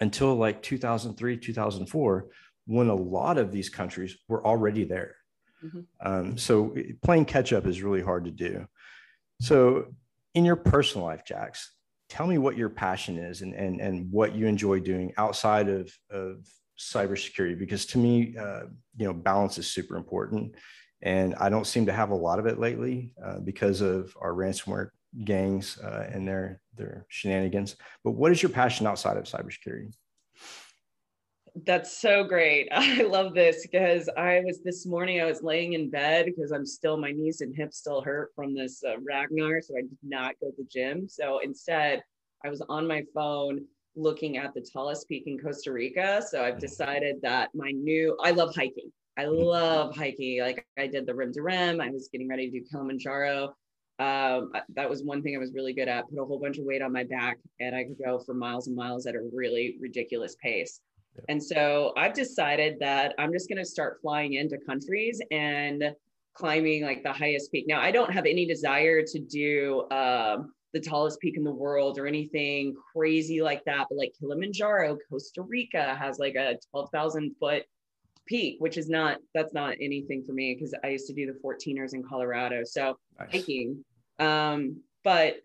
until 0.00 0.34
like 0.34 0.62
2003 0.62 1.36
2004 1.36 2.26
when 2.66 2.88
a 2.88 2.94
lot 2.94 3.38
of 3.38 3.50
these 3.50 3.68
countries 3.68 4.16
were 4.28 4.44
already 4.44 4.84
there 4.84 5.16
mm-hmm. 5.64 5.80
um, 6.00 6.38
so 6.38 6.74
playing 7.02 7.24
catch 7.24 7.52
up 7.52 7.66
is 7.66 7.82
really 7.82 8.02
hard 8.02 8.24
to 8.24 8.30
do 8.30 8.66
so 9.40 9.86
in 10.34 10.44
your 10.44 10.56
personal 10.56 11.06
life 11.06 11.24
jax 11.24 11.72
tell 12.08 12.26
me 12.26 12.38
what 12.38 12.56
your 12.56 12.68
passion 12.68 13.18
is 13.18 13.42
and 13.42 13.54
and, 13.54 13.80
and 13.80 14.10
what 14.10 14.34
you 14.34 14.46
enjoy 14.46 14.80
doing 14.80 15.12
outside 15.16 15.68
of 15.68 15.92
of 16.10 16.46
cybersecurity 16.78 17.58
because 17.58 17.86
to 17.86 17.98
me 17.98 18.36
uh, 18.38 18.62
you 18.96 19.04
know 19.04 19.12
balance 19.12 19.58
is 19.58 19.68
super 19.68 19.96
important 19.96 20.54
and 21.02 21.34
I 21.36 21.48
don't 21.48 21.66
seem 21.66 21.86
to 21.86 21.92
have 21.92 22.10
a 22.10 22.16
lot 22.16 22.38
of 22.38 22.46
it 22.46 22.58
lately 22.58 23.12
uh, 23.24 23.38
because 23.38 23.80
of 23.80 24.16
our 24.20 24.32
ransomware 24.32 24.88
gangs 25.24 25.78
uh, 25.78 26.08
and 26.12 26.26
their 26.26 26.60
their 26.76 27.06
shenanigans. 27.08 27.76
But 28.04 28.12
what 28.12 28.32
is 28.32 28.42
your 28.42 28.50
passion 28.50 28.86
outside 28.86 29.16
of 29.16 29.24
cybersecurity? 29.24 29.92
That's 31.64 31.96
so 31.96 32.24
great. 32.24 32.68
I 32.72 33.02
love 33.02 33.34
this 33.34 33.66
because 33.66 34.08
I 34.16 34.42
was 34.44 34.60
this 34.62 34.86
morning, 34.86 35.20
I 35.20 35.24
was 35.24 35.42
laying 35.42 35.72
in 35.72 35.90
bed 35.90 36.26
because 36.26 36.52
I'm 36.52 36.66
still, 36.66 36.96
my 36.96 37.10
knees 37.10 37.40
and 37.40 37.54
hips 37.54 37.78
still 37.78 38.00
hurt 38.00 38.30
from 38.34 38.54
this 38.54 38.82
uh, 38.84 38.98
Ragnar. 39.00 39.60
So 39.62 39.74
I 39.76 39.82
did 39.82 39.98
not 40.02 40.34
go 40.40 40.50
to 40.50 40.56
the 40.56 40.68
gym. 40.70 41.08
So 41.08 41.40
instead, 41.42 42.02
I 42.44 42.48
was 42.48 42.62
on 42.68 42.86
my 42.86 43.02
phone 43.14 43.64
looking 43.96 44.36
at 44.36 44.54
the 44.54 44.60
tallest 44.60 45.08
peak 45.08 45.24
in 45.26 45.38
Costa 45.38 45.72
Rica. 45.72 46.22
So 46.28 46.44
I've 46.44 46.60
decided 46.60 47.16
that 47.22 47.50
my 47.54 47.72
new, 47.72 48.16
I 48.22 48.30
love 48.30 48.54
hiking. 48.54 48.92
I 49.18 49.24
love 49.24 49.96
hiking. 49.96 50.40
Like 50.40 50.64
I 50.78 50.86
did 50.86 51.06
the 51.06 51.14
rim 51.14 51.32
to 51.32 51.42
rim. 51.42 51.80
I 51.80 51.90
was 51.90 52.08
getting 52.12 52.28
ready 52.28 52.48
to 52.50 52.60
do 52.60 52.64
Kilimanjaro. 52.70 53.54
Um, 53.98 54.52
that 54.74 54.88
was 54.88 55.02
one 55.02 55.22
thing 55.22 55.34
I 55.34 55.38
was 55.38 55.52
really 55.52 55.72
good 55.72 55.88
at. 55.88 56.08
Put 56.08 56.20
a 56.20 56.24
whole 56.24 56.38
bunch 56.38 56.58
of 56.58 56.64
weight 56.64 56.82
on 56.82 56.92
my 56.92 57.04
back, 57.04 57.38
and 57.60 57.74
I 57.74 57.84
could 57.84 57.98
go 58.04 58.18
for 58.18 58.34
miles 58.34 58.66
and 58.68 58.76
miles 58.76 59.06
at 59.06 59.14
a 59.14 59.28
really 59.32 59.76
ridiculous 59.80 60.36
pace. 60.42 60.80
Yeah. 61.16 61.22
And 61.30 61.42
so 61.42 61.92
I've 61.96 62.14
decided 62.14 62.78
that 62.80 63.14
I'm 63.18 63.32
just 63.32 63.48
going 63.48 63.58
to 63.58 63.64
start 63.64 63.98
flying 64.00 64.34
into 64.34 64.56
countries 64.58 65.20
and 65.30 65.92
climbing 66.34 66.84
like 66.84 67.02
the 67.02 67.12
highest 67.12 67.50
peak. 67.50 67.64
Now 67.66 67.80
I 67.80 67.90
don't 67.90 68.12
have 68.12 68.24
any 68.24 68.46
desire 68.46 69.02
to 69.02 69.18
do 69.18 69.90
um, 69.90 70.52
the 70.72 70.80
tallest 70.80 71.20
peak 71.20 71.36
in 71.36 71.42
the 71.42 71.50
world 71.52 71.98
or 71.98 72.06
anything 72.06 72.74
crazy 72.94 73.42
like 73.42 73.64
that, 73.64 73.86
but 73.90 73.98
like 73.98 74.12
Kilimanjaro, 74.20 74.98
Costa 75.10 75.42
Rica 75.42 75.96
has 75.96 76.18
like 76.18 76.36
a 76.36 76.56
12,000 76.70 77.34
foot 77.40 77.64
peak, 78.28 78.56
which 78.58 78.76
is 78.76 78.88
not 78.88 79.18
that's 79.34 79.52
not 79.52 79.74
anything 79.80 80.22
for 80.26 80.32
me 80.32 80.54
because 80.54 80.74
I 80.84 80.88
used 80.88 81.06
to 81.08 81.14
do 81.14 81.26
the 81.26 81.38
14ers 81.40 81.94
in 81.94 82.02
Colorado. 82.02 82.62
So 82.64 82.98
nice. 83.18 83.32
hiking. 83.32 83.84
Um, 84.18 84.82
but 85.04 85.36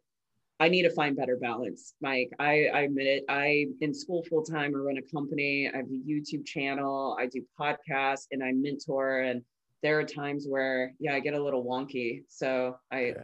I 0.59 0.69
need 0.69 0.83
to 0.83 0.91
find 0.91 1.15
better 1.15 1.37
balance, 1.37 1.95
Mike. 2.01 2.29
I, 2.39 2.67
I 2.73 2.81
admit 2.81 3.07
it. 3.07 3.25
I 3.27 3.67
in 3.81 3.93
school 3.93 4.23
full 4.23 4.43
time. 4.43 4.75
I 4.75 4.79
run 4.79 4.97
a 4.97 5.15
company. 5.15 5.69
I 5.73 5.77
have 5.77 5.87
a 5.87 5.89
YouTube 5.89 6.45
channel. 6.45 7.17
I 7.19 7.25
do 7.27 7.43
podcasts 7.59 8.27
and 8.31 8.43
I 8.43 8.51
mentor. 8.51 9.21
And 9.21 9.41
there 9.81 9.99
are 9.99 10.03
times 10.03 10.45
where 10.47 10.93
yeah, 10.99 11.15
I 11.15 11.19
get 11.19 11.33
a 11.33 11.43
little 11.43 11.65
wonky. 11.65 12.23
So 12.29 12.77
I 12.91 12.99
yeah, 12.99 13.23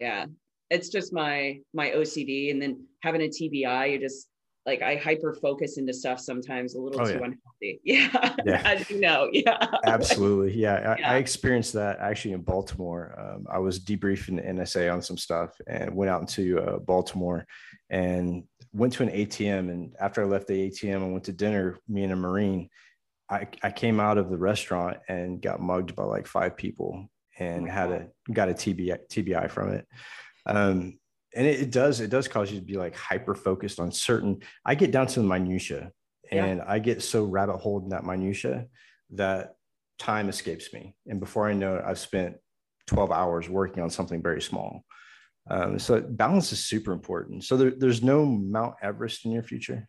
yeah 0.00 0.26
it's 0.70 0.88
just 0.88 1.12
my 1.12 1.60
my 1.72 1.90
OCD. 1.90 2.50
And 2.50 2.60
then 2.60 2.86
having 3.02 3.22
a 3.22 3.28
TBI, 3.28 3.92
you 3.92 3.98
just 3.98 4.28
like 4.66 4.82
I 4.82 4.96
hyper 4.96 5.32
focus 5.32 5.78
into 5.78 5.94
stuff 5.94 6.18
sometimes 6.18 6.74
a 6.74 6.80
little 6.80 7.00
oh, 7.00 7.04
too 7.04 7.12
yeah. 7.12 7.24
unhealthy. 7.24 7.80
Yeah. 7.84 8.34
yeah. 8.44 8.62
As 8.64 8.90
you 8.90 9.00
know. 9.00 9.30
Yeah. 9.32 9.66
Absolutely. 9.84 10.54
Yeah. 10.54 10.74
I, 10.74 10.98
yeah. 10.98 11.10
I, 11.12 11.16
experienced 11.16 11.72
that 11.74 11.98
actually 12.00 12.32
in 12.32 12.42
Baltimore. 12.42 13.14
Um, 13.18 13.46
I 13.50 13.58
was 13.58 13.78
debriefing 13.78 14.36
the 14.36 14.42
NSA 14.42 14.92
on 14.92 15.00
some 15.00 15.16
stuff 15.16 15.50
and 15.66 15.94
went 15.94 16.10
out 16.10 16.20
into 16.20 16.58
uh, 16.58 16.78
Baltimore 16.78 17.46
and 17.90 18.44
went 18.72 18.92
to 18.94 19.04
an 19.04 19.10
ATM. 19.10 19.70
And 19.70 19.94
after 20.00 20.22
I 20.22 20.26
left 20.26 20.48
the 20.48 20.68
ATM 20.68 20.96
and 20.96 21.12
went 21.12 21.24
to 21.24 21.32
dinner, 21.32 21.78
me 21.88 22.02
and 22.02 22.12
a 22.12 22.16
Marine, 22.16 22.68
I, 23.30 23.46
I 23.62 23.70
came 23.70 24.00
out 24.00 24.18
of 24.18 24.30
the 24.30 24.38
restaurant 24.38 24.98
and 25.08 25.40
got 25.40 25.60
mugged 25.60 25.94
by 25.94 26.04
like 26.04 26.26
five 26.26 26.56
people 26.56 27.08
and 27.38 27.68
oh 27.68 27.72
had 27.72 27.90
a, 27.90 28.08
got 28.32 28.48
a 28.48 28.54
TBI, 28.54 28.98
TBI 29.08 29.50
from 29.50 29.72
it. 29.74 29.86
Um, 30.44 30.98
and 31.36 31.46
it, 31.46 31.60
it, 31.60 31.70
does 31.70 32.00
it 32.00 32.10
does 32.10 32.26
cause 32.26 32.50
you 32.50 32.58
to 32.58 32.64
be 32.64 32.76
like 32.76 32.96
hyper 32.96 33.34
focused 33.34 33.78
on 33.78 33.92
certain 33.92 34.40
i 34.64 34.74
get 34.74 34.90
down 34.90 35.06
to 35.06 35.20
the 35.20 35.26
minutia 35.26 35.92
and 36.30 36.58
yeah. 36.58 36.64
i 36.66 36.78
get 36.78 37.02
so 37.02 37.24
rabbit 37.24 37.58
holed 37.58 37.84
in 37.84 37.90
that 37.90 38.04
minutia 38.04 38.66
that 39.10 39.54
time 39.98 40.28
escapes 40.28 40.72
me. 40.72 40.94
And 41.06 41.20
before 41.20 41.48
i 41.48 41.52
know 41.52 41.76
it 41.76 41.84
i've 41.86 41.98
spent 41.98 42.36
12 42.86 43.10
hours 43.10 43.48
working 43.48 43.82
on 43.82 43.90
something 43.90 44.22
very 44.22 44.40
small. 44.40 44.84
Um, 45.50 45.78
so 45.78 46.00
balance 46.00 46.52
is 46.52 46.64
super 46.64 46.92
important. 46.92 47.44
So 47.44 47.56
there, 47.56 47.70
there's 47.70 48.02
no 48.02 48.24
mount 48.24 48.74
everest 48.82 49.24
in 49.24 49.32
your 49.32 49.42
future? 49.42 49.88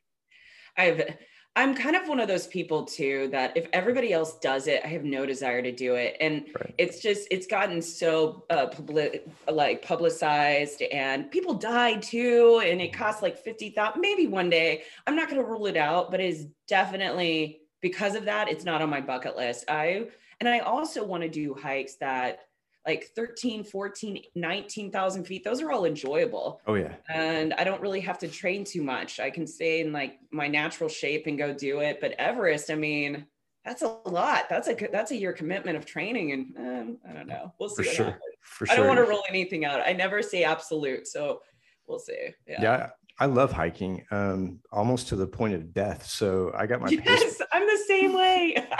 I've 0.77 1.15
I'm 1.57 1.73
kind 1.73 1.95
of 1.95 2.07
one 2.07 2.19
of 2.19 2.27
those 2.27 2.45
people 2.45 2.85
too 2.85 3.29
that 3.31 3.57
if 3.57 3.67
everybody 3.73 4.13
else 4.13 4.37
does 4.37 4.67
it, 4.67 4.81
I 4.85 4.89
have 4.89 5.03
no 5.03 5.25
desire 5.25 5.63
to 5.63 5.71
do 5.71 5.95
it. 5.95 6.15
And 6.21 6.45
right. 6.53 6.75
it's 6.77 7.01
just, 7.01 7.27
it's 7.31 7.47
gotten 7.47 7.81
so 7.81 8.45
uh, 8.51 8.67
public, 8.67 9.27
like 9.51 9.81
publicized 9.81 10.83
and 10.83 11.31
people 11.31 11.55
die 11.55 11.95
too. 11.95 12.61
And 12.63 12.79
it 12.79 12.93
costs 12.93 13.23
like 13.23 13.39
50,000, 13.39 13.99
maybe 13.99 14.27
one 14.27 14.51
day. 14.51 14.83
I'm 15.07 15.15
not 15.15 15.29
going 15.29 15.41
to 15.41 15.47
rule 15.47 15.65
it 15.65 15.77
out, 15.77 16.11
but 16.11 16.19
it 16.19 16.29
is 16.29 16.45
definitely 16.67 17.61
because 17.81 18.13
of 18.13 18.25
that, 18.25 18.49
it's 18.49 18.63
not 18.63 18.83
on 18.83 18.91
my 18.91 19.01
bucket 19.01 19.35
list. 19.35 19.65
I, 19.67 20.09
and 20.39 20.47
I 20.47 20.59
also 20.59 21.03
want 21.03 21.23
to 21.23 21.29
do 21.29 21.55
hikes 21.55 21.95
that 21.95 22.41
like 22.87 23.11
13 23.15 23.63
14 23.63 24.23
19,000 24.33 25.25
feet 25.25 25.43
those 25.43 25.61
are 25.61 25.71
all 25.71 25.85
enjoyable. 25.85 26.61
Oh 26.65 26.75
yeah. 26.75 26.95
And 27.13 27.53
i 27.55 27.63
don't 27.63 27.81
really 27.81 27.99
have 27.99 28.17
to 28.19 28.27
train 28.27 28.63
too 28.63 28.81
much. 28.81 29.19
I 29.19 29.29
can 29.29 29.45
stay 29.45 29.81
in 29.81 29.91
like 29.91 30.19
my 30.31 30.47
natural 30.47 30.89
shape 30.89 31.27
and 31.27 31.37
go 31.37 31.53
do 31.53 31.81
it. 31.81 31.99
But 32.01 32.13
everest 32.13 32.71
i 32.71 32.75
mean 32.75 33.27
that's 33.65 33.81
a 33.81 33.97
lot. 34.05 34.47
That's 34.49 34.69
a 34.69 34.75
that's 34.91 35.11
a 35.11 35.15
year 35.17 35.33
commitment 35.33 35.75
of 35.75 35.85
training 35.85 36.31
and 36.31 36.57
um, 36.57 36.97
i 37.07 37.13
don't 37.13 37.27
know. 37.27 37.53
We'll 37.59 37.69
see 37.69 37.83
for 37.83 37.89
sure. 37.89 38.19
for 38.41 38.65
sure 38.65 38.73
i 38.73 38.77
don't 38.77 38.87
want 38.87 38.97
to 38.97 39.05
rule 39.05 39.23
anything 39.29 39.65
out. 39.65 39.81
I 39.85 39.93
never 39.93 40.21
say 40.21 40.43
absolute 40.43 41.07
so 41.07 41.41
we'll 41.87 41.99
see. 41.99 42.29
Yeah, 42.47 42.61
yeah 42.61 42.89
I 43.19 43.25
love 43.25 43.51
hiking, 43.51 44.05
um, 44.11 44.59
almost 44.71 45.07
to 45.07 45.15
the 45.15 45.25
point 45.25 45.55
of 45.55 45.73
death. 45.73 46.05
So 46.05 46.51
I 46.55 46.67
got 46.67 46.81
my 46.81 46.89
yes, 46.91 47.03
pace- 47.03 47.41
I'm 47.51 47.65
the 47.65 47.83
same 47.87 48.13
way. 48.13 48.55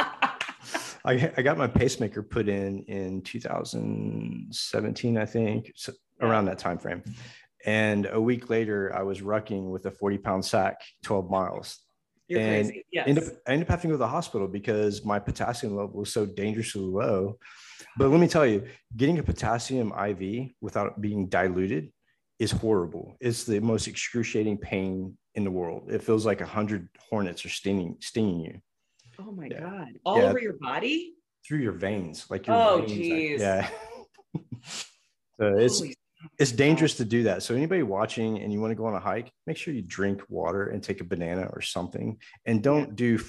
I, 1.07 1.31
I 1.37 1.41
got 1.41 1.57
my 1.57 1.67
pacemaker 1.67 2.21
put 2.21 2.49
in 2.49 2.83
in 2.83 3.21
2017, 3.21 5.17
I 5.17 5.25
think, 5.25 5.71
so 5.75 5.93
around 6.21 6.45
that 6.45 6.59
time 6.59 6.77
frame. 6.77 6.99
Mm-hmm. 6.99 7.11
And 7.65 8.07
a 8.11 8.19
week 8.19 8.49
later, 8.49 8.93
I 8.95 9.03
was 9.03 9.21
rucking 9.21 9.69
with 9.69 9.85
a 9.85 9.91
40 9.91 10.17
pound 10.17 10.43
sack, 10.45 10.81
12 11.03 11.29
miles. 11.29 11.79
You're 12.27 12.41
and 12.41 12.67
crazy. 12.67 12.85
Yes. 12.91 13.07
Ended 13.07 13.23
up, 13.23 13.33
I 13.47 13.51
ended 13.51 13.67
up 13.67 13.71
having 13.71 13.83
to 13.83 13.87
go 13.87 13.93
to 13.93 13.97
the 13.99 14.07
hospital 14.07 14.47
because 14.47 15.05
my 15.05 15.17
potassium 15.17 15.75
level 15.75 15.99
was 15.99 16.11
so 16.11 16.25
dangerously 16.25 16.81
low. 16.81 17.37
But 17.97 18.09
let 18.09 18.19
me 18.19 18.27
tell 18.27 18.45
you, 18.45 18.65
getting 18.95 19.19
a 19.19 19.23
potassium 19.23 19.93
IV 19.93 20.49
without 20.61 20.99
being 21.01 21.27
diluted 21.27 21.91
is 22.39 22.51
horrible. 22.51 23.17
It's 23.19 23.45
the 23.45 23.59
most 23.59 23.87
excruciating 23.87 24.57
pain 24.57 25.17
in 25.35 25.43
the 25.43 25.51
world. 25.51 25.89
It 25.89 26.03
feels 26.03 26.25
like 26.25 26.41
a 26.41 26.45
hundred 26.45 26.89
hornets 27.09 27.45
are 27.45 27.49
stinging 27.49 27.97
stinging 28.01 28.41
you. 28.41 28.61
Oh 29.19 29.31
my 29.31 29.47
yeah. 29.49 29.61
god! 29.61 29.96
All 30.07 30.17
yeah. 30.19 30.29
over 30.29 30.39
your 30.39 30.57
body? 30.59 31.13
Through 31.47 31.59
your 31.59 31.73
veins, 31.73 32.25
like 32.29 32.47
your 32.47 32.55
oh. 32.55 32.85
Geez. 32.85 33.41
yeah. 33.41 33.69
so 34.63 35.55
it's 35.57 35.79
Holy 35.79 35.95
it's 36.39 36.51
dangerous 36.51 36.95
to 36.95 37.05
do 37.05 37.23
that. 37.23 37.43
So 37.43 37.55
anybody 37.55 37.83
watching 37.83 38.39
and 38.39 38.51
you 38.51 38.59
want 38.59 38.71
to 38.71 38.75
go 38.75 38.85
on 38.85 38.95
a 38.95 38.99
hike, 38.99 39.31
make 39.45 39.57
sure 39.57 39.73
you 39.73 39.81
drink 39.81 40.21
water 40.29 40.67
and 40.67 40.81
take 40.83 41.01
a 41.01 41.03
banana 41.03 41.49
or 41.53 41.61
something, 41.61 42.17
and 42.45 42.61
don't 42.61 42.95
do 42.95 43.19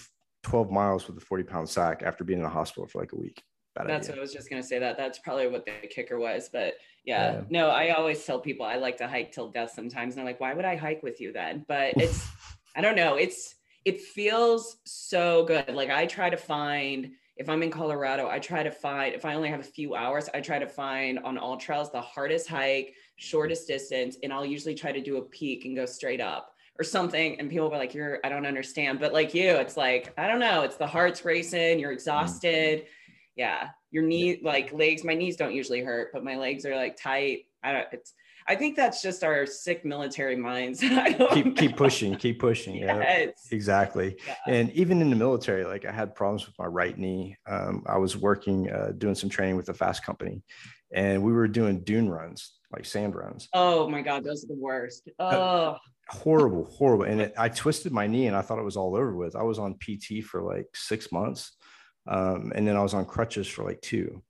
12 0.44 0.70
miles 0.70 1.06
with 1.06 1.16
a 1.16 1.20
40 1.20 1.44
pound 1.44 1.68
sack 1.68 2.02
after 2.02 2.24
being 2.24 2.40
in 2.40 2.44
a 2.44 2.50
hospital 2.50 2.86
for 2.86 3.00
like 3.00 3.12
a 3.12 3.16
week. 3.16 3.42
Bad 3.74 3.88
That's 3.88 4.08
idea. 4.08 4.16
what 4.16 4.18
I 4.18 4.22
was 4.22 4.32
just 4.32 4.50
gonna 4.50 4.62
say. 4.62 4.78
That 4.78 4.96
that's 4.96 5.18
probably 5.18 5.48
what 5.48 5.66
the 5.66 5.86
kicker 5.88 6.18
was. 6.18 6.48
But 6.52 6.74
yeah, 7.04 7.32
yeah, 7.32 7.40
no, 7.50 7.68
I 7.68 7.90
always 7.90 8.24
tell 8.24 8.40
people 8.40 8.66
I 8.66 8.76
like 8.76 8.96
to 8.98 9.06
hike 9.06 9.32
till 9.32 9.50
death 9.50 9.72
sometimes, 9.74 10.14
and 10.14 10.18
they're 10.18 10.32
like, 10.32 10.40
"Why 10.40 10.54
would 10.54 10.64
I 10.64 10.76
hike 10.76 11.02
with 11.02 11.20
you 11.20 11.32
then?" 11.32 11.64
But 11.68 11.94
it's 11.96 12.26
I 12.76 12.80
don't 12.80 12.96
know. 12.96 13.16
It's 13.16 13.54
it 13.88 14.02
feels 14.02 14.76
so 14.84 15.44
good. 15.44 15.74
Like 15.74 15.88
I 15.88 16.04
try 16.04 16.28
to 16.28 16.36
find 16.36 17.12
if 17.38 17.48
I'm 17.48 17.62
in 17.62 17.70
Colorado, 17.70 18.28
I 18.28 18.38
try 18.38 18.62
to 18.62 18.70
find 18.70 19.14
if 19.14 19.24
I 19.24 19.34
only 19.34 19.48
have 19.48 19.60
a 19.60 19.74
few 19.78 19.94
hours, 19.94 20.28
I 20.34 20.40
try 20.40 20.58
to 20.58 20.68
find 20.68 21.18
on 21.20 21.38
all 21.38 21.56
trails 21.56 21.90
the 21.90 22.00
hardest 22.00 22.48
hike, 22.48 22.92
shortest 23.16 23.66
distance, 23.66 24.18
and 24.22 24.30
I'll 24.30 24.44
usually 24.44 24.74
try 24.74 24.92
to 24.92 25.00
do 25.00 25.16
a 25.16 25.22
peak 25.22 25.64
and 25.64 25.74
go 25.74 25.86
straight 25.86 26.20
up 26.20 26.54
or 26.78 26.84
something. 26.84 27.40
And 27.40 27.48
people 27.48 27.72
are 27.72 27.78
like, 27.78 27.94
"You're 27.94 28.18
I 28.24 28.28
don't 28.28 28.44
understand," 28.44 29.00
but 29.00 29.14
like 29.14 29.32
you, 29.32 29.52
it's 29.52 29.78
like 29.78 30.12
I 30.18 30.26
don't 30.28 30.40
know. 30.40 30.64
It's 30.64 30.76
the 30.76 30.86
heart's 30.86 31.24
racing. 31.24 31.78
You're 31.78 31.92
exhausted. 31.92 32.80
Mm-hmm. 32.80 32.88
Yeah, 33.36 33.68
your 33.90 34.02
knee 34.02 34.40
like 34.42 34.70
legs. 34.74 35.02
My 35.02 35.14
knees 35.14 35.36
don't 35.36 35.54
usually 35.54 35.80
hurt, 35.80 36.10
but 36.12 36.24
my 36.24 36.36
legs 36.36 36.66
are 36.66 36.76
like 36.76 36.96
tight. 37.00 37.46
I 37.62 37.72
don't. 37.72 37.86
It's. 37.92 38.12
I 38.48 38.54
think 38.54 38.76
that's 38.76 39.02
just 39.02 39.22
our 39.22 39.44
sick 39.44 39.84
military 39.84 40.34
minds. 40.34 40.80
keep 41.32 41.54
keep 41.54 41.76
pushing, 41.76 42.16
keep 42.16 42.38
pushing. 42.38 42.76
yes. 42.76 42.96
Yeah, 42.98 43.54
exactly. 43.54 44.16
Yeah. 44.26 44.34
And 44.46 44.72
even 44.72 45.02
in 45.02 45.10
the 45.10 45.16
military, 45.16 45.64
like 45.64 45.84
I 45.84 45.92
had 45.92 46.14
problems 46.14 46.46
with 46.46 46.58
my 46.58 46.64
right 46.64 46.96
knee. 46.96 47.36
Um, 47.46 47.84
I 47.86 47.98
was 47.98 48.16
working, 48.16 48.70
uh, 48.70 48.92
doing 48.96 49.14
some 49.14 49.28
training 49.28 49.56
with 49.56 49.68
a 49.68 49.74
fast 49.74 50.02
company, 50.02 50.42
and 50.94 51.22
we 51.22 51.32
were 51.32 51.46
doing 51.46 51.80
dune 51.80 52.08
runs, 52.08 52.54
like 52.72 52.86
sand 52.86 53.14
runs. 53.14 53.48
Oh 53.52 53.86
my 53.86 54.00
god, 54.00 54.24
those 54.24 54.44
are 54.44 54.48
the 54.48 54.54
worst. 54.54 55.10
Oh. 55.18 55.26
Uh, 55.26 55.78
horrible, 56.08 56.64
horrible. 56.64 57.04
And 57.04 57.20
it, 57.20 57.34
I 57.36 57.50
twisted 57.50 57.92
my 57.92 58.06
knee, 58.06 58.28
and 58.28 58.36
I 58.36 58.40
thought 58.40 58.58
it 58.58 58.64
was 58.64 58.78
all 58.78 58.96
over 58.96 59.14
with. 59.14 59.36
I 59.36 59.42
was 59.42 59.58
on 59.58 59.74
PT 59.74 60.24
for 60.24 60.42
like 60.42 60.68
six 60.74 61.12
months, 61.12 61.54
um, 62.06 62.50
and 62.54 62.66
then 62.66 62.76
I 62.76 62.82
was 62.82 62.94
on 62.94 63.04
crutches 63.04 63.46
for 63.46 63.62
like 63.62 63.82
two 63.82 64.22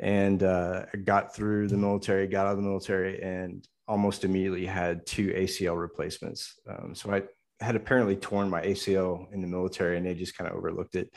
and 0.00 0.42
uh, 0.42 0.86
got 1.04 1.34
through 1.34 1.68
the 1.68 1.76
military, 1.76 2.26
got 2.26 2.46
out 2.46 2.52
of 2.52 2.56
the 2.56 2.68
military, 2.68 3.22
and 3.22 3.66
almost 3.86 4.24
immediately 4.24 4.64
had 4.64 5.06
two 5.06 5.28
ACL 5.28 5.78
replacements. 5.78 6.58
Um, 6.68 6.94
so 6.94 7.12
I 7.12 7.22
had 7.62 7.76
apparently 7.76 8.16
torn 8.16 8.48
my 8.48 8.62
ACL 8.62 9.30
in 9.32 9.42
the 9.42 9.46
military, 9.46 9.98
and 9.98 10.06
they 10.06 10.14
just 10.14 10.36
kind 10.36 10.50
of 10.50 10.56
overlooked 10.56 10.94
it. 10.94 11.12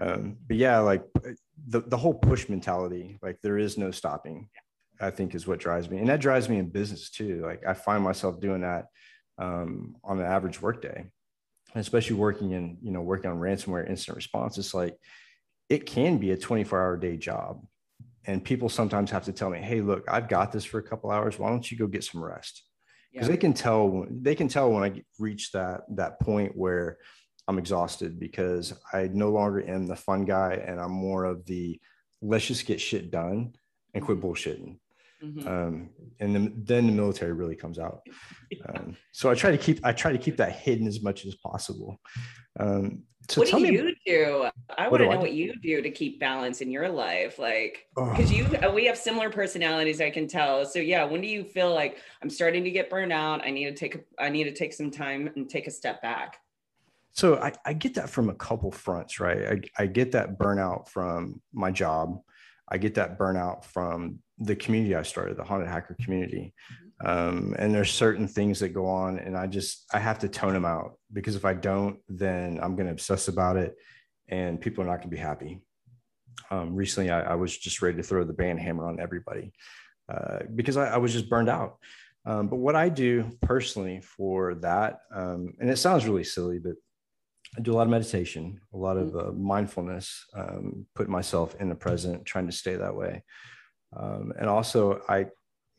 Um, 0.00 0.36
but 0.46 0.56
yeah, 0.56 0.78
like 0.78 1.02
the 1.66 1.80
the 1.80 1.96
whole 1.96 2.14
push 2.14 2.48
mentality, 2.48 3.18
like 3.22 3.38
there 3.42 3.58
is 3.58 3.76
no 3.76 3.90
stopping. 3.90 4.48
I 5.00 5.10
think 5.10 5.34
is 5.34 5.48
what 5.48 5.58
drives 5.58 5.90
me, 5.90 5.98
and 5.98 6.08
that 6.08 6.20
drives 6.20 6.48
me 6.48 6.58
in 6.58 6.68
business 6.68 7.10
too. 7.10 7.42
Like 7.44 7.66
I 7.66 7.74
find 7.74 8.04
myself 8.04 8.40
doing 8.40 8.60
that 8.60 8.86
um, 9.36 9.96
on 10.04 10.20
an 10.20 10.26
average 10.26 10.62
workday, 10.62 11.10
especially 11.74 12.16
working 12.16 12.52
in 12.52 12.78
you 12.82 12.92
know 12.92 13.02
working 13.02 13.30
on 13.32 13.38
ransomware 13.38 13.88
incident 13.90 14.16
response. 14.16 14.58
It's 14.58 14.74
like 14.74 14.96
it 15.68 15.86
can 15.86 16.18
be 16.18 16.30
a 16.30 16.36
24 16.36 16.80
hour 16.80 16.96
day 16.96 17.16
job 17.16 17.64
and 18.26 18.44
people 18.44 18.68
sometimes 18.68 19.10
have 19.10 19.24
to 19.24 19.32
tell 19.32 19.50
me 19.50 19.58
hey 19.58 19.80
look 19.80 20.04
i've 20.08 20.28
got 20.28 20.52
this 20.52 20.64
for 20.64 20.78
a 20.78 20.82
couple 20.82 21.10
hours 21.10 21.38
why 21.38 21.48
don't 21.48 21.70
you 21.70 21.76
go 21.76 21.86
get 21.86 22.04
some 22.04 22.22
rest 22.22 22.62
because 23.12 23.28
yeah. 23.28 23.32
they 23.32 23.38
can 23.38 23.52
tell 23.52 24.06
they 24.10 24.34
can 24.34 24.48
tell 24.48 24.70
when 24.70 24.84
i 24.84 25.02
reach 25.18 25.52
that 25.52 25.82
that 25.88 26.20
point 26.20 26.56
where 26.56 26.98
i'm 27.48 27.58
exhausted 27.58 28.18
because 28.18 28.72
i 28.92 29.08
no 29.12 29.30
longer 29.30 29.66
am 29.68 29.86
the 29.86 29.96
fun 29.96 30.24
guy 30.24 30.62
and 30.66 30.80
i'm 30.80 30.92
more 30.92 31.24
of 31.24 31.44
the 31.46 31.80
let's 32.20 32.46
just 32.46 32.66
get 32.66 32.80
shit 32.80 33.10
done 33.10 33.52
and 33.94 34.04
quit 34.04 34.18
mm-hmm. 34.18 34.28
bullshitting 34.28 34.78
mm-hmm. 35.22 35.48
um, 35.48 35.90
and 36.20 36.34
then, 36.34 36.52
then 36.56 36.86
the 36.86 36.92
military 36.92 37.32
really 37.32 37.56
comes 37.56 37.78
out 37.78 38.02
um, 38.68 38.96
so 39.12 39.30
i 39.30 39.34
try 39.34 39.50
to 39.50 39.58
keep 39.58 39.84
i 39.84 39.92
try 39.92 40.12
to 40.12 40.18
keep 40.18 40.36
that 40.36 40.52
hidden 40.52 40.86
as 40.86 41.02
much 41.02 41.26
as 41.26 41.34
possible 41.36 42.00
um, 42.60 43.02
so 43.28 43.40
what 43.40 43.50
do 43.50 43.60
you 43.60 43.84
me, 43.84 43.96
do? 44.04 44.48
I 44.76 44.88
want 44.88 45.02
to 45.02 45.08
know 45.08 45.18
what 45.18 45.32
you 45.32 45.54
do 45.62 45.80
to 45.80 45.90
keep 45.90 46.18
balance 46.18 46.60
in 46.60 46.70
your 46.70 46.88
life, 46.88 47.38
like 47.38 47.86
because 47.94 48.30
oh. 48.30 48.34
you 48.34 48.44
uh, 48.58 48.70
we 48.70 48.84
have 48.86 48.98
similar 48.98 49.30
personalities. 49.30 50.00
I 50.00 50.10
can 50.10 50.26
tell. 50.26 50.64
So 50.66 50.78
yeah, 50.78 51.04
when 51.04 51.20
do 51.20 51.28
you 51.28 51.44
feel 51.44 51.72
like 51.72 51.98
I'm 52.22 52.30
starting 52.30 52.64
to 52.64 52.70
get 52.70 52.90
burned 52.90 53.12
out? 53.12 53.44
I 53.44 53.50
need 53.50 53.64
to 53.66 53.74
take 53.74 54.04
I 54.18 54.28
need 54.28 54.44
to 54.44 54.52
take 54.52 54.72
some 54.72 54.90
time 54.90 55.30
and 55.36 55.48
take 55.48 55.66
a 55.66 55.70
step 55.70 56.02
back. 56.02 56.40
So 57.12 57.36
I, 57.36 57.52
I 57.66 57.74
get 57.74 57.94
that 57.94 58.08
from 58.08 58.30
a 58.30 58.34
couple 58.34 58.70
fronts, 58.72 59.20
right? 59.20 59.60
I, 59.78 59.82
I 59.82 59.86
get 59.86 60.12
that 60.12 60.38
burnout 60.38 60.88
from 60.88 61.42
my 61.52 61.70
job. 61.70 62.18
I 62.68 62.78
get 62.78 62.94
that 62.94 63.18
burnout 63.18 63.64
from 63.64 64.20
the 64.38 64.56
community 64.56 64.94
I 64.94 65.02
started, 65.02 65.36
the 65.36 65.44
haunted 65.44 65.68
hacker 65.68 65.96
community. 66.02 66.54
Um, 67.04 67.54
and 67.58 67.74
there's 67.74 67.90
certain 67.90 68.28
things 68.28 68.60
that 68.60 68.68
go 68.68 68.86
on 68.86 69.18
and 69.18 69.36
i 69.36 69.48
just 69.48 69.86
i 69.92 69.98
have 69.98 70.20
to 70.20 70.28
tone 70.28 70.52
them 70.52 70.64
out 70.64 70.98
because 71.12 71.34
if 71.34 71.44
i 71.44 71.52
don't 71.52 71.98
then 72.08 72.60
i'm 72.62 72.76
going 72.76 72.86
to 72.86 72.92
obsess 72.92 73.26
about 73.26 73.56
it 73.56 73.76
and 74.32 74.60
people 74.60 74.82
are 74.82 74.86
not 74.86 74.96
going 74.96 75.10
to 75.10 75.16
be 75.16 75.18
happy. 75.18 75.60
Um, 76.50 76.74
recently 76.74 77.10
I, 77.10 77.20
I, 77.20 77.34
was 77.34 77.56
just 77.56 77.82
ready 77.82 77.98
to 77.98 78.02
throw 78.02 78.24
the 78.24 78.32
band 78.32 78.58
hammer 78.58 78.88
on 78.88 78.98
everybody 78.98 79.52
uh, 80.10 80.40
because 80.54 80.76
I, 80.78 80.94
I, 80.94 80.96
was 80.96 81.12
just 81.12 81.28
burned 81.28 81.50
out. 81.50 81.76
Um, 82.24 82.48
but 82.48 82.56
what 82.56 82.76
i 82.76 82.88
do 82.88 83.30
personally 83.40 84.00
for 84.00 84.54
that 84.56 85.00
um, 85.12 85.54
and 85.60 85.68
it 85.68 85.76
sounds 85.76 86.06
really 86.06 86.24
silly 86.24 86.60
but 86.60 86.74
i 87.58 87.60
do 87.60 87.72
a 87.72 87.74
lot 87.74 87.82
of 87.82 87.88
meditation 87.88 88.60
a 88.72 88.76
lot 88.76 88.96
of 88.96 89.08
mm-hmm. 89.08 89.28
uh, 89.28 89.32
mindfulness 89.32 90.24
um, 90.34 90.86
put 90.94 91.08
myself 91.08 91.56
in 91.60 91.68
the 91.68 91.74
present 91.74 92.24
trying 92.24 92.46
to 92.46 92.52
stay 92.52 92.76
that 92.76 92.94
way. 92.94 93.24
Um, 93.94 94.32
and 94.38 94.48
also 94.48 95.02
i 95.08 95.26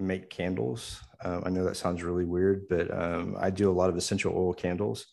make 0.04 0.30
candles. 0.30 1.02
Um, 1.24 1.44
I 1.46 1.50
know 1.50 1.64
that 1.64 1.78
sounds 1.78 2.04
really 2.04 2.26
weird, 2.26 2.68
but 2.70 2.92
um, 2.92 3.36
I 3.40 3.50
do 3.50 3.70
a 3.70 3.74
lot 3.74 3.90
of 3.90 3.98
essential 3.98 4.34
oil 4.36 4.54
candles. 4.54 5.08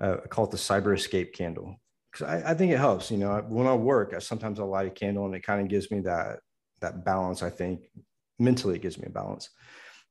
Uh, 0.00 0.18
I 0.24 0.28
call 0.28 0.44
it 0.44 0.50
the 0.50 0.56
Cyber 0.56 0.94
Escape 0.94 1.34
candle 1.34 1.76
because 2.12 2.26
I, 2.26 2.50
I, 2.50 2.54
think 2.54 2.72
it 2.72 2.78
helps. 2.78 3.10
You 3.10 3.18
know, 3.18 3.44
when 3.48 3.66
I 3.66 3.74
work, 3.74 4.14
I, 4.14 4.20
sometimes 4.20 4.60
I 4.60 4.62
light 4.62 4.86
a 4.86 4.90
candle 4.90 5.26
and 5.26 5.34
it 5.34 5.42
kind 5.42 5.60
of 5.60 5.68
gives 5.68 5.90
me 5.90 6.00
that 6.00 6.38
that 6.80 7.04
balance. 7.04 7.42
I 7.42 7.50
think 7.50 7.90
mentally 8.38 8.76
it 8.76 8.82
gives 8.82 8.98
me 8.98 9.06
a 9.08 9.10
balance. 9.10 9.50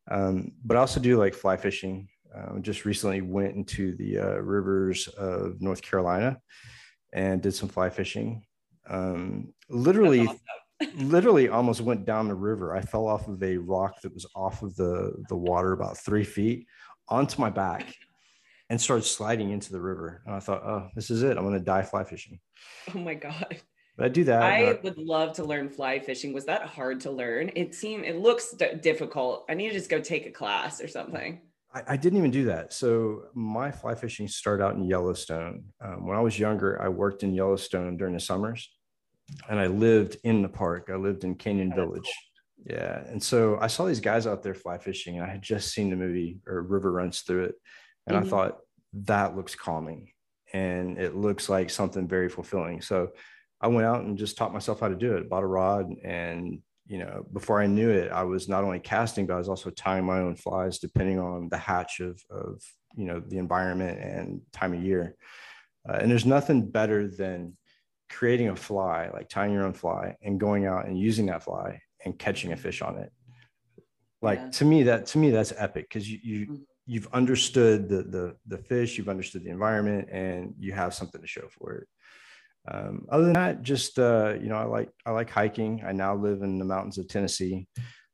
Um, 0.09 0.51
but 0.63 0.77
I 0.77 0.81
also 0.81 0.99
do 0.99 1.17
like 1.17 1.33
fly 1.33 1.57
fishing. 1.57 2.09
Um, 2.35 2.61
just 2.61 2.85
recently 2.85 3.21
went 3.21 3.55
into 3.55 3.95
the 3.95 4.19
uh, 4.19 4.37
rivers 4.39 5.07
of 5.07 5.61
North 5.61 5.81
Carolina 5.81 6.37
and 7.13 7.41
did 7.41 7.53
some 7.53 7.69
fly 7.69 7.89
fishing. 7.89 8.43
Um, 8.89 9.53
literally 9.69 10.27
literally 10.95 11.49
almost 11.49 11.81
went 11.81 12.05
down 12.05 12.27
the 12.27 12.35
river. 12.35 12.75
I 12.75 12.81
fell 12.81 13.07
off 13.07 13.27
of 13.27 13.41
a 13.41 13.57
rock 13.57 14.01
that 14.01 14.13
was 14.13 14.25
off 14.35 14.61
of 14.61 14.75
the, 14.75 15.23
the 15.29 15.35
water 15.35 15.73
about 15.73 15.97
three 15.97 16.23
feet 16.23 16.67
onto 17.07 17.41
my 17.41 17.49
back 17.49 17.95
and 18.69 18.79
started 18.79 19.03
sliding 19.03 19.51
into 19.51 19.71
the 19.71 19.81
river. 19.81 20.21
And 20.25 20.35
I 20.35 20.39
thought, 20.39 20.63
oh, 20.63 20.89
this 20.95 21.09
is 21.09 21.23
it. 21.23 21.37
I'm 21.37 21.43
going 21.43 21.57
to 21.57 21.63
die 21.63 21.83
fly 21.83 22.03
fishing. 22.03 22.39
Oh 22.93 22.99
my 22.99 23.15
God. 23.15 23.57
But 23.97 24.05
I 24.05 24.09
do 24.09 24.23
that. 24.25 24.43
I 24.43 24.65
uh, 24.65 24.77
would 24.83 24.97
love 24.97 25.33
to 25.33 25.43
learn 25.43 25.69
fly 25.69 25.99
fishing. 25.99 26.31
Was 26.31 26.45
that 26.45 26.63
hard 26.63 26.99
to 27.01 27.11
learn? 27.11 27.49
It 27.55 27.73
seemed, 27.73 28.05
it 28.05 28.17
looks 28.17 28.53
difficult. 28.81 29.45
I 29.49 29.55
need 29.55 29.69
to 29.69 29.73
just 29.73 29.89
go 29.89 29.99
take 29.99 30.27
a 30.27 30.31
class 30.31 30.79
or 30.81 30.87
something. 30.87 31.41
I, 31.73 31.81
I, 31.87 31.97
didn't 31.97 32.19
even 32.19 32.31
do 32.31 32.45
that. 32.45 32.73
So 32.73 33.23
my 33.33 33.71
fly 33.71 33.95
fishing 33.95 34.27
started 34.27 34.63
out 34.63 34.75
in 34.75 34.83
Yellowstone. 34.83 35.63
Um, 35.83 36.05
when 36.05 36.15
I 36.15 36.21
was 36.21 36.37
younger, 36.37 36.79
I 36.81 36.89
worked 36.89 37.23
in 37.23 37.33
Yellowstone 37.33 37.97
during 37.97 38.13
the 38.13 38.19
summers 38.19 38.69
and 39.49 39.59
I 39.59 39.67
lived 39.67 40.17
in 40.23 40.41
the 40.41 40.49
park. 40.49 40.89
I 40.91 40.95
lived 40.95 41.23
in 41.23 41.35
Canyon 41.35 41.73
Village. 41.75 42.11
Yeah. 42.65 43.03
And 43.07 43.21
so 43.21 43.57
I 43.61 43.67
saw 43.67 43.85
these 43.85 43.99
guys 43.99 44.27
out 44.27 44.43
there 44.43 44.55
fly 44.55 44.77
fishing, 44.77 45.15
and 45.15 45.25
I 45.25 45.29
had 45.29 45.41
just 45.41 45.73
seen 45.73 45.89
the 45.89 45.95
movie 45.95 46.39
or 46.47 46.61
River 46.61 46.91
Runs 46.91 47.21
Through 47.21 47.45
It. 47.45 47.55
And 48.07 48.15
mm-hmm. 48.15 48.25
I 48.25 48.29
thought, 48.29 48.57
that 48.93 49.35
looks 49.35 49.53
calming 49.53 50.09
and 50.53 50.97
it 50.97 51.15
looks 51.15 51.49
like 51.49 51.69
something 51.69 52.07
very 52.07 52.29
fulfilling. 52.29 52.81
So 52.81 53.09
I 53.59 53.67
went 53.67 53.85
out 53.85 54.03
and 54.03 54.17
just 54.17 54.37
taught 54.37 54.53
myself 54.53 54.79
how 54.79 54.87
to 54.87 54.95
do 54.95 55.17
it, 55.17 55.29
bought 55.29 55.43
a 55.43 55.47
rod. 55.47 55.91
And, 56.03 56.61
you 56.87 56.99
know, 56.99 57.25
before 57.33 57.61
I 57.61 57.67
knew 57.67 57.89
it, 57.89 58.11
I 58.11 58.23
was 58.23 58.47
not 58.47 58.63
only 58.63 58.79
casting, 58.79 59.27
but 59.27 59.33
I 59.33 59.39
was 59.39 59.49
also 59.49 59.69
tying 59.71 60.05
my 60.05 60.19
own 60.19 60.35
flies 60.35 60.79
depending 60.79 61.19
on 61.19 61.49
the 61.49 61.57
hatch 61.57 61.99
of, 61.99 62.21
of 62.29 62.61
you 62.95 63.05
know, 63.05 63.19
the 63.19 63.37
environment 63.37 63.99
and 63.99 64.41
time 64.53 64.73
of 64.73 64.81
year. 64.81 65.15
Uh, 65.87 65.97
and 66.01 66.09
there's 66.09 66.25
nothing 66.25 66.69
better 66.69 67.07
than 67.07 67.57
creating 68.09 68.49
a 68.49 68.55
fly, 68.55 69.09
like 69.13 69.29
tying 69.29 69.53
your 69.53 69.65
own 69.65 69.73
fly 69.73 70.15
and 70.21 70.39
going 70.39 70.65
out 70.65 70.85
and 70.85 70.97
using 70.97 71.25
that 71.27 71.43
fly 71.43 71.81
and 72.05 72.17
catching 72.17 72.53
a 72.53 72.57
fish 72.57 72.81
on 72.81 72.97
it. 72.97 73.11
Like 74.21 74.39
yeah. 74.39 74.49
to 74.49 74.65
me, 74.65 74.83
that 74.83 75.05
to 75.07 75.17
me, 75.17 75.29
that's 75.29 75.53
epic 75.57 75.87
because 75.89 76.09
you, 76.09 76.19
you 76.23 76.45
mm-hmm. 76.45 76.55
you've 76.85 77.07
understood 77.13 77.87
the 77.87 78.03
the 78.03 78.35
the 78.47 78.57
fish, 78.57 78.97
you've 78.97 79.09
understood 79.09 79.43
the 79.43 79.51
environment, 79.51 80.09
and 80.11 80.53
you 80.57 80.73
have 80.73 80.93
something 80.93 81.21
to 81.21 81.27
show 81.27 81.47
for 81.51 81.75
it. 81.75 81.87
Um, 82.69 83.05
other 83.09 83.25
than 83.25 83.33
that, 83.33 83.61
just 83.61 83.99
uh, 83.99 84.33
you 84.41 84.49
know, 84.49 84.55
I 84.55 84.63
like 84.63 84.89
I 85.05 85.11
like 85.11 85.29
hiking. 85.29 85.83
I 85.85 85.91
now 85.91 86.15
live 86.15 86.41
in 86.41 86.57
the 86.57 86.65
mountains 86.65 86.97
of 86.97 87.07
Tennessee. 87.07 87.67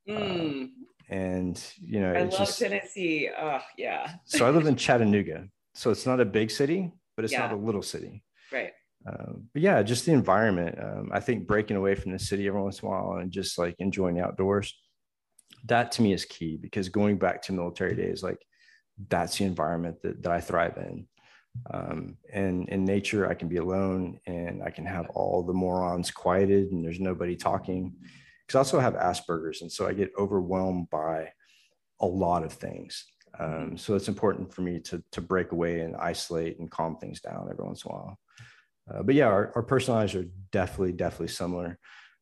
Uh, 0.08 0.12
mm. 0.12 0.64
Uh, 0.64 0.66
and 1.08 1.62
you 1.80 2.00
know, 2.00 2.12
I 2.12 2.22
love 2.22 2.38
just, 2.38 2.58
Tennessee. 2.58 3.30
Oh, 3.36 3.60
yeah. 3.76 4.14
so 4.24 4.46
I 4.46 4.50
live 4.50 4.66
in 4.66 4.76
Chattanooga. 4.84 5.48
So 5.74 5.90
it's 5.90 6.06
not 6.06 6.20
a 6.20 6.24
big 6.24 6.50
city, 6.50 6.92
but 7.16 7.24
it's 7.24 7.32
yeah. 7.32 7.40
not 7.40 7.52
a 7.52 7.56
little 7.56 7.82
city. 7.82 8.22
Right. 8.52 8.72
Um, 9.06 9.48
but 9.52 9.62
yeah, 9.62 9.82
just 9.82 10.06
the 10.06 10.12
environment. 10.12 10.78
Um, 10.82 11.10
I 11.12 11.20
think 11.20 11.46
breaking 11.46 11.76
away 11.76 11.94
from 11.94 12.12
the 12.12 12.18
city 12.18 12.46
every 12.46 12.62
once 12.62 12.80
in 12.80 12.88
a 12.88 12.90
while 12.90 13.18
and 13.18 13.30
just 13.30 13.58
like 13.58 13.74
enjoying 13.78 14.16
the 14.16 14.24
outdoors, 14.24 14.74
that 15.66 15.92
to 15.92 16.02
me 16.02 16.12
is 16.12 16.24
key 16.24 16.58
because 16.60 16.88
going 16.88 17.18
back 17.18 17.42
to 17.42 17.52
military 17.52 17.94
days, 17.94 18.22
like 18.22 18.44
that's 19.08 19.38
the 19.38 19.44
environment 19.44 20.00
that, 20.02 20.22
that 20.22 20.32
I 20.32 20.40
thrive 20.40 20.76
in. 20.78 21.06
Um, 21.72 22.16
and 22.32 22.68
in 22.68 22.84
nature, 22.84 23.28
I 23.28 23.34
can 23.34 23.48
be 23.48 23.58
alone 23.58 24.18
and 24.26 24.62
I 24.62 24.70
can 24.70 24.86
have 24.86 25.08
all 25.10 25.42
the 25.42 25.52
morons 25.52 26.10
quieted 26.10 26.72
and 26.72 26.84
there's 26.84 27.00
nobody 27.00 27.36
talking. 27.36 27.94
Because 28.46 28.56
I 28.56 28.58
also 28.58 28.80
have 28.80 28.94
Asperger's. 28.94 29.62
And 29.62 29.70
so 29.70 29.86
I 29.86 29.92
get 29.92 30.12
overwhelmed 30.18 30.90
by 30.90 31.32
a 32.00 32.06
lot 32.06 32.44
of 32.44 32.52
things. 32.52 33.06
Um, 33.38 33.76
so 33.76 33.94
it's 33.94 34.08
important 34.08 34.52
for 34.52 34.62
me 34.62 34.80
to, 34.80 35.02
to 35.12 35.20
break 35.20 35.52
away 35.52 35.80
and 35.80 35.96
isolate 35.96 36.58
and 36.58 36.70
calm 36.70 36.96
things 36.96 37.20
down 37.20 37.48
every 37.50 37.64
once 37.64 37.84
in 37.84 37.90
a 37.90 37.94
while. 37.94 38.18
Uh, 38.92 39.02
but 39.02 39.14
yeah, 39.14 39.26
our, 39.26 39.52
our 39.54 39.62
personalities 39.62 40.14
are 40.14 40.26
definitely, 40.52 40.92
definitely 40.92 41.28
similar. 41.28 41.78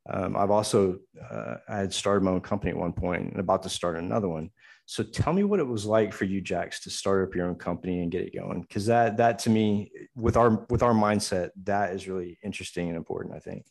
Um, 0.08 0.36
I've 0.36 0.50
also 0.50 0.98
uh, 1.30 1.56
I 1.68 1.76
had 1.78 1.92
started 1.92 2.24
my 2.24 2.32
own 2.32 2.40
company 2.40 2.70
at 2.70 2.76
one 2.76 2.92
point 2.92 3.30
and 3.30 3.38
about 3.38 3.62
to 3.64 3.68
start 3.68 3.96
another 3.96 4.28
one. 4.28 4.50
So 4.86 5.04
tell 5.04 5.32
me 5.32 5.44
what 5.44 5.60
it 5.60 5.66
was 5.66 5.86
like 5.86 6.12
for 6.12 6.24
you, 6.24 6.40
Jax, 6.40 6.80
to 6.80 6.90
start 6.90 7.26
up 7.26 7.34
your 7.36 7.46
own 7.46 7.54
company 7.54 8.02
and 8.02 8.10
get 8.10 8.22
it 8.22 8.34
going. 8.34 8.62
Because 8.62 8.86
that 8.86 9.16
that 9.18 9.38
to 9.40 9.50
me, 9.50 9.92
with 10.16 10.36
our 10.36 10.66
with 10.70 10.82
our 10.82 10.92
mindset, 10.92 11.50
that 11.64 11.94
is 11.94 12.08
really 12.08 12.38
interesting 12.42 12.88
and 12.88 12.96
important. 12.96 13.34
I 13.36 13.38
think. 13.38 13.64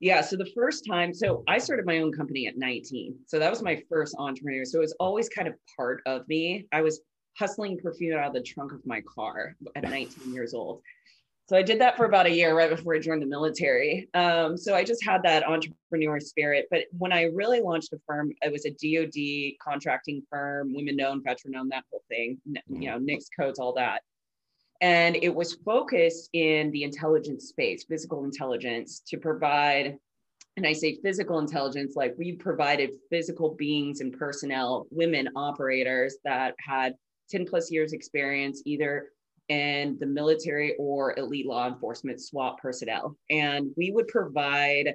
Yeah. 0.00 0.20
So 0.22 0.36
the 0.36 0.50
first 0.56 0.84
time, 0.90 1.14
so 1.14 1.44
I 1.46 1.58
started 1.58 1.86
my 1.86 1.98
own 1.98 2.10
company 2.10 2.48
at 2.48 2.56
19. 2.56 3.14
So 3.28 3.38
that 3.38 3.50
was 3.50 3.62
my 3.62 3.80
first 3.88 4.16
entrepreneur. 4.18 4.64
So 4.64 4.78
it 4.78 4.80
was 4.80 4.96
always 4.98 5.28
kind 5.28 5.46
of 5.46 5.54
part 5.76 6.02
of 6.06 6.26
me. 6.26 6.66
I 6.72 6.80
was 6.80 7.02
hustling 7.38 7.78
perfume 7.78 8.18
out 8.18 8.26
of 8.26 8.34
the 8.34 8.42
trunk 8.42 8.72
of 8.72 8.84
my 8.84 9.00
car 9.02 9.54
at 9.76 9.84
19 9.84 10.34
years 10.34 10.54
old. 10.54 10.82
So 11.52 11.58
I 11.58 11.62
did 11.62 11.82
that 11.82 11.98
for 11.98 12.06
about 12.06 12.24
a 12.24 12.30
year 12.30 12.56
right 12.56 12.70
before 12.70 12.94
I 12.94 12.98
joined 12.98 13.20
the 13.20 13.26
military. 13.26 14.08
Um, 14.14 14.56
so 14.56 14.74
I 14.74 14.84
just 14.84 15.04
had 15.04 15.22
that 15.24 15.46
entrepreneur 15.46 16.18
spirit. 16.18 16.66
But 16.70 16.84
when 16.96 17.12
I 17.12 17.24
really 17.24 17.60
launched 17.60 17.92
a 17.92 17.98
firm, 18.06 18.32
it 18.40 18.50
was 18.50 18.64
a 18.64 18.70
DoD 18.70 19.58
contracting 19.62 20.22
firm, 20.30 20.72
women 20.74 20.98
owned, 21.02 21.24
veteran 21.24 21.54
owned, 21.54 21.70
that 21.70 21.84
whole 21.90 22.04
thing. 22.08 22.38
You 22.46 22.90
know, 22.90 22.98
NAICS 22.98 23.26
codes, 23.38 23.58
all 23.58 23.74
that. 23.74 24.00
And 24.80 25.14
it 25.16 25.34
was 25.34 25.58
focused 25.62 26.30
in 26.32 26.70
the 26.70 26.84
intelligence 26.84 27.48
space, 27.48 27.84
physical 27.84 28.24
intelligence, 28.24 29.02
to 29.08 29.18
provide. 29.18 29.98
And 30.56 30.66
I 30.66 30.72
say 30.72 31.00
physical 31.02 31.38
intelligence, 31.38 31.96
like 31.96 32.14
we 32.16 32.32
provided 32.32 32.92
physical 33.10 33.56
beings 33.56 34.00
and 34.00 34.18
personnel, 34.18 34.86
women 34.90 35.28
operators 35.36 36.16
that 36.24 36.54
had 36.66 36.94
10 37.28 37.44
plus 37.44 37.70
years 37.70 37.92
experience, 37.92 38.62
either 38.64 39.10
in 39.48 39.96
the 40.00 40.06
military 40.06 40.74
or 40.78 41.18
elite 41.18 41.46
law 41.46 41.68
enforcement 41.68 42.20
SWAT 42.20 42.58
personnel. 42.58 43.16
And 43.30 43.70
we 43.76 43.90
would 43.90 44.08
provide 44.08 44.94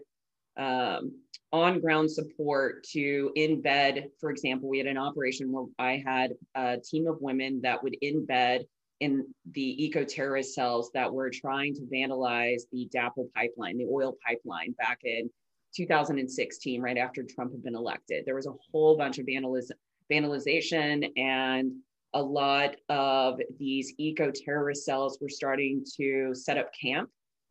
um, 0.58 1.12
on 1.54 1.80
ground 1.80 2.12
support 2.12 2.84
to 2.92 3.32
embed, 3.38 4.10
for 4.20 4.30
example, 4.32 4.70
we 4.70 4.80
had 4.80 4.88
an 4.88 4.98
operation 4.98 5.52
where 5.52 5.66
I 5.80 6.04
had 6.06 6.34
a 6.56 6.78
team 6.78 7.08
of 7.08 7.22
women 7.22 7.62
that 7.62 7.82
would 7.84 7.96
embed 8.04 8.66
in 9.00 9.26
the 9.52 9.86
eco 9.86 10.04
terrorist 10.04 10.56
cells 10.56 10.90
that 10.94 11.12
were 11.12 11.30
trying 11.30 11.76
to 11.76 11.82
vandalize 11.82 12.64
the 12.72 12.90
DAPL 12.94 13.32
pipeline, 13.36 13.78
the 13.78 13.86
oil 13.86 14.18
pipeline 14.26 14.72
back 14.72 15.00
in 15.04 15.30
2016, 15.76 16.82
right 16.82 16.98
after 16.98 17.24
Trump 17.24 17.52
had 17.52 17.64
been 17.64 17.76
elected. 17.76 18.26
There 18.26 18.36
was 18.36 18.48
a 18.48 18.56
whole 18.72 18.98
bunch 18.98 19.20
of 19.20 19.28
vandalism, 19.28 19.78
vandalization 20.12 21.12
and 21.16 21.74
a 22.14 22.22
lot 22.22 22.76
of 22.90 23.40
these 23.60 23.94
eco 23.98 24.32
terrorist 24.32 24.86
cells 24.86 25.18
were 25.22 25.30
starting 25.30 25.84
to 25.98 26.34
set 26.34 26.58
up 26.58 26.72
camp 26.74 27.10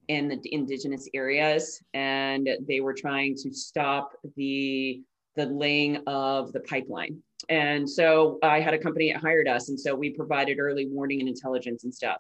in 0.09 0.29
the 0.29 0.41
indigenous 0.53 1.09
areas 1.15 1.83
and 1.95 2.49
they 2.69 2.81
were 2.81 2.95
trying 2.95 3.35
to 3.35 3.53
stop 3.53 4.13
the 4.37 5.03
the 5.35 5.47
laying 5.47 5.99
of 6.07 6.51
the 6.53 6.61
pipeline. 6.61 7.23
And 7.51 7.89
so 7.89 8.39
i 8.43 8.61
had 8.61 8.75
a 8.75 8.79
company 8.79 9.13
that 9.13 9.21
hired 9.21 9.49
us 9.49 9.69
and 9.69 9.79
so 9.79 9.95
we 9.95 10.11
provided 10.11 10.59
early 10.59 10.87
warning 10.87 11.21
and 11.21 11.29
intelligence 11.29 11.85
and 11.85 11.95
stuff 11.95 12.19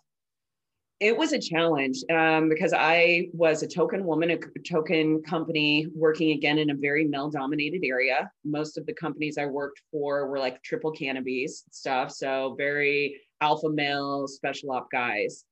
it 0.99 1.16
was 1.16 1.32
a 1.32 1.38
challenge 1.38 1.99
um, 2.11 2.49
because 2.49 2.72
I 2.72 3.28
was 3.32 3.62
a 3.62 3.68
token 3.68 4.05
woman, 4.05 4.30
a 4.30 4.38
token 4.61 5.22
company 5.22 5.88
working 5.94 6.30
again 6.30 6.59
in 6.59 6.70
a 6.70 6.74
very 6.74 7.05
male 7.05 7.28
dominated 7.28 7.82
area. 7.84 8.30
Most 8.44 8.78
of 8.78 8.86
the 8.86 8.94
companies 8.94 9.36
I 9.36 9.44
worked 9.44 9.82
for 9.90 10.26
were 10.28 10.38
like 10.38 10.62
Triple 10.62 10.92
Canopy 10.92 11.49
stuff. 11.49 12.12
So 12.12 12.55
very 12.57 13.20
alpha 13.42 13.68
male 13.68 14.26
special 14.26 14.72
op 14.72 14.90
guys. 14.90 15.44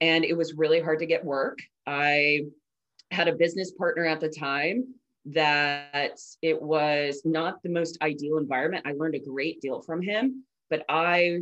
And 0.00 0.24
it 0.24 0.36
was 0.36 0.54
really 0.54 0.80
hard 0.80 1.00
to 1.00 1.06
get 1.06 1.24
work. 1.24 1.58
I 1.84 2.42
had 3.10 3.26
a 3.26 3.34
business 3.34 3.72
partner 3.72 4.06
at 4.06 4.20
the 4.20 4.28
time 4.28 4.94
that 5.26 6.18
it 6.42 6.60
was 6.60 7.22
not 7.24 7.62
the 7.62 7.70
most 7.70 7.98
ideal 8.02 8.38
environment. 8.38 8.86
I 8.86 8.92
learned 8.92 9.16
a 9.16 9.20
great 9.20 9.60
deal 9.60 9.82
from 9.82 10.00
him, 10.00 10.44
but 10.70 10.84
I 10.88 11.40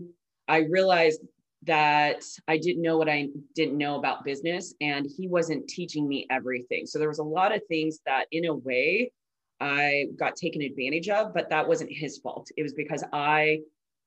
I 0.49 0.61
realized 0.71 1.21
that 1.65 2.25
I 2.49 2.57
didn't 2.57 2.83
know 2.83 2.97
what 2.97 3.09
I 3.09 3.29
didn't 3.55 3.77
know 3.77 3.99
about 3.99 4.25
business 4.25 4.75
and 4.81 5.07
he 5.17 5.29
wasn't 5.29 5.69
teaching 5.69 6.09
me 6.09 6.27
everything. 6.31 6.87
So 6.87 6.99
there 6.99 7.09
was 7.09 7.19
a 7.19 7.25
lot 7.25 7.55
of 7.55 7.61
things 7.69 7.99
that 8.07 8.27
in 8.33 8.47
a 8.47 8.55
way 8.55 9.13
I 9.61 10.07
got 10.19 10.37
taken 10.37 10.63
advantage 10.63 11.11
of, 11.11 11.35
but 11.35 11.51
that 11.51 11.69
wasn't 11.69 11.93
his 11.93 12.19
fault. 12.19 12.49
It 12.57 12.63
was 12.63 12.73
because 12.73 13.05
I 13.13 13.61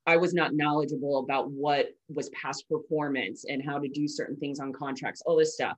I 0.06 0.18
was 0.18 0.34
not 0.34 0.54
knowledgeable 0.54 1.20
about 1.20 1.50
what 1.52 1.88
was 2.10 2.30
past 2.30 2.68
performance 2.68 3.46
and 3.48 3.64
how 3.64 3.80
to 3.80 3.88
do 3.88 4.06
certain 4.06 4.36
things 4.36 4.60
on 4.60 4.74
contracts, 4.74 5.22
all 5.26 5.38
this 5.38 5.54
stuff. 5.54 5.78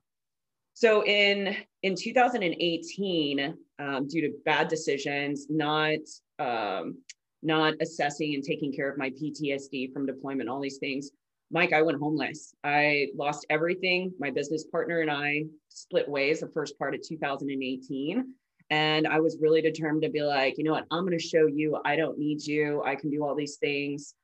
So 0.74 1.04
in 1.04 1.56
in 1.82 1.94
2018, 1.94 3.54
um, 3.78 4.08
due 4.08 4.22
to 4.22 4.32
bad 4.44 4.68
decisions, 4.68 5.46
not 5.48 5.98
um, 6.38 6.98
not 7.42 7.74
assessing 7.80 8.34
and 8.34 8.42
taking 8.42 8.72
care 8.72 8.90
of 8.90 8.98
my 8.98 9.10
PTSD 9.10 9.92
from 9.92 10.06
deployment, 10.06 10.48
all 10.48 10.60
these 10.60 10.78
things, 10.78 11.10
Mike, 11.50 11.72
I 11.72 11.82
went 11.82 12.00
homeless. 12.00 12.54
I 12.64 13.08
lost 13.16 13.46
everything. 13.50 14.12
My 14.18 14.30
business 14.30 14.64
partner 14.64 15.00
and 15.00 15.10
I 15.10 15.44
split 15.68 16.08
ways 16.08 16.40
the 16.40 16.48
first 16.48 16.78
part 16.78 16.94
of 16.94 17.02
2018. 17.06 18.34
And 18.70 19.06
I 19.06 19.20
was 19.20 19.38
really 19.40 19.62
determined 19.62 20.02
to 20.02 20.08
be 20.08 20.22
like, 20.22 20.58
you 20.58 20.64
know 20.64 20.72
what, 20.72 20.86
I'm 20.90 21.06
going 21.06 21.16
to 21.16 21.24
show 21.24 21.46
you 21.46 21.78
I 21.84 21.94
don't 21.94 22.18
need 22.18 22.44
you. 22.44 22.82
I 22.84 22.96
can 22.96 23.10
do 23.10 23.24
all 23.24 23.36
these 23.36 23.56
things. 23.56 24.14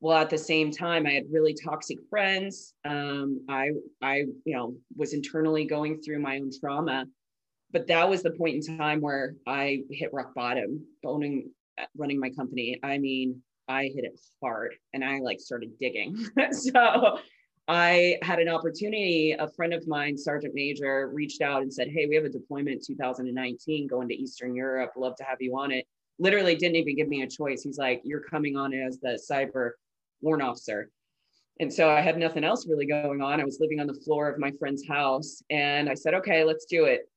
Well, 0.00 0.18
at 0.18 0.30
the 0.30 0.38
same 0.38 0.72
time, 0.72 1.06
I 1.06 1.12
had 1.12 1.24
really 1.30 1.54
toxic 1.54 1.98
friends. 2.10 2.74
Um, 2.84 3.46
I, 3.48 3.70
I, 4.02 4.24
you 4.44 4.56
know, 4.56 4.74
was 4.96 5.14
internally 5.14 5.64
going 5.64 6.00
through 6.02 6.18
my 6.18 6.38
own 6.38 6.50
trauma. 6.58 7.06
But 7.70 7.86
that 7.86 8.08
was 8.08 8.22
the 8.22 8.32
point 8.32 8.66
in 8.66 8.78
time 8.78 9.00
where 9.00 9.36
I 9.46 9.82
hit 9.90 10.12
rock 10.12 10.34
bottom, 10.34 10.84
owning, 11.04 11.50
running 11.96 12.20
my 12.20 12.30
company. 12.30 12.78
I 12.82 12.98
mean, 12.98 13.42
I 13.68 13.84
hit 13.84 14.04
it 14.04 14.20
hard 14.42 14.74
and 14.92 15.04
I 15.04 15.18
like 15.20 15.40
started 15.40 15.78
digging. 15.78 16.26
so 16.50 17.18
I 17.66 18.18
had 18.22 18.40
an 18.40 18.48
opportunity. 18.48 19.32
A 19.38 19.48
friend 19.48 19.72
of 19.72 19.86
mine, 19.88 20.18
Sergeant 20.18 20.54
Major, 20.54 21.10
reached 21.12 21.40
out 21.40 21.62
and 21.62 21.72
said, 21.72 21.88
Hey, 21.88 22.06
we 22.06 22.14
have 22.14 22.24
a 22.24 22.28
deployment 22.28 22.84
2019 22.84 23.86
going 23.86 24.08
to 24.08 24.14
Eastern 24.14 24.54
Europe. 24.54 24.92
Love 24.96 25.16
to 25.16 25.24
have 25.24 25.40
you 25.40 25.56
on 25.58 25.70
it. 25.70 25.86
Literally 26.18 26.54
didn't 26.54 26.76
even 26.76 26.96
give 26.96 27.08
me 27.08 27.22
a 27.22 27.26
choice. 27.26 27.62
He's 27.62 27.78
like, 27.78 28.02
You're 28.04 28.20
coming 28.20 28.56
on 28.56 28.74
as 28.74 28.98
the 29.00 29.18
cyber 29.30 29.72
warrant 30.20 30.42
officer. 30.42 30.90
And 31.60 31.72
so 31.72 31.88
I 31.88 32.00
had 32.00 32.18
nothing 32.18 32.44
else 32.44 32.66
really 32.68 32.86
going 32.86 33.22
on. 33.22 33.40
I 33.40 33.44
was 33.44 33.58
living 33.60 33.80
on 33.80 33.86
the 33.86 33.94
floor 33.94 34.28
of 34.28 34.38
my 34.38 34.50
friend's 34.58 34.86
house 34.86 35.42
and 35.50 35.88
I 35.88 35.94
said, 35.94 36.12
Okay, 36.14 36.44
let's 36.44 36.66
do 36.66 36.84
it. 36.84 37.08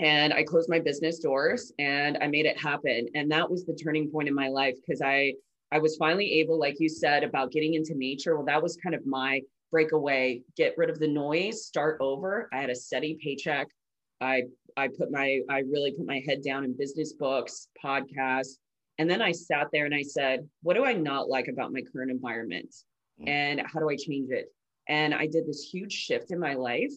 And 0.00 0.32
I 0.32 0.42
closed 0.42 0.68
my 0.68 0.80
business 0.80 1.20
doors 1.20 1.72
and 1.78 2.18
I 2.20 2.26
made 2.26 2.46
it 2.46 2.60
happen. 2.60 3.06
And 3.14 3.30
that 3.30 3.48
was 3.48 3.64
the 3.64 3.74
turning 3.74 4.10
point 4.10 4.26
in 4.26 4.34
my 4.34 4.48
life 4.48 4.74
because 4.84 5.00
I 5.00 5.34
I 5.72 5.78
was 5.78 5.96
finally 5.96 6.40
able, 6.40 6.58
like 6.58 6.76
you 6.78 6.88
said, 6.88 7.24
about 7.24 7.50
getting 7.50 7.74
into 7.74 7.94
nature. 7.94 8.36
Well, 8.36 8.46
that 8.46 8.62
was 8.62 8.76
kind 8.76 8.94
of 8.94 9.06
my 9.06 9.42
breakaway, 9.70 10.42
get 10.56 10.74
rid 10.76 10.90
of 10.90 11.00
the 11.00 11.08
noise, 11.08 11.66
start 11.66 11.98
over. 12.00 12.48
I 12.52 12.60
had 12.60 12.70
a 12.70 12.76
steady 12.76 13.18
paycheck. 13.22 13.66
I 14.20 14.44
I 14.76 14.88
put 14.88 15.10
my 15.10 15.40
I 15.50 15.60
really 15.60 15.92
put 15.92 16.06
my 16.06 16.22
head 16.26 16.42
down 16.42 16.64
in 16.64 16.76
business 16.76 17.12
books, 17.12 17.68
podcasts. 17.84 18.58
And 18.98 19.10
then 19.10 19.20
I 19.20 19.32
sat 19.32 19.68
there 19.72 19.86
and 19.86 19.94
I 19.94 20.02
said, 20.02 20.48
what 20.62 20.74
do 20.74 20.84
I 20.84 20.92
not 20.92 21.28
like 21.28 21.48
about 21.48 21.72
my 21.72 21.80
current 21.92 22.12
environment? 22.12 22.72
Mm. 23.20 23.28
And 23.28 23.62
how 23.66 23.80
do 23.80 23.90
I 23.90 23.96
change 23.96 24.30
it? 24.30 24.46
And 24.88 25.12
I 25.12 25.26
did 25.26 25.46
this 25.46 25.68
huge 25.72 25.92
shift 25.92 26.30
in 26.30 26.38
my 26.38 26.54
life. 26.54 26.92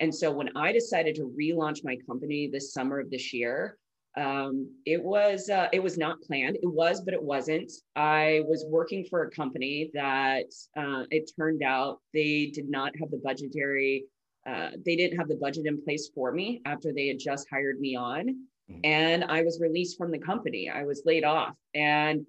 And 0.00 0.14
so 0.14 0.32
when 0.32 0.56
I 0.56 0.72
decided 0.72 1.14
to 1.16 1.34
relaunch 1.38 1.84
my 1.84 1.96
company 2.06 2.48
this 2.50 2.72
summer 2.72 2.98
of 2.98 3.10
this 3.10 3.32
year, 3.32 3.76
um, 4.16 4.70
it 4.86 5.02
was 5.02 5.50
uh, 5.50 5.68
it 5.72 5.82
was 5.82 5.98
not 5.98 6.20
planned. 6.22 6.56
It 6.56 6.72
was 6.72 7.00
but 7.00 7.14
it 7.14 7.22
wasn't. 7.22 7.72
I 7.96 8.42
was 8.46 8.64
working 8.68 9.04
for 9.10 9.22
a 9.22 9.30
company 9.30 9.90
that 9.94 10.46
uh, 10.76 11.04
it 11.10 11.30
turned 11.36 11.62
out 11.62 12.00
they 12.12 12.50
did 12.54 12.68
not 12.68 12.92
have 13.00 13.10
the 13.10 13.20
budgetary 13.24 14.04
uh, 14.46 14.70
they 14.84 14.94
didn't 14.94 15.18
have 15.18 15.28
the 15.28 15.36
budget 15.36 15.66
in 15.66 15.82
place 15.82 16.10
for 16.14 16.30
me 16.32 16.60
after 16.66 16.92
they 16.92 17.08
had 17.08 17.18
just 17.18 17.48
hired 17.50 17.80
me 17.80 17.96
on. 17.96 18.36
Mm-hmm. 18.70 18.80
and 18.84 19.24
i 19.24 19.42
was 19.42 19.60
released 19.60 19.98
from 19.98 20.10
the 20.10 20.18
company. 20.18 20.70
I 20.70 20.84
was 20.84 21.02
laid 21.04 21.22
off. 21.22 21.54
And 21.74 22.24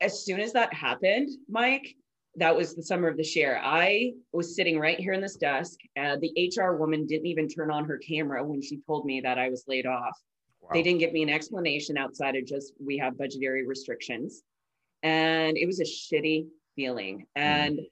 as 0.00 0.24
soon 0.24 0.40
as 0.40 0.54
that 0.54 0.72
happened 0.72 1.28
mike 1.50 1.94
that 2.36 2.56
was 2.56 2.74
the 2.74 2.82
summer 2.82 3.08
of 3.08 3.18
the 3.18 3.24
share. 3.24 3.60
i 3.62 4.12
was 4.32 4.56
sitting 4.56 4.78
right 4.78 4.98
here 4.98 5.12
in 5.12 5.20
this 5.20 5.36
desk. 5.36 5.78
And 5.96 6.18
the 6.22 6.50
hr 6.56 6.76
woman 6.76 7.06
didn't 7.06 7.26
even 7.26 7.46
turn 7.46 7.70
on 7.70 7.84
her 7.84 7.98
camera 7.98 8.42
when 8.42 8.62
she 8.62 8.80
told 8.86 9.04
me 9.04 9.20
that 9.20 9.38
i 9.38 9.50
was 9.50 9.64
laid 9.68 9.84
off 9.84 10.18
they 10.72 10.82
didn't 10.82 11.00
give 11.00 11.12
me 11.12 11.22
an 11.22 11.28
explanation 11.28 11.96
outside 11.96 12.36
of 12.36 12.46
just 12.46 12.74
we 12.84 12.98
have 12.98 13.18
budgetary 13.18 13.66
restrictions. 13.66 14.42
And 15.02 15.56
it 15.56 15.66
was 15.66 15.80
a 15.80 15.84
shitty 15.84 16.46
feeling. 16.76 17.26
Mm-hmm. 17.36 17.42
And 17.42 17.78
mm. 17.78 17.86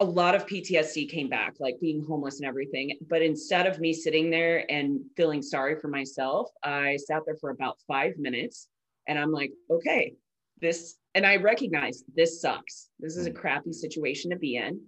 a 0.00 0.04
lot 0.04 0.34
of 0.34 0.46
PTSD 0.46 1.08
came 1.10 1.28
back, 1.28 1.54
like 1.58 1.80
being 1.80 2.04
homeless 2.06 2.40
and 2.40 2.48
everything. 2.48 2.98
But 3.08 3.22
instead 3.22 3.66
of 3.66 3.80
me 3.80 3.92
sitting 3.92 4.30
there 4.30 4.70
and 4.70 5.00
feeling 5.16 5.42
sorry 5.42 5.78
for 5.78 5.88
myself, 5.88 6.50
I 6.62 6.96
sat 6.96 7.22
there 7.26 7.36
for 7.40 7.50
about 7.50 7.78
five 7.86 8.16
minutes 8.18 8.68
and 9.06 9.18
I'm 9.18 9.32
like, 9.32 9.52
okay, 9.70 10.14
this, 10.60 10.96
and 11.14 11.24
I 11.24 11.36
recognize 11.36 12.04
this 12.14 12.40
sucks. 12.40 12.90
This 13.00 13.16
is 13.16 13.26
a 13.26 13.30
mm. 13.30 13.36
crappy 13.36 13.72
situation 13.72 14.30
to 14.30 14.36
be 14.36 14.56
in. 14.56 14.80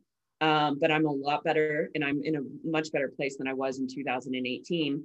Um, 0.43 0.79
but 0.81 0.91
I'm 0.91 1.05
a 1.05 1.13
lot 1.13 1.45
better 1.45 1.91
and 1.95 2.03
I'm 2.03 2.23
in 2.23 2.37
a 2.37 2.41
much 2.65 2.93
better 2.93 3.13
place 3.15 3.37
than 3.37 3.47
I 3.47 3.53
was 3.53 3.79
in 3.79 3.87
2018. 3.87 5.05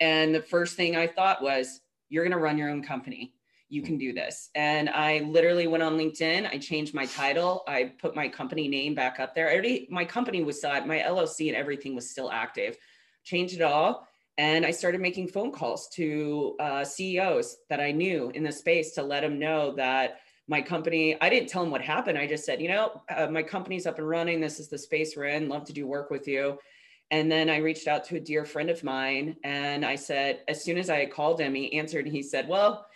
And 0.00 0.34
the 0.34 0.42
first 0.42 0.76
thing 0.76 0.96
I 0.96 1.06
thought 1.06 1.42
was, 1.42 1.80
you're 2.08 2.24
going 2.24 2.36
to 2.36 2.38
run 2.38 2.58
your 2.58 2.70
own 2.70 2.82
company. 2.82 3.34
You 3.68 3.82
can 3.82 3.98
do 3.98 4.12
this. 4.12 4.50
And 4.56 4.88
I 4.88 5.20
literally 5.20 5.68
went 5.68 5.82
on 5.82 5.96
LinkedIn. 5.96 6.48
I 6.48 6.58
changed 6.58 6.92
my 6.92 7.06
title. 7.06 7.62
I 7.68 7.92
put 8.00 8.16
my 8.16 8.28
company 8.28 8.66
name 8.66 8.96
back 8.96 9.20
up 9.20 9.34
there. 9.34 9.48
I 9.48 9.52
already, 9.52 9.86
my 9.90 10.04
company 10.04 10.42
was 10.42 10.58
still, 10.58 10.84
my 10.86 10.98
LLC 10.98 11.48
and 11.48 11.56
everything 11.56 11.94
was 11.94 12.10
still 12.10 12.32
active. 12.32 12.76
Changed 13.22 13.54
it 13.54 13.62
all. 13.62 14.08
And 14.38 14.66
I 14.66 14.70
started 14.70 15.00
making 15.00 15.28
phone 15.28 15.52
calls 15.52 15.88
to 15.90 16.56
uh, 16.58 16.84
CEOs 16.84 17.58
that 17.68 17.78
I 17.78 17.92
knew 17.92 18.30
in 18.34 18.42
the 18.42 18.50
space 18.50 18.92
to 18.94 19.02
let 19.02 19.20
them 19.20 19.38
know 19.38 19.72
that 19.76 20.20
my 20.48 20.60
company, 20.60 21.20
I 21.20 21.28
didn't 21.28 21.48
tell 21.48 21.62
them 21.62 21.70
what 21.70 21.82
happened. 21.82 22.18
I 22.18 22.26
just 22.26 22.44
said, 22.44 22.60
you 22.60 22.68
know, 22.68 23.02
uh, 23.14 23.28
my 23.28 23.42
company's 23.42 23.86
up 23.86 23.98
and 23.98 24.08
running. 24.08 24.40
This 24.40 24.58
is 24.58 24.68
the 24.68 24.78
space 24.78 25.14
we're 25.16 25.26
in. 25.26 25.48
Love 25.48 25.64
to 25.66 25.72
do 25.72 25.86
work 25.86 26.10
with 26.10 26.26
you. 26.26 26.58
And 27.10 27.30
then 27.30 27.50
I 27.50 27.56
reached 27.56 27.88
out 27.88 28.04
to 28.04 28.16
a 28.16 28.20
dear 28.20 28.44
friend 28.44 28.70
of 28.70 28.84
mine 28.84 29.36
and 29.42 29.84
I 29.84 29.96
said, 29.96 30.40
as 30.46 30.62
soon 30.62 30.78
as 30.78 30.88
I 30.88 31.06
called 31.06 31.40
him, 31.40 31.54
he 31.54 31.72
answered 31.72 32.04
and 32.04 32.14
he 32.14 32.22
said, 32.22 32.46
well, 32.46 32.86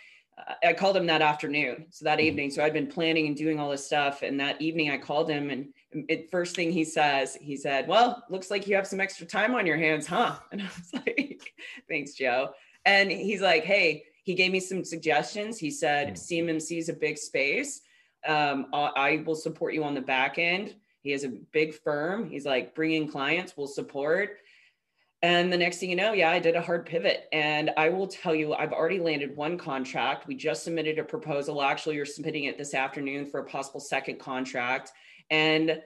I 0.63 0.73
called 0.73 0.97
him 0.97 1.05
that 1.07 1.21
afternoon. 1.21 1.85
So 1.91 2.05
that 2.05 2.19
mm-hmm. 2.19 2.27
evening, 2.27 2.51
so 2.51 2.63
I'd 2.63 2.73
been 2.73 2.87
planning 2.87 3.27
and 3.27 3.35
doing 3.35 3.59
all 3.59 3.69
this 3.69 3.85
stuff. 3.85 4.21
And 4.21 4.39
that 4.39 4.61
evening, 4.61 4.91
I 4.91 4.97
called 4.97 5.29
him, 5.29 5.49
and 5.49 5.73
it, 6.09 6.29
first 6.29 6.55
thing 6.55 6.71
he 6.71 6.83
says, 6.83 7.37
he 7.39 7.55
said, 7.55 7.87
"Well, 7.87 8.23
looks 8.29 8.51
like 8.51 8.67
you 8.67 8.75
have 8.75 8.87
some 8.87 8.99
extra 8.99 9.25
time 9.25 9.55
on 9.55 9.65
your 9.65 9.77
hands, 9.77 10.05
huh?" 10.05 10.35
And 10.51 10.61
I 10.61 10.65
was 10.65 10.93
like, 10.93 11.53
"Thanks, 11.87 12.13
Joe." 12.13 12.49
And 12.85 13.09
he's 13.11 13.41
like, 13.41 13.63
"Hey," 13.63 14.03
he 14.23 14.33
gave 14.33 14.51
me 14.51 14.59
some 14.59 14.83
suggestions. 14.83 15.57
He 15.57 15.71
said. 15.71 16.15
"CMMC 16.15 16.79
is 16.79 16.89
a 16.89 16.93
big 16.93 17.17
space. 17.17 17.81
Um, 18.27 18.67
I 18.73 19.23
will 19.25 19.35
support 19.35 19.73
you 19.73 19.83
on 19.83 19.93
the 19.93 20.01
back 20.01 20.37
end." 20.37 20.75
He 21.05 21.11
has 21.11 21.23
a 21.23 21.29
big 21.29 21.75
firm. 21.75 22.27
He's 22.27 22.47
like, 22.47 22.73
"Bring 22.73 22.93
in 22.93 23.07
clients, 23.07 23.55
we'll 23.55 23.67
support." 23.67 24.39
And 25.21 25.53
the 25.53 25.57
next 25.57 25.77
thing 25.77 25.91
you 25.91 25.95
know, 25.95 26.13
yeah, 26.13 26.31
I 26.31 26.39
did 26.39 26.55
a 26.55 26.61
hard 26.61 26.87
pivot. 26.87 27.27
And 27.31 27.71
I 27.77 27.89
will 27.89 28.07
tell 28.07 28.33
you, 28.33 28.53
I've 28.53 28.73
already 28.73 28.99
landed 28.99 29.35
one 29.35 29.57
contract. 29.57 30.27
We 30.27 30.35
just 30.35 30.63
submitted 30.63 30.97
a 30.97 31.03
proposal. 31.03 31.61
Actually, 31.61 31.95
you're 31.95 32.05
submitting 32.05 32.45
it 32.45 32.57
this 32.57 32.73
afternoon 32.73 33.27
for 33.27 33.39
a 33.39 33.45
possible 33.45 33.79
second 33.79 34.19
contract. 34.19 34.91
And 35.29 35.79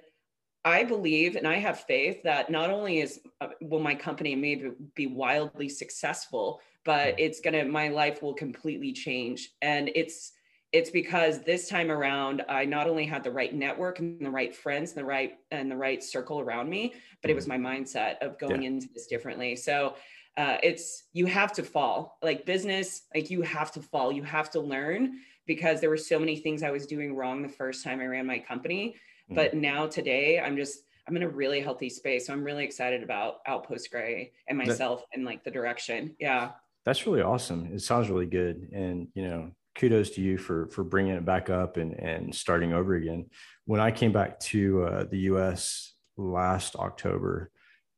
I 0.63 0.85
believe 0.85 1.35
and 1.35 1.47
I 1.47 1.55
have 1.55 1.81
faith 1.81 2.23
that 2.23 2.49
not 2.49 2.69
only 2.69 2.99
is 2.99 3.19
uh, 3.41 3.47
will 3.61 3.79
my 3.79 3.95
company 3.95 4.35
maybe 4.35 4.71
be 4.95 5.07
wildly 5.07 5.67
successful, 5.67 6.61
but 6.85 7.19
it's 7.19 7.41
gonna 7.41 7.65
my 7.65 7.89
life 7.89 8.21
will 8.21 8.33
completely 8.33 8.93
change. 8.93 9.51
And 9.61 9.89
it's 9.95 10.31
it's 10.71 10.91
because 10.91 11.41
this 11.41 11.67
time 11.67 11.89
around 11.89 12.43
i 12.47 12.63
not 12.63 12.87
only 12.87 13.05
had 13.05 13.23
the 13.23 13.31
right 13.31 13.53
network 13.53 13.99
and 13.99 14.23
the 14.23 14.29
right 14.29 14.55
friends 14.55 14.91
and 14.91 14.99
the 14.99 15.05
right 15.05 15.37
and 15.51 15.71
the 15.71 15.75
right 15.75 16.03
circle 16.03 16.39
around 16.39 16.69
me 16.69 16.93
but 17.21 17.31
it 17.31 17.35
was 17.35 17.47
mm-hmm. 17.47 17.61
my 17.63 17.75
mindset 17.77 18.17
of 18.19 18.37
going 18.37 18.61
yeah. 18.61 18.69
into 18.69 18.87
this 18.93 19.07
differently. 19.07 19.55
So 19.55 19.95
uh, 20.37 20.57
it's 20.63 21.03
you 21.13 21.25
have 21.25 21.51
to 21.53 21.63
fall. 21.63 22.17
Like 22.21 22.45
business 22.45 23.03
like 23.13 23.29
you 23.29 23.41
have 23.41 23.71
to 23.73 23.81
fall. 23.81 24.11
You 24.11 24.23
have 24.23 24.49
to 24.51 24.59
learn 24.59 25.19
because 25.45 25.81
there 25.81 25.89
were 25.89 25.97
so 25.97 26.19
many 26.19 26.35
things 26.35 26.61
i 26.61 26.69
was 26.69 26.85
doing 26.85 27.15
wrong 27.15 27.41
the 27.41 27.49
first 27.49 27.83
time 27.83 27.99
i 27.99 28.05
ran 28.05 28.25
my 28.25 28.39
company. 28.39 28.95
Mm-hmm. 29.25 29.35
but 29.35 29.53
now 29.53 29.85
today 29.85 30.39
i'm 30.39 30.57
just 30.57 30.79
i'm 31.07 31.15
in 31.15 31.23
a 31.23 31.29
really 31.29 31.61
healthy 31.61 31.89
space. 31.89 32.27
So 32.27 32.33
i'm 32.33 32.43
really 32.43 32.63
excited 32.63 33.03
about 33.03 33.37
outpost 33.47 33.91
gray 33.91 34.31
and 34.47 34.57
myself 34.57 35.01
that, 35.01 35.17
and 35.17 35.25
like 35.25 35.43
the 35.43 35.51
direction. 35.51 36.15
Yeah. 36.19 36.51
That's 36.85 37.05
really 37.05 37.21
awesome. 37.21 37.69
It 37.73 37.81
sounds 37.81 38.09
really 38.09 38.25
good. 38.25 38.69
And 38.73 39.09
you 39.13 39.23
know 39.27 39.51
kudos 39.79 40.09
to 40.11 40.21
you 40.21 40.37
for 40.37 40.67
for 40.67 40.83
bringing 40.83 41.13
it 41.13 41.25
back 41.25 41.49
up 41.49 41.77
and 41.77 41.93
and 41.93 42.35
starting 42.35 42.73
over 42.73 42.95
again. 42.95 43.25
When 43.65 43.79
I 43.79 43.91
came 43.91 44.11
back 44.11 44.39
to 44.51 44.83
uh, 44.83 45.03
the 45.09 45.19
U.S. 45.31 45.93
last 46.17 46.75
October, 46.75 47.51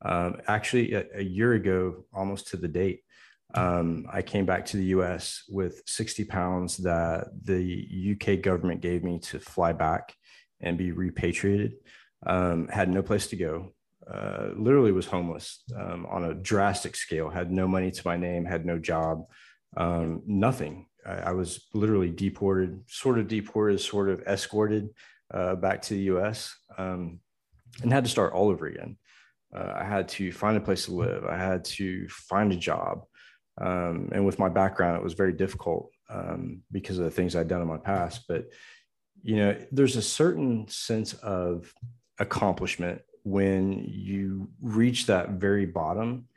um, 0.04 0.38
actually 0.48 0.94
a, 0.94 1.06
a, 1.16 1.24
year 1.24 1.54
ago, 1.54 2.06
almost 2.14 2.50
to 2.50 2.58
the 2.58 2.68
date, 2.68 3.02
um, 3.56 4.06
I 4.12 4.22
came 4.22 4.46
back 4.46 4.66
to 4.68 4.78
the 4.78 4.86
U.S. 4.98 5.44
with 5.50 5.82
60 5.88 6.26
pounds 6.26 6.78
that 6.78 7.30
the 7.44 8.16
UK 8.16 8.42
government 8.42 8.82
gave 8.82 9.04
me 9.04 9.20
to 9.20 9.40
fly 9.40 9.74
back 9.74 10.14
and 10.60 10.78
be 10.78 10.92
repatriated. 10.92 11.74
Um, 12.26 12.68
had 12.68 12.90
no 12.90 13.02
place 13.02 13.28
to 13.28 13.36
go. 13.36 13.74
Uh, 14.12 14.50
literally 14.58 14.92
was 14.92 15.06
homeless 15.06 15.64
um, 15.80 16.06
on 16.08 16.26
a 16.26 16.34
drastic 16.34 16.96
scale. 16.96 17.30
Had 17.30 17.52
no 17.52 17.68
money 17.68 17.92
to 17.92 18.02
my 18.06 18.18
name. 18.18 18.46
Had 18.46 18.66
no 18.66 18.78
job. 18.78 19.26
Um, 19.78 20.22
nothing 20.26 20.88
I, 21.06 21.14
I, 21.14 21.32
was 21.32 21.68
literally 21.74 22.10
deported, 22.10 22.84
sort 22.88 23.20
of 23.20 23.28
deported, 23.28 23.80
sort 23.80 24.10
of 24.10 24.22
escorted 24.28 24.90
uh, 25.34 25.56
back 25.56 25.82
to 25.84 25.94
the 25.94 26.02
U.S. 26.02 26.56
Um, 26.78 27.20
and 27.82 27.92
had 27.92 28.04
to 28.04 28.10
start 28.10 28.34
all 28.34 28.50
over 28.50 28.68
again. 28.68 28.98
Uh, 29.56 29.74
I 29.76 29.84
had 29.84 30.08
to 30.10 30.32
find 30.32 30.58
a 30.58 30.62
place 30.62 30.86
to 30.86 30.94
live. 30.94 31.26
I 31.26 31.38
had 31.38 31.66
to 31.66 32.08
find 32.10 32.52
a 32.52 32.58
job. 32.58 33.06
Um, 33.60 34.10
and 34.12 34.26
with 34.26 34.40
my 34.40 34.50
background, 34.50 34.98
it 34.98 35.04
was 35.04 35.14
very 35.14 35.34
difficult 35.34 35.92
um, 36.10 36.62
because 36.72 36.98
of 36.98 37.06
the 37.06 37.12
things 37.12 37.36
I'd 37.36 37.48
done 37.48 37.62
in 37.62 37.68
my 37.68 37.78
past. 37.78 38.26
But, 38.28 38.50
you 39.24 39.36
know, 39.38 39.58
there's 39.72 39.98
a 39.98 40.02
certain 40.02 40.68
sense 40.68 41.14
of 41.16 41.74
accomplishment 42.20 43.02
when 43.24 43.84
you 43.88 44.50
reach 44.62 45.06
that 45.08 45.32
very 45.32 45.66
bottom 45.66 46.28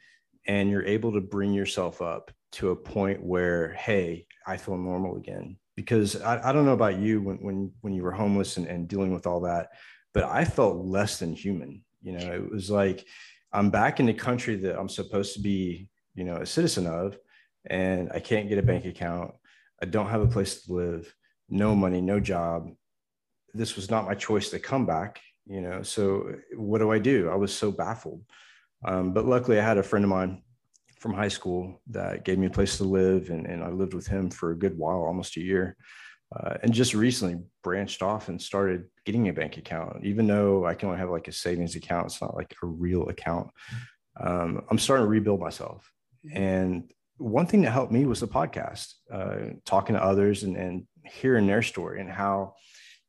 and 0.46 0.70
you're 0.70 0.84
able 0.84 1.12
to 1.12 1.20
bring 1.20 1.52
yourself 1.52 2.02
up 2.02 2.30
to 2.52 2.70
a 2.70 2.76
point 2.76 3.22
where, 3.22 3.72
hey, 3.72 4.26
I 4.46 4.56
feel 4.56 4.76
normal 4.76 5.16
again. 5.16 5.56
Because 5.76 6.20
I, 6.20 6.50
I 6.50 6.52
don't 6.52 6.66
know 6.66 6.72
about 6.72 6.98
you 6.98 7.20
when 7.20 7.38
when 7.38 7.72
when 7.80 7.94
you 7.94 8.02
were 8.04 8.12
homeless 8.12 8.56
and, 8.56 8.66
and 8.66 8.86
dealing 8.86 9.12
with 9.12 9.26
all 9.26 9.40
that, 9.40 9.70
but 10.12 10.24
I 10.24 10.44
felt 10.44 10.84
less 10.84 11.18
than 11.18 11.32
human. 11.34 11.82
You 12.00 12.12
know, 12.12 12.32
it 12.32 12.50
was 12.50 12.70
like 12.70 13.04
I'm 13.52 13.70
back 13.70 13.98
in 13.98 14.06
the 14.06 14.14
country 14.14 14.56
that 14.56 14.78
I'm 14.78 14.88
supposed 14.88 15.34
to 15.34 15.40
be, 15.40 15.88
you 16.14 16.24
know, 16.24 16.36
a 16.36 16.46
citizen 16.46 16.86
of, 16.86 17.18
and 17.66 18.10
I 18.12 18.20
can't 18.20 18.48
get 18.48 18.58
a 18.58 18.62
bank 18.62 18.84
account. 18.84 19.32
I 19.82 19.86
don't 19.86 20.08
have 20.08 20.22
a 20.22 20.28
place 20.28 20.62
to 20.62 20.72
live, 20.72 21.12
no 21.48 21.74
money, 21.74 22.00
no 22.00 22.20
job. 22.20 22.70
This 23.52 23.74
was 23.74 23.90
not 23.90 24.06
my 24.06 24.14
choice 24.14 24.50
to 24.50 24.60
come 24.60 24.86
back, 24.86 25.20
you 25.46 25.60
know. 25.60 25.82
So 25.82 26.36
what 26.56 26.78
do 26.78 26.92
I 26.92 27.00
do? 27.00 27.30
I 27.30 27.34
was 27.34 27.52
so 27.52 27.72
baffled. 27.72 28.22
Um, 28.84 29.12
but 29.12 29.26
luckily, 29.26 29.58
I 29.58 29.64
had 29.64 29.78
a 29.78 29.82
friend 29.82 30.04
of 30.04 30.10
mine 30.10 30.42
from 31.04 31.12
high 31.12 31.28
school 31.28 31.82
that 31.86 32.24
gave 32.24 32.38
me 32.38 32.46
a 32.46 32.50
place 32.50 32.78
to 32.78 32.84
live, 32.84 33.28
and, 33.28 33.44
and 33.44 33.62
I 33.62 33.68
lived 33.68 33.92
with 33.92 34.06
him 34.06 34.30
for 34.30 34.52
a 34.52 34.58
good 34.58 34.78
while, 34.78 35.02
almost 35.02 35.36
a 35.36 35.40
year. 35.42 35.76
Uh, 36.34 36.54
and 36.62 36.72
just 36.72 36.94
recently 36.94 37.44
branched 37.62 38.00
off 38.00 38.30
and 38.30 38.40
started 38.40 38.84
getting 39.04 39.28
a 39.28 39.32
bank 39.34 39.58
account. 39.58 40.02
Even 40.02 40.26
though 40.26 40.64
I 40.64 40.72
can 40.72 40.88
only 40.88 40.98
have 40.98 41.10
like 41.10 41.28
a 41.28 41.32
savings 41.32 41.76
account, 41.76 42.06
it's 42.06 42.22
not 42.22 42.34
like 42.34 42.54
a 42.62 42.66
real 42.66 43.06
account. 43.10 43.50
Um, 44.18 44.64
I'm 44.70 44.78
starting 44.78 45.04
to 45.04 45.10
rebuild 45.10 45.40
myself. 45.40 45.92
And 46.32 46.90
one 47.18 47.44
thing 47.44 47.60
that 47.62 47.72
helped 47.72 47.92
me 47.92 48.06
was 48.06 48.20
the 48.20 48.26
podcast, 48.26 48.94
uh, 49.12 49.56
talking 49.66 49.96
to 49.96 50.02
others 50.02 50.42
and, 50.42 50.56
and 50.56 50.86
hearing 51.04 51.46
their 51.46 51.60
story 51.60 52.00
and 52.00 52.10
how 52.10 52.54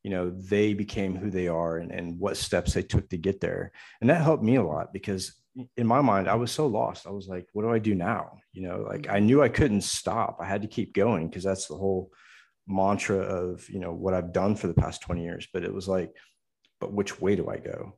you 0.04 0.12
know 0.12 0.32
they 0.32 0.74
became 0.74 1.16
who 1.16 1.32
they 1.32 1.48
are 1.48 1.78
and, 1.78 1.94
and 1.94 2.20
what 2.20 2.36
steps 2.36 2.74
they 2.74 2.84
took 2.84 3.08
to 3.10 3.18
get 3.18 3.40
there 3.40 3.72
and 4.02 4.10
that 4.12 4.22
helped 4.22 4.44
me 4.44 4.58
a 4.58 4.64
lot 4.64 4.94
because 4.94 5.34
in 5.78 5.88
my 5.88 6.02
mind, 6.02 6.28
I 6.28 6.36
was 6.36 6.52
so 6.52 6.68
lost. 6.68 7.08
I 7.08 7.12
was 7.12 7.28
like, 7.28 7.48
what 7.54 7.64
do 7.64 7.72
I 7.72 7.80
do 7.80 7.96
now? 7.96 8.40
You 8.54 8.68
know, 8.68 8.86
like 8.88 9.08
I 9.10 9.20
knew 9.20 9.42
I 9.42 9.50
couldn't 9.50 9.82
stop. 9.82 10.38
I 10.42 10.46
had 10.46 10.62
to 10.64 10.68
keep 10.68 10.94
going 10.94 11.28
because 11.28 11.44
that's 11.44 11.68
the 11.68 11.76
whole 11.76 12.12
mantra 12.68 13.18
of, 13.18 13.68
you 13.70 13.80
know, 13.80 13.94
what 13.94 14.14
I've 14.14 14.34
done 14.34 14.56
for 14.56 14.68
the 14.68 14.74
past 14.74 15.02
20 15.02 15.24
years. 15.24 15.48
But 15.54 15.64
it 15.64 15.74
was 15.74 15.88
like, 15.88 16.14
but 16.80 16.92
which 16.92 17.22
way 17.22 17.36
do 17.36 17.50
I 17.50 17.58
go? 17.58 17.98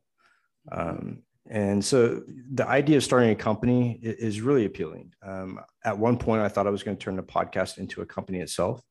Um, 0.70 1.22
and 1.50 1.82
so 1.82 2.22
the 2.52 2.68
idea 2.68 2.98
of 2.98 3.04
starting 3.04 3.30
a 3.30 3.34
company 3.34 3.98
is 4.02 4.42
really 4.42 4.66
appealing. 4.66 5.12
Um, 5.22 5.60
at 5.84 5.98
one 5.98 6.18
point, 6.18 6.42
I 6.42 6.48
thought 6.48 6.66
I 6.66 6.70
was 6.70 6.82
going 6.82 6.96
to 6.96 7.02
turn 7.02 7.16
the 7.16 7.22
podcast 7.22 7.78
into 7.78 8.02
a 8.02 8.06
company 8.06 8.40
itself, 8.40 8.82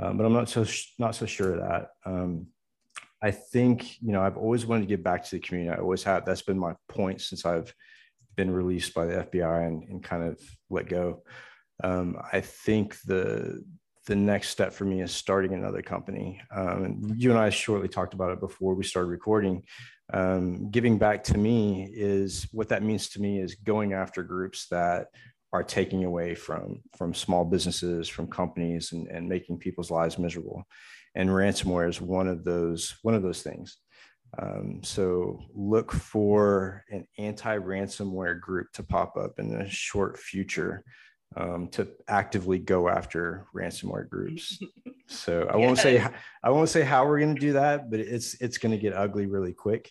um, 0.00 0.16
but 0.16 0.24
I'm 0.24 0.32
not 0.32 0.48
so 0.48 0.64
not 1.00 1.16
so 1.16 1.26
sure 1.26 1.54
of 1.54 1.60
that. 1.60 1.88
Um, 2.06 2.46
I 3.20 3.32
think 3.32 4.00
you 4.00 4.12
know 4.12 4.22
I've 4.22 4.36
always 4.36 4.64
wanted 4.64 4.82
to 4.82 4.86
give 4.86 5.02
back 5.02 5.24
to 5.24 5.30
the 5.32 5.40
community. 5.40 5.76
I 5.76 5.82
always 5.82 6.04
have. 6.04 6.24
That's 6.24 6.42
been 6.42 6.58
my 6.58 6.74
point 6.88 7.20
since 7.20 7.44
I've 7.44 7.74
been 8.38 8.50
released 8.52 8.94
by 8.94 9.04
the 9.04 9.24
FBI 9.24 9.66
and, 9.66 9.82
and 9.88 10.02
kind 10.02 10.22
of 10.22 10.40
let 10.70 10.88
go. 10.88 11.24
Um, 11.82 12.16
I 12.32 12.40
think 12.40 12.96
the 13.02 13.64
the 14.06 14.16
next 14.16 14.48
step 14.48 14.72
for 14.72 14.86
me 14.86 15.02
is 15.02 15.12
starting 15.12 15.52
another 15.52 15.82
company. 15.82 16.40
Um, 16.50 16.84
and 16.84 17.22
you 17.22 17.28
and 17.28 17.38
I 17.38 17.50
shortly 17.50 17.88
talked 17.88 18.14
about 18.14 18.32
it 18.32 18.40
before 18.40 18.74
we 18.74 18.82
started 18.82 19.10
recording. 19.10 19.64
Um, 20.14 20.70
giving 20.70 20.96
back 20.96 21.24
to 21.24 21.36
me 21.36 21.90
is 21.92 22.48
what 22.52 22.70
that 22.70 22.82
means 22.82 23.10
to 23.10 23.20
me 23.20 23.38
is 23.38 23.56
going 23.56 23.92
after 23.92 24.22
groups 24.22 24.66
that 24.70 25.08
are 25.52 25.62
taking 25.62 26.04
away 26.04 26.34
from 26.34 26.80
from 26.96 27.12
small 27.12 27.44
businesses, 27.44 28.08
from 28.08 28.28
companies, 28.28 28.92
and, 28.92 29.08
and 29.08 29.28
making 29.28 29.58
people's 29.58 29.90
lives 29.90 30.16
miserable. 30.16 30.62
And 31.16 31.28
ransomware 31.28 31.88
is 31.88 32.00
one 32.00 32.28
of 32.28 32.44
those 32.44 32.96
one 33.02 33.14
of 33.14 33.22
those 33.22 33.42
things. 33.42 33.76
Um, 34.36 34.80
so 34.82 35.40
look 35.54 35.92
for 35.92 36.84
an 36.90 37.06
anti-ransomware 37.16 38.40
group 38.40 38.72
to 38.74 38.82
pop 38.82 39.16
up 39.16 39.38
in 39.38 39.48
the 39.48 39.68
short 39.68 40.18
future 40.18 40.84
um, 41.36 41.68
to 41.68 41.88
actively 42.08 42.58
go 42.58 42.88
after 42.88 43.46
ransomware 43.54 44.08
groups. 44.08 44.58
So 45.10 45.48
I 45.50 45.56
yes. 45.56 45.66
won't 45.66 45.78
say 45.78 46.06
I 46.44 46.50
won't 46.50 46.68
say 46.68 46.82
how 46.82 47.06
we're 47.06 47.18
going 47.18 47.34
to 47.34 47.40
do 47.40 47.54
that, 47.54 47.90
but 47.90 47.98
it's 47.98 48.38
it's 48.42 48.58
going 48.58 48.72
to 48.72 48.78
get 48.78 48.92
ugly 48.92 49.24
really 49.24 49.54
quick, 49.54 49.90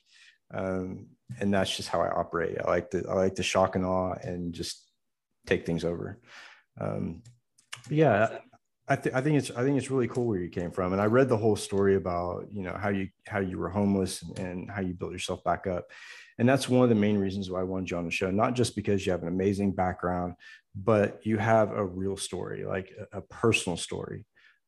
um, 0.53 1.07
and 1.39 1.51
that's 1.51 1.75
just 1.75 1.89
how 1.89 2.01
I 2.01 2.09
operate. 2.09 2.55
I 2.63 2.69
like 2.69 2.91
to 2.91 3.03
I 3.09 3.13
like 3.13 3.33
to 3.35 3.41
shock 3.41 3.75
and 3.75 3.83
awe 3.83 4.13
and 4.21 4.53
just 4.53 4.85
take 5.47 5.65
things 5.65 5.83
over. 5.83 6.19
Um, 6.79 7.23
yeah, 7.89 8.37
I, 8.89 8.95
th- 8.95 9.13
I 9.13 9.21
think 9.21 9.37
it's 9.37 9.51
I 9.51 9.63
think 9.63 9.77
it's 9.77 9.91
really 9.91 10.07
cool 10.07 10.25
where 10.25 10.39
you 10.39 10.49
came 10.49 10.71
from, 10.71 10.93
and 10.93 11.01
I 11.01 11.05
read 11.05 11.27
the 11.27 11.37
whole 11.37 11.57
story 11.57 11.95
about 11.95 12.47
you 12.51 12.63
know 12.63 12.73
how 12.79 12.89
you 12.89 13.09
how 13.27 13.39
you 13.39 13.57
were 13.57 13.69
homeless 13.69 14.21
and, 14.21 14.39
and 14.39 14.71
how 14.71 14.81
you 14.81 14.93
built 14.93 15.11
yourself 15.11 15.43
back 15.43 15.67
up, 15.67 15.91
And 16.37 16.47
that's 16.47 16.69
one 16.69 16.83
of 16.83 16.89
the 16.89 16.95
main 16.95 17.17
reasons 17.17 17.49
why 17.49 17.59
I 17.61 17.63
wanted 17.63 17.91
you 17.91 17.97
on 17.97 18.05
the 18.05 18.11
show, 18.11 18.31
not 18.31 18.53
just 18.53 18.75
because 18.75 19.05
you 19.05 19.11
have 19.11 19.23
an 19.23 19.27
amazing 19.27 19.73
background, 19.73 20.35
but 20.75 21.19
you 21.25 21.37
have 21.37 21.71
a 21.71 21.83
real 21.85 22.15
story, 22.17 22.65
like 22.65 22.91
a, 23.13 23.17
a 23.17 23.21
personal 23.21 23.77
story. 23.77 24.25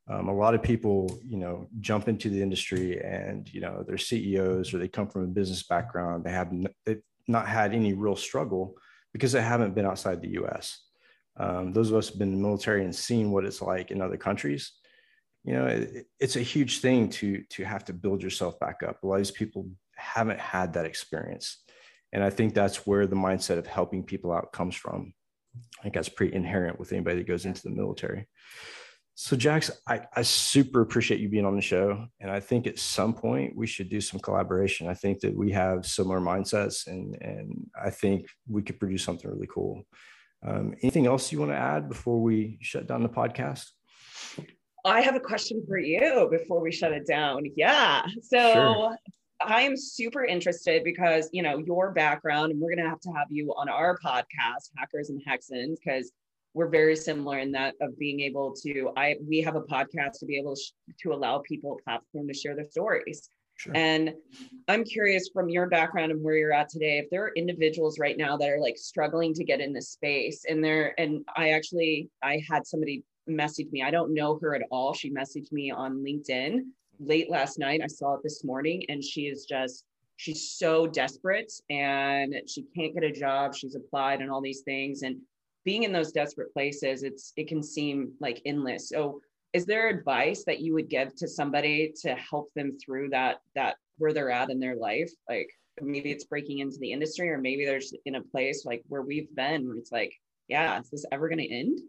Um, 0.10 0.28
a 0.28 0.34
lot 0.34 0.56
of 0.56 0.64
people, 0.64 1.20
you 1.24 1.38
know, 1.38 1.68
jump 1.80 2.08
into 2.08 2.30
the 2.30 2.42
industry 2.42 3.00
and, 3.00 3.48
you 3.54 3.62
know, 3.62 3.84
they're 3.88 3.98
CEOs 4.00 4.74
or 4.74 4.80
they 4.80 4.88
come 4.88 5.08
from 5.08 5.24
a 5.24 5.28
business 5.28 5.64
background. 5.64 6.24
They 6.24 6.32
have 6.32 6.52
they've 6.86 7.04
not 7.28 7.48
had 7.48 7.74
any 7.74 7.94
real 7.94 8.16
struggle 8.16 8.76
because 9.14 9.32
they 9.32 9.42
haven't 9.42 9.76
been 9.76 9.86
outside 9.86 10.22
the 10.22 10.42
US. 10.42 10.89
Um, 11.40 11.74
those 11.74 11.90
of 11.90 11.98
us 11.98 12.10
have 12.10 12.20
been 12.20 12.34
in 12.34 12.42
the 12.42 12.48
military 12.48 12.84
and 12.84 12.96
seen 12.96 13.32
what 13.32 13.46
it's 13.46 13.62
like 13.62 13.92
in 13.92 14.02
other 14.02 14.18
countries. 14.18 14.74
You 15.46 15.54
know, 15.54 15.66
it, 15.68 16.08
it's 16.20 16.36
a 16.36 16.42
huge 16.42 16.80
thing 16.80 17.10
to 17.10 17.44
to 17.52 17.64
have 17.64 17.86
to 17.86 17.94
build 17.94 18.22
yourself 18.22 18.60
back 18.60 18.84
up. 18.84 19.02
A 19.02 19.08
lot 19.08 19.16
of 19.16 19.22
these 19.22 19.32
people 19.32 19.70
haven't 19.96 20.40
had 20.40 20.74
that 20.74 20.86
experience, 20.86 21.64
and 22.12 22.24
I 22.24 22.30
think 22.30 22.54
that's 22.54 22.86
where 22.86 23.08
the 23.08 23.16
mindset 23.16 23.58
of 23.58 23.68
helping 23.68 24.04
people 24.04 24.34
out 24.34 24.52
comes 24.52 24.76
from. 24.76 25.14
I 25.80 25.84
think 25.84 25.96
that's 25.96 26.10
pretty 26.10 26.36
inherent 26.36 26.78
with 26.78 26.92
anybody 26.92 27.18
that 27.18 27.28
goes 27.28 27.46
into 27.46 27.64
the 27.64 27.70
military. 27.70 28.28
So, 29.22 29.36
Jax, 29.36 29.70
I, 29.86 30.00
I 30.16 30.22
super 30.22 30.80
appreciate 30.80 31.20
you 31.20 31.28
being 31.28 31.46
on 31.46 31.58
the 31.58 31.62
show. 31.62 32.08
And 32.22 32.32
I 32.32 32.40
think 32.40 32.68
at 32.68 32.80
some 32.80 33.14
point 33.14 33.54
we 33.54 33.68
should 33.68 33.90
do 33.90 34.00
some 34.00 34.22
collaboration. 34.22 34.88
I 34.88 34.94
think 34.94 35.20
that 35.20 35.36
we 35.36 35.52
have 35.52 35.86
similar 35.86 36.22
mindsets 36.22 36.88
and, 36.88 37.18
and 37.20 37.70
I 37.78 37.90
think 37.90 38.28
we 38.48 38.62
could 38.62 38.80
produce 38.80 39.04
something 39.04 39.30
really 39.30 39.50
cool. 39.54 39.84
Um, 40.46 40.74
anything 40.82 41.06
else 41.06 41.32
you 41.32 41.40
want 41.40 41.52
to 41.52 41.58
add 41.58 41.90
before 41.90 42.22
we 42.22 42.58
shut 42.62 42.88
down 42.88 43.04
the 43.04 43.10
podcast? 43.10 43.66
I 44.86 45.02
have 45.02 45.16
a 45.16 45.20
question 45.20 45.64
for 45.68 45.78
you 45.78 46.28
before 46.32 46.62
we 46.62 46.72
shut 46.72 46.94
it 46.94 47.06
down. 47.06 47.44
Yeah. 47.56 48.06
So, 48.22 48.54
sure. 48.54 48.98
I 49.42 49.62
am 49.62 49.78
super 49.78 50.26
interested 50.26 50.84
because, 50.84 51.30
you 51.32 51.44
know, 51.44 51.58
your 51.60 51.92
background, 51.92 52.52
and 52.52 52.60
we're 52.60 52.76
going 52.76 52.84
to 52.84 52.90
have 52.90 53.00
to 53.02 53.12
have 53.12 53.28
you 53.30 53.54
on 53.58 53.70
our 53.70 53.98
podcast, 53.98 54.72
Hackers 54.78 55.10
and 55.10 55.22
Hexens, 55.26 55.76
because 55.84 56.12
we're 56.54 56.68
very 56.68 56.96
similar 56.96 57.40
in 57.40 57.52
that 57.52 57.76
of 57.82 57.98
being 58.00 58.20
able 58.22 58.54
to 58.54 58.92
i 58.98 59.16
we 59.28 59.42
have 59.42 59.56
a 59.56 59.62
podcast 59.62 60.20
to 60.20 60.26
be 60.26 60.38
able 60.38 60.56
to, 60.56 60.62
sh- 60.62 60.94
to 61.02 61.14
allow 61.14 61.40
people 61.40 61.78
a 61.80 61.84
platform 61.84 62.28
to 62.28 62.34
share 62.34 62.56
their 62.56 62.70
stories 62.70 63.30
sure. 63.60 63.74
and 63.76 64.14
i'm 64.68 64.84
curious 64.84 65.30
from 65.34 65.50
your 65.50 65.68
background 65.68 66.12
and 66.12 66.24
where 66.24 66.36
you're 66.36 66.54
at 66.54 66.70
today 66.70 66.98
if 66.98 67.10
there 67.10 67.24
are 67.24 67.34
individuals 67.36 68.00
right 68.00 68.18
now 68.18 68.36
that 68.38 68.50
are 68.50 68.60
like 68.60 68.78
struggling 68.78 69.34
to 69.34 69.44
get 69.44 69.62
in 69.62 69.74
this 69.74 69.90
space 69.90 70.46
and 70.48 70.64
there 70.64 71.00
and 71.00 71.24
i 71.36 71.50
actually 71.50 72.10
i 72.24 72.42
had 72.50 72.66
somebody 72.66 73.04
message 73.28 73.68
me 73.72 73.84
i 73.84 73.92
don't 73.92 74.14
know 74.14 74.40
her 74.42 74.56
at 74.56 74.64
all 74.72 74.94
she 74.94 75.12
messaged 75.12 75.52
me 75.52 75.72
on 75.72 76.04
linkedin 76.04 76.62
late 77.00 77.30
last 77.30 77.60
night 77.60 77.82
i 77.84 77.88
saw 77.88 78.16
it 78.16 78.22
this 78.24 78.44
morning 78.44 78.84
and 78.90 79.04
she 79.04 79.24
is 79.24 79.46
just 79.46 79.86
she's 80.18 80.52
so 80.58 80.88
desperate 80.88 81.52
and 81.70 82.34
she 82.48 82.66
can't 82.76 82.94
get 82.94 83.04
a 83.04 83.12
job 83.12 83.54
she's 83.56 83.76
applied 83.76 84.22
and 84.22 84.32
all 84.32 84.42
these 84.42 84.62
things 84.62 85.04
and 85.04 85.18
being 85.66 85.84
in 85.84 85.92
those 85.92 86.12
desperate 86.12 86.52
places, 86.54 87.04
it's 87.04 87.34
it 87.36 87.48
can 87.48 87.62
seem 87.62 88.14
like 88.20 88.42
endless. 88.46 88.90
So 88.90 89.22
is 89.54 89.66
there 89.66 89.90
advice 89.90 90.44
that 90.46 90.60
you 90.60 90.74
would 90.74 90.90
give 90.90 91.16
to 91.16 91.28
somebody 91.28 91.94
to 92.02 92.16
help 92.16 92.52
them 92.56 92.78
through 92.84 93.10
that 93.10 93.38
that 93.56 93.76
where 93.98 94.14
they're 94.14 94.32
at 94.32 94.50
in 94.50 94.60
their 94.60 94.76
life? 94.76 95.12
Like 95.28 95.50
maybe 95.82 96.12
it's 96.12 96.26
breaking 96.26 96.60
into 96.60 96.78
the 96.80 96.92
industry 96.92 97.30
or 97.30 97.38
maybe 97.38 97.66
there's 97.66 97.94
in 98.06 98.16
a 98.16 98.22
place 98.22 98.66
like 98.66 98.84
where 98.88 99.02
we've 99.02 99.34
been 99.36 99.68
where 99.68 99.78
it's 99.78 99.92
like, 99.92 100.14
yeah, 100.48 100.80
is 100.80 100.90
this 100.90 101.06
ever 101.12 101.30
going 101.30 101.40
to 101.40 101.52
end? 101.52 101.80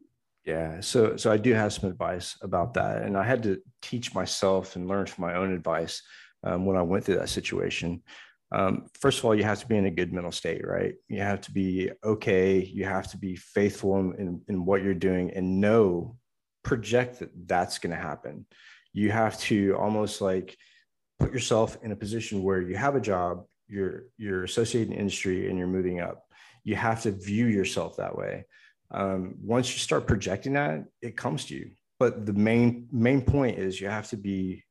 Yeah, 0.45 0.81
so 0.81 1.17
so 1.17 1.31
I 1.31 1.37
do 1.37 1.53
have 1.53 1.73
some 1.73 1.91
advice 1.91 2.37
about 2.41 2.73
that, 2.75 3.03
and 3.03 3.17
I 3.17 3.25
had 3.25 3.43
to 3.43 3.61
teach 3.83 4.15
myself 4.15 4.75
and 4.75 4.89
learn 4.89 5.07
from 5.07 5.23
my 5.23 5.35
own 5.35 5.53
advice 5.53 6.03
um, 6.45 6.65
when 6.65 6.79
I 6.79 6.83
went 6.83 7.05
through 7.05 7.17
that 7.17 7.29
situation 7.29 8.03
um, 8.53 8.87
first 9.01 9.19
of 9.19 9.25
all, 9.25 9.35
you 9.35 9.45
have 9.45 9.61
to 9.61 9.67
be 9.67 9.77
in 9.77 9.87
a 9.87 9.91
good 9.91 10.13
mental 10.13 10.33
state, 10.33 10.67
right? 10.67 10.95
You 11.09 11.21
have 11.21 11.41
to 11.43 11.53
be 11.53 11.91
okay. 12.05 12.59
You 12.61 12.85
have 12.85 13.09
to 13.13 13.19
be 13.19 13.37
faithful 13.37 13.99
in, 14.01 14.15
in, 14.19 14.43
in 14.49 14.65
what 14.65 14.83
you're 14.83 14.95
doing 14.95 15.31
and 15.31 15.61
know, 15.61 16.17
project 16.63 17.21
that 17.21 17.31
that's 17.47 17.79
going 17.79 17.95
to 17.95 18.01
happen. 18.01 18.47
You 18.93 19.11
have 19.11 19.39
to 19.41 19.77
almost 19.77 20.21
like 20.21 20.57
put 21.19 21.33
yourself 21.33 21.79
in 21.83 21.93
a 21.93 21.97
position 21.97 22.43
where 22.43 22.61
you 22.61 22.77
have 22.77 22.97
a 22.97 23.01
job, 23.01 23.45
you're 23.69 24.05
you're 24.17 24.45
associated 24.45 24.93
in 24.93 24.99
industry, 24.99 25.49
and 25.49 25.59
you're 25.59 25.69
moving 25.69 26.01
up. 26.01 26.25
You 26.65 26.77
have 26.77 27.03
to 27.03 27.13
view 27.13 27.47
yourself 27.47 27.97
that 27.97 28.17
way. 28.17 28.47
Um, 28.91 29.37
once 29.41 29.73
you 29.73 29.79
start 29.79 30.07
projecting 30.07 30.55
that, 30.55 30.85
it 31.01 31.17
comes 31.17 31.45
to 31.47 31.55
you. 31.55 31.71
But 31.99 32.27
the 32.27 32.33
main 32.33 32.89
main 32.91 33.23
point 33.23 33.59
is 33.59 33.81
you 33.81 33.89
have 33.89 34.09
to 34.09 34.17
be 34.17 34.65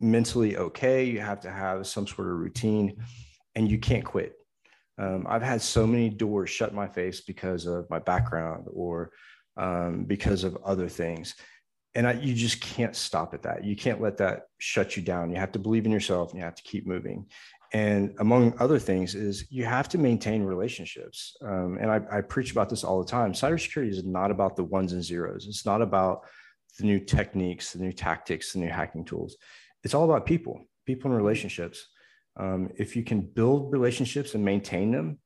mentally 0.00 0.56
okay. 0.56 1.04
You 1.04 1.20
have 1.20 1.40
to 1.40 1.50
have 1.50 1.86
some 1.86 2.06
sort 2.06 2.28
of 2.28 2.38
routine 2.38 2.96
and 3.54 3.70
you 3.70 3.78
can't 3.78 4.04
quit. 4.04 4.34
Um, 4.98 5.26
I've 5.28 5.42
had 5.42 5.62
so 5.62 5.86
many 5.86 6.10
doors 6.10 6.50
shut 6.50 6.74
my 6.74 6.88
face 6.88 7.20
because 7.20 7.66
of 7.66 7.88
my 7.88 7.98
background 7.98 8.66
or 8.72 9.10
um, 9.56 10.04
because 10.04 10.44
of 10.44 10.56
other 10.64 10.88
things. 10.88 11.34
And 11.94 12.06
I, 12.06 12.12
you 12.12 12.34
just 12.34 12.60
can't 12.60 12.96
stop 12.96 13.34
at 13.34 13.42
that. 13.42 13.64
You 13.64 13.76
can't 13.76 14.00
let 14.00 14.16
that 14.18 14.44
shut 14.58 14.96
you 14.96 15.02
down. 15.02 15.30
You 15.30 15.36
have 15.36 15.52
to 15.52 15.58
believe 15.58 15.84
in 15.84 15.92
yourself 15.92 16.30
and 16.30 16.38
you 16.38 16.44
have 16.44 16.54
to 16.54 16.62
keep 16.62 16.86
moving. 16.86 17.26
And 17.74 18.14
among 18.18 18.54
other 18.58 18.78
things, 18.78 19.14
is 19.14 19.46
you 19.50 19.64
have 19.64 19.88
to 19.90 19.98
maintain 19.98 20.42
relationships. 20.42 21.36
Um, 21.42 21.78
and 21.80 21.90
I, 21.90 22.00
I 22.10 22.20
preach 22.20 22.52
about 22.52 22.68
this 22.68 22.84
all 22.84 23.02
the 23.02 23.10
time. 23.10 23.32
Cybersecurity 23.32 23.90
is 23.90 24.04
not 24.04 24.30
about 24.30 24.56
the 24.56 24.64
ones 24.64 24.92
and 24.92 25.02
zeros. 25.02 25.46
It's 25.46 25.64
not 25.64 25.80
about 25.80 26.24
the 26.78 26.84
new 26.84 27.00
techniques, 27.00 27.72
the 27.72 27.78
new 27.82 27.92
tactics, 27.92 28.52
the 28.52 28.58
new 28.58 28.70
hacking 28.70 29.04
tools 29.04 29.36
it's 29.84 29.94
all 29.94 30.04
about 30.04 30.26
people, 30.26 30.64
people 30.86 31.10
and 31.10 31.16
relationships. 31.16 31.88
Um, 32.38 32.70
if 32.76 32.96
you 32.96 33.02
can 33.02 33.20
build 33.20 33.72
relationships 33.72 34.34
and 34.34 34.44
maintain 34.44 34.90
them, 34.90 35.18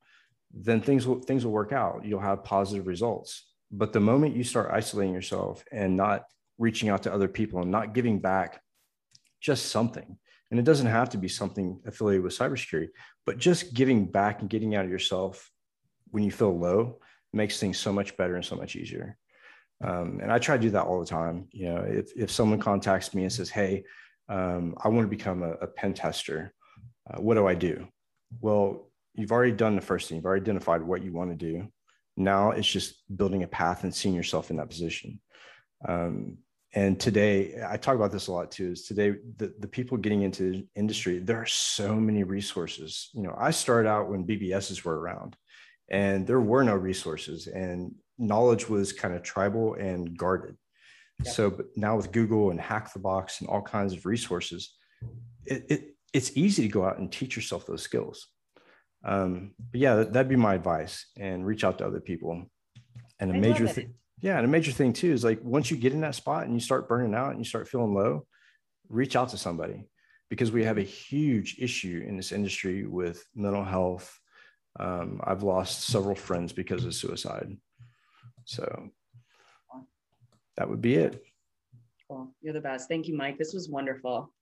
then 0.52 0.80
things 0.80 1.06
will 1.06 1.20
things 1.20 1.44
will 1.44 1.52
work 1.52 1.72
out. 1.72 2.04
You'll 2.04 2.20
have 2.20 2.44
positive 2.44 2.86
results. 2.86 3.44
But 3.70 3.92
the 3.92 4.00
moment 4.00 4.36
you 4.36 4.44
start 4.44 4.70
isolating 4.72 5.14
yourself 5.14 5.64
and 5.72 5.96
not 5.96 6.24
reaching 6.58 6.88
out 6.88 7.02
to 7.02 7.12
other 7.12 7.28
people 7.28 7.60
and 7.60 7.70
not 7.70 7.94
giving 7.94 8.20
back 8.20 8.60
just 9.40 9.66
something, 9.66 10.18
and 10.50 10.60
it 10.60 10.64
doesn't 10.64 10.86
have 10.86 11.10
to 11.10 11.18
be 11.18 11.28
something 11.28 11.80
affiliated 11.86 12.22
with 12.22 12.38
cybersecurity, 12.38 12.88
but 13.24 13.38
just 13.38 13.74
giving 13.74 14.06
back 14.06 14.40
and 14.40 14.50
getting 14.50 14.74
out 14.74 14.84
of 14.84 14.90
yourself 14.90 15.50
when 16.10 16.22
you 16.22 16.30
feel 16.30 16.56
low 16.56 17.00
makes 17.32 17.58
things 17.58 17.78
so 17.78 17.92
much 17.92 18.16
better 18.16 18.36
and 18.36 18.44
so 18.44 18.56
much 18.56 18.76
easier. 18.76 19.18
Um, 19.84 20.20
and 20.22 20.32
I 20.32 20.38
try 20.38 20.56
to 20.56 20.62
do 20.62 20.70
that 20.70 20.84
all 20.84 21.00
the 21.00 21.06
time. 21.06 21.48
You 21.50 21.68
know, 21.68 21.84
if, 21.86 22.12
if 22.16 22.30
someone 22.30 22.60
contacts 22.60 23.14
me 23.14 23.22
and 23.22 23.32
says, 23.32 23.50
Hey, 23.50 23.84
um, 24.28 24.74
I 24.82 24.88
want 24.88 25.04
to 25.04 25.16
become 25.16 25.42
a, 25.42 25.52
a 25.52 25.66
pen 25.66 25.94
tester. 25.94 26.52
Uh, 27.08 27.20
what 27.20 27.34
do 27.34 27.46
I 27.46 27.54
do? 27.54 27.86
Well, 28.40 28.90
you've 29.14 29.32
already 29.32 29.52
done 29.52 29.76
the 29.76 29.82
first 29.82 30.08
thing. 30.08 30.16
You've 30.16 30.26
already 30.26 30.42
identified 30.42 30.82
what 30.82 31.02
you 31.02 31.12
want 31.12 31.30
to 31.30 31.36
do. 31.36 31.68
Now 32.16 32.50
it's 32.50 32.68
just 32.68 32.94
building 33.14 33.42
a 33.42 33.48
path 33.48 33.84
and 33.84 33.94
seeing 33.94 34.14
yourself 34.14 34.50
in 34.50 34.56
that 34.56 34.70
position. 34.70 35.20
Um, 35.86 36.38
and 36.74 37.00
today, 37.00 37.54
I 37.66 37.78
talk 37.78 37.94
about 37.94 38.12
this 38.12 38.26
a 38.26 38.32
lot 38.32 38.50
too. 38.50 38.72
Is 38.72 38.84
today 38.84 39.14
the, 39.36 39.54
the 39.60 39.68
people 39.68 39.96
getting 39.96 40.22
into 40.22 40.52
the 40.52 40.66
industry? 40.74 41.18
There 41.18 41.40
are 41.40 41.46
so 41.46 41.94
many 41.94 42.22
resources. 42.22 43.08
You 43.14 43.22
know, 43.22 43.34
I 43.38 43.50
started 43.50 43.88
out 43.88 44.10
when 44.10 44.26
BBSs 44.26 44.84
were 44.84 44.98
around, 44.98 45.36
and 45.88 46.26
there 46.26 46.40
were 46.40 46.64
no 46.64 46.74
resources, 46.74 47.46
and 47.46 47.94
knowledge 48.18 48.68
was 48.68 48.92
kind 48.92 49.14
of 49.14 49.22
tribal 49.22 49.74
and 49.74 50.16
guarded. 50.18 50.56
So 51.24 51.48
but 51.48 51.66
now 51.76 51.96
with 51.96 52.12
Google 52.12 52.50
and 52.50 52.60
Hack 52.60 52.92
the 52.92 52.98
Box 52.98 53.40
and 53.40 53.48
all 53.48 53.62
kinds 53.62 53.94
of 53.94 54.04
resources, 54.04 54.74
it, 55.46 55.64
it 55.70 55.96
it's 56.12 56.36
easy 56.36 56.62
to 56.62 56.68
go 56.68 56.84
out 56.84 56.98
and 56.98 57.10
teach 57.10 57.36
yourself 57.36 57.66
those 57.66 57.82
skills. 57.82 58.28
Um, 59.04 59.52
but 59.70 59.80
yeah, 59.80 59.96
that, 59.96 60.12
would 60.14 60.28
be 60.28 60.36
my 60.36 60.54
advice 60.54 61.06
and 61.18 61.46
reach 61.46 61.64
out 61.64 61.78
to 61.78 61.86
other 61.86 62.00
people. 62.00 62.44
And 63.20 63.30
a 63.30 63.34
I 63.34 63.38
major 63.38 63.68
thing, 63.68 63.94
yeah, 64.20 64.36
and 64.36 64.44
a 64.44 64.48
major 64.48 64.72
thing 64.72 64.92
too 64.92 65.12
is 65.12 65.24
like 65.24 65.40
once 65.42 65.70
you 65.70 65.76
get 65.76 65.92
in 65.92 66.00
that 66.00 66.14
spot 66.14 66.44
and 66.44 66.54
you 66.54 66.60
start 66.60 66.88
burning 66.88 67.14
out 67.14 67.30
and 67.30 67.38
you 67.38 67.44
start 67.44 67.68
feeling 67.68 67.94
low, 67.94 68.26
reach 68.88 69.16
out 69.16 69.30
to 69.30 69.38
somebody 69.38 69.84
because 70.28 70.50
we 70.50 70.64
have 70.64 70.78
a 70.78 70.82
huge 70.82 71.56
issue 71.58 72.04
in 72.06 72.16
this 72.16 72.32
industry 72.32 72.86
with 72.86 73.24
mental 73.34 73.64
health. 73.64 74.18
Um, 74.78 75.20
I've 75.24 75.42
lost 75.42 75.84
several 75.84 76.14
friends 76.14 76.52
because 76.52 76.84
of 76.84 76.94
suicide. 76.94 77.56
So 78.44 78.90
that 80.56 80.68
would 80.68 80.80
be 80.80 80.96
it. 80.96 81.22
Cool. 82.08 82.32
You're 82.40 82.54
the 82.54 82.60
best. 82.60 82.88
Thank 82.88 83.08
you, 83.08 83.16
Mike. 83.16 83.38
This 83.38 83.52
was 83.52 83.68
wonderful. 83.68 84.32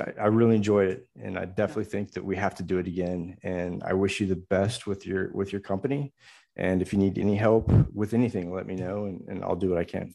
I, 0.00 0.22
I 0.22 0.26
really 0.26 0.56
enjoyed 0.56 0.88
it, 0.88 1.08
and 1.20 1.38
I 1.38 1.44
definitely 1.44 1.84
think 1.84 2.12
that 2.12 2.24
we 2.24 2.36
have 2.36 2.54
to 2.56 2.62
do 2.62 2.78
it 2.78 2.86
again. 2.86 3.36
And 3.42 3.82
I 3.84 3.92
wish 3.92 4.20
you 4.20 4.26
the 4.26 4.36
best 4.36 4.86
with 4.86 5.06
your 5.06 5.30
with 5.32 5.52
your 5.52 5.60
company. 5.60 6.12
And 6.56 6.82
if 6.82 6.92
you 6.92 6.98
need 6.98 7.18
any 7.18 7.36
help 7.36 7.70
with 7.92 8.12
anything, 8.12 8.52
let 8.52 8.66
me 8.66 8.74
know, 8.74 9.06
and, 9.06 9.22
and 9.28 9.44
I'll 9.44 9.56
do 9.56 9.70
what 9.70 9.78
I 9.78 9.84
can. 9.84 10.14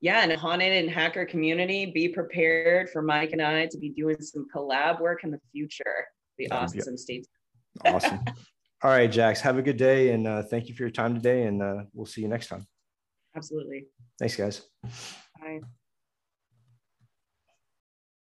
Yeah, 0.00 0.22
and 0.22 0.32
haunted 0.32 0.72
and 0.72 0.90
hacker 0.90 1.24
community, 1.24 1.86
be 1.86 2.08
prepared 2.08 2.90
for 2.90 3.02
Mike 3.02 3.32
and 3.32 3.40
I 3.40 3.66
to 3.66 3.78
be 3.78 3.90
doing 3.90 4.20
some 4.20 4.46
collab 4.54 5.00
work 5.00 5.24
in 5.24 5.30
the 5.30 5.40
future. 5.52 6.06
Be 6.36 6.50
awesome. 6.50 6.96
Be 7.06 7.24
awesome. 7.84 8.20
All 8.82 8.90
right, 8.90 9.10
Jax. 9.10 9.40
Have 9.40 9.56
a 9.56 9.62
good 9.62 9.78
day, 9.78 10.10
and 10.10 10.26
uh, 10.26 10.42
thank 10.42 10.68
you 10.68 10.74
for 10.74 10.82
your 10.82 10.90
time 10.90 11.14
today. 11.14 11.44
And 11.44 11.62
uh, 11.62 11.84
we'll 11.94 12.06
see 12.06 12.20
you 12.20 12.28
next 12.28 12.48
time. 12.48 12.66
Absolutely. 13.34 13.86
Thanks, 14.18 14.36
guys. 14.36 14.62
Bye. 15.40 15.60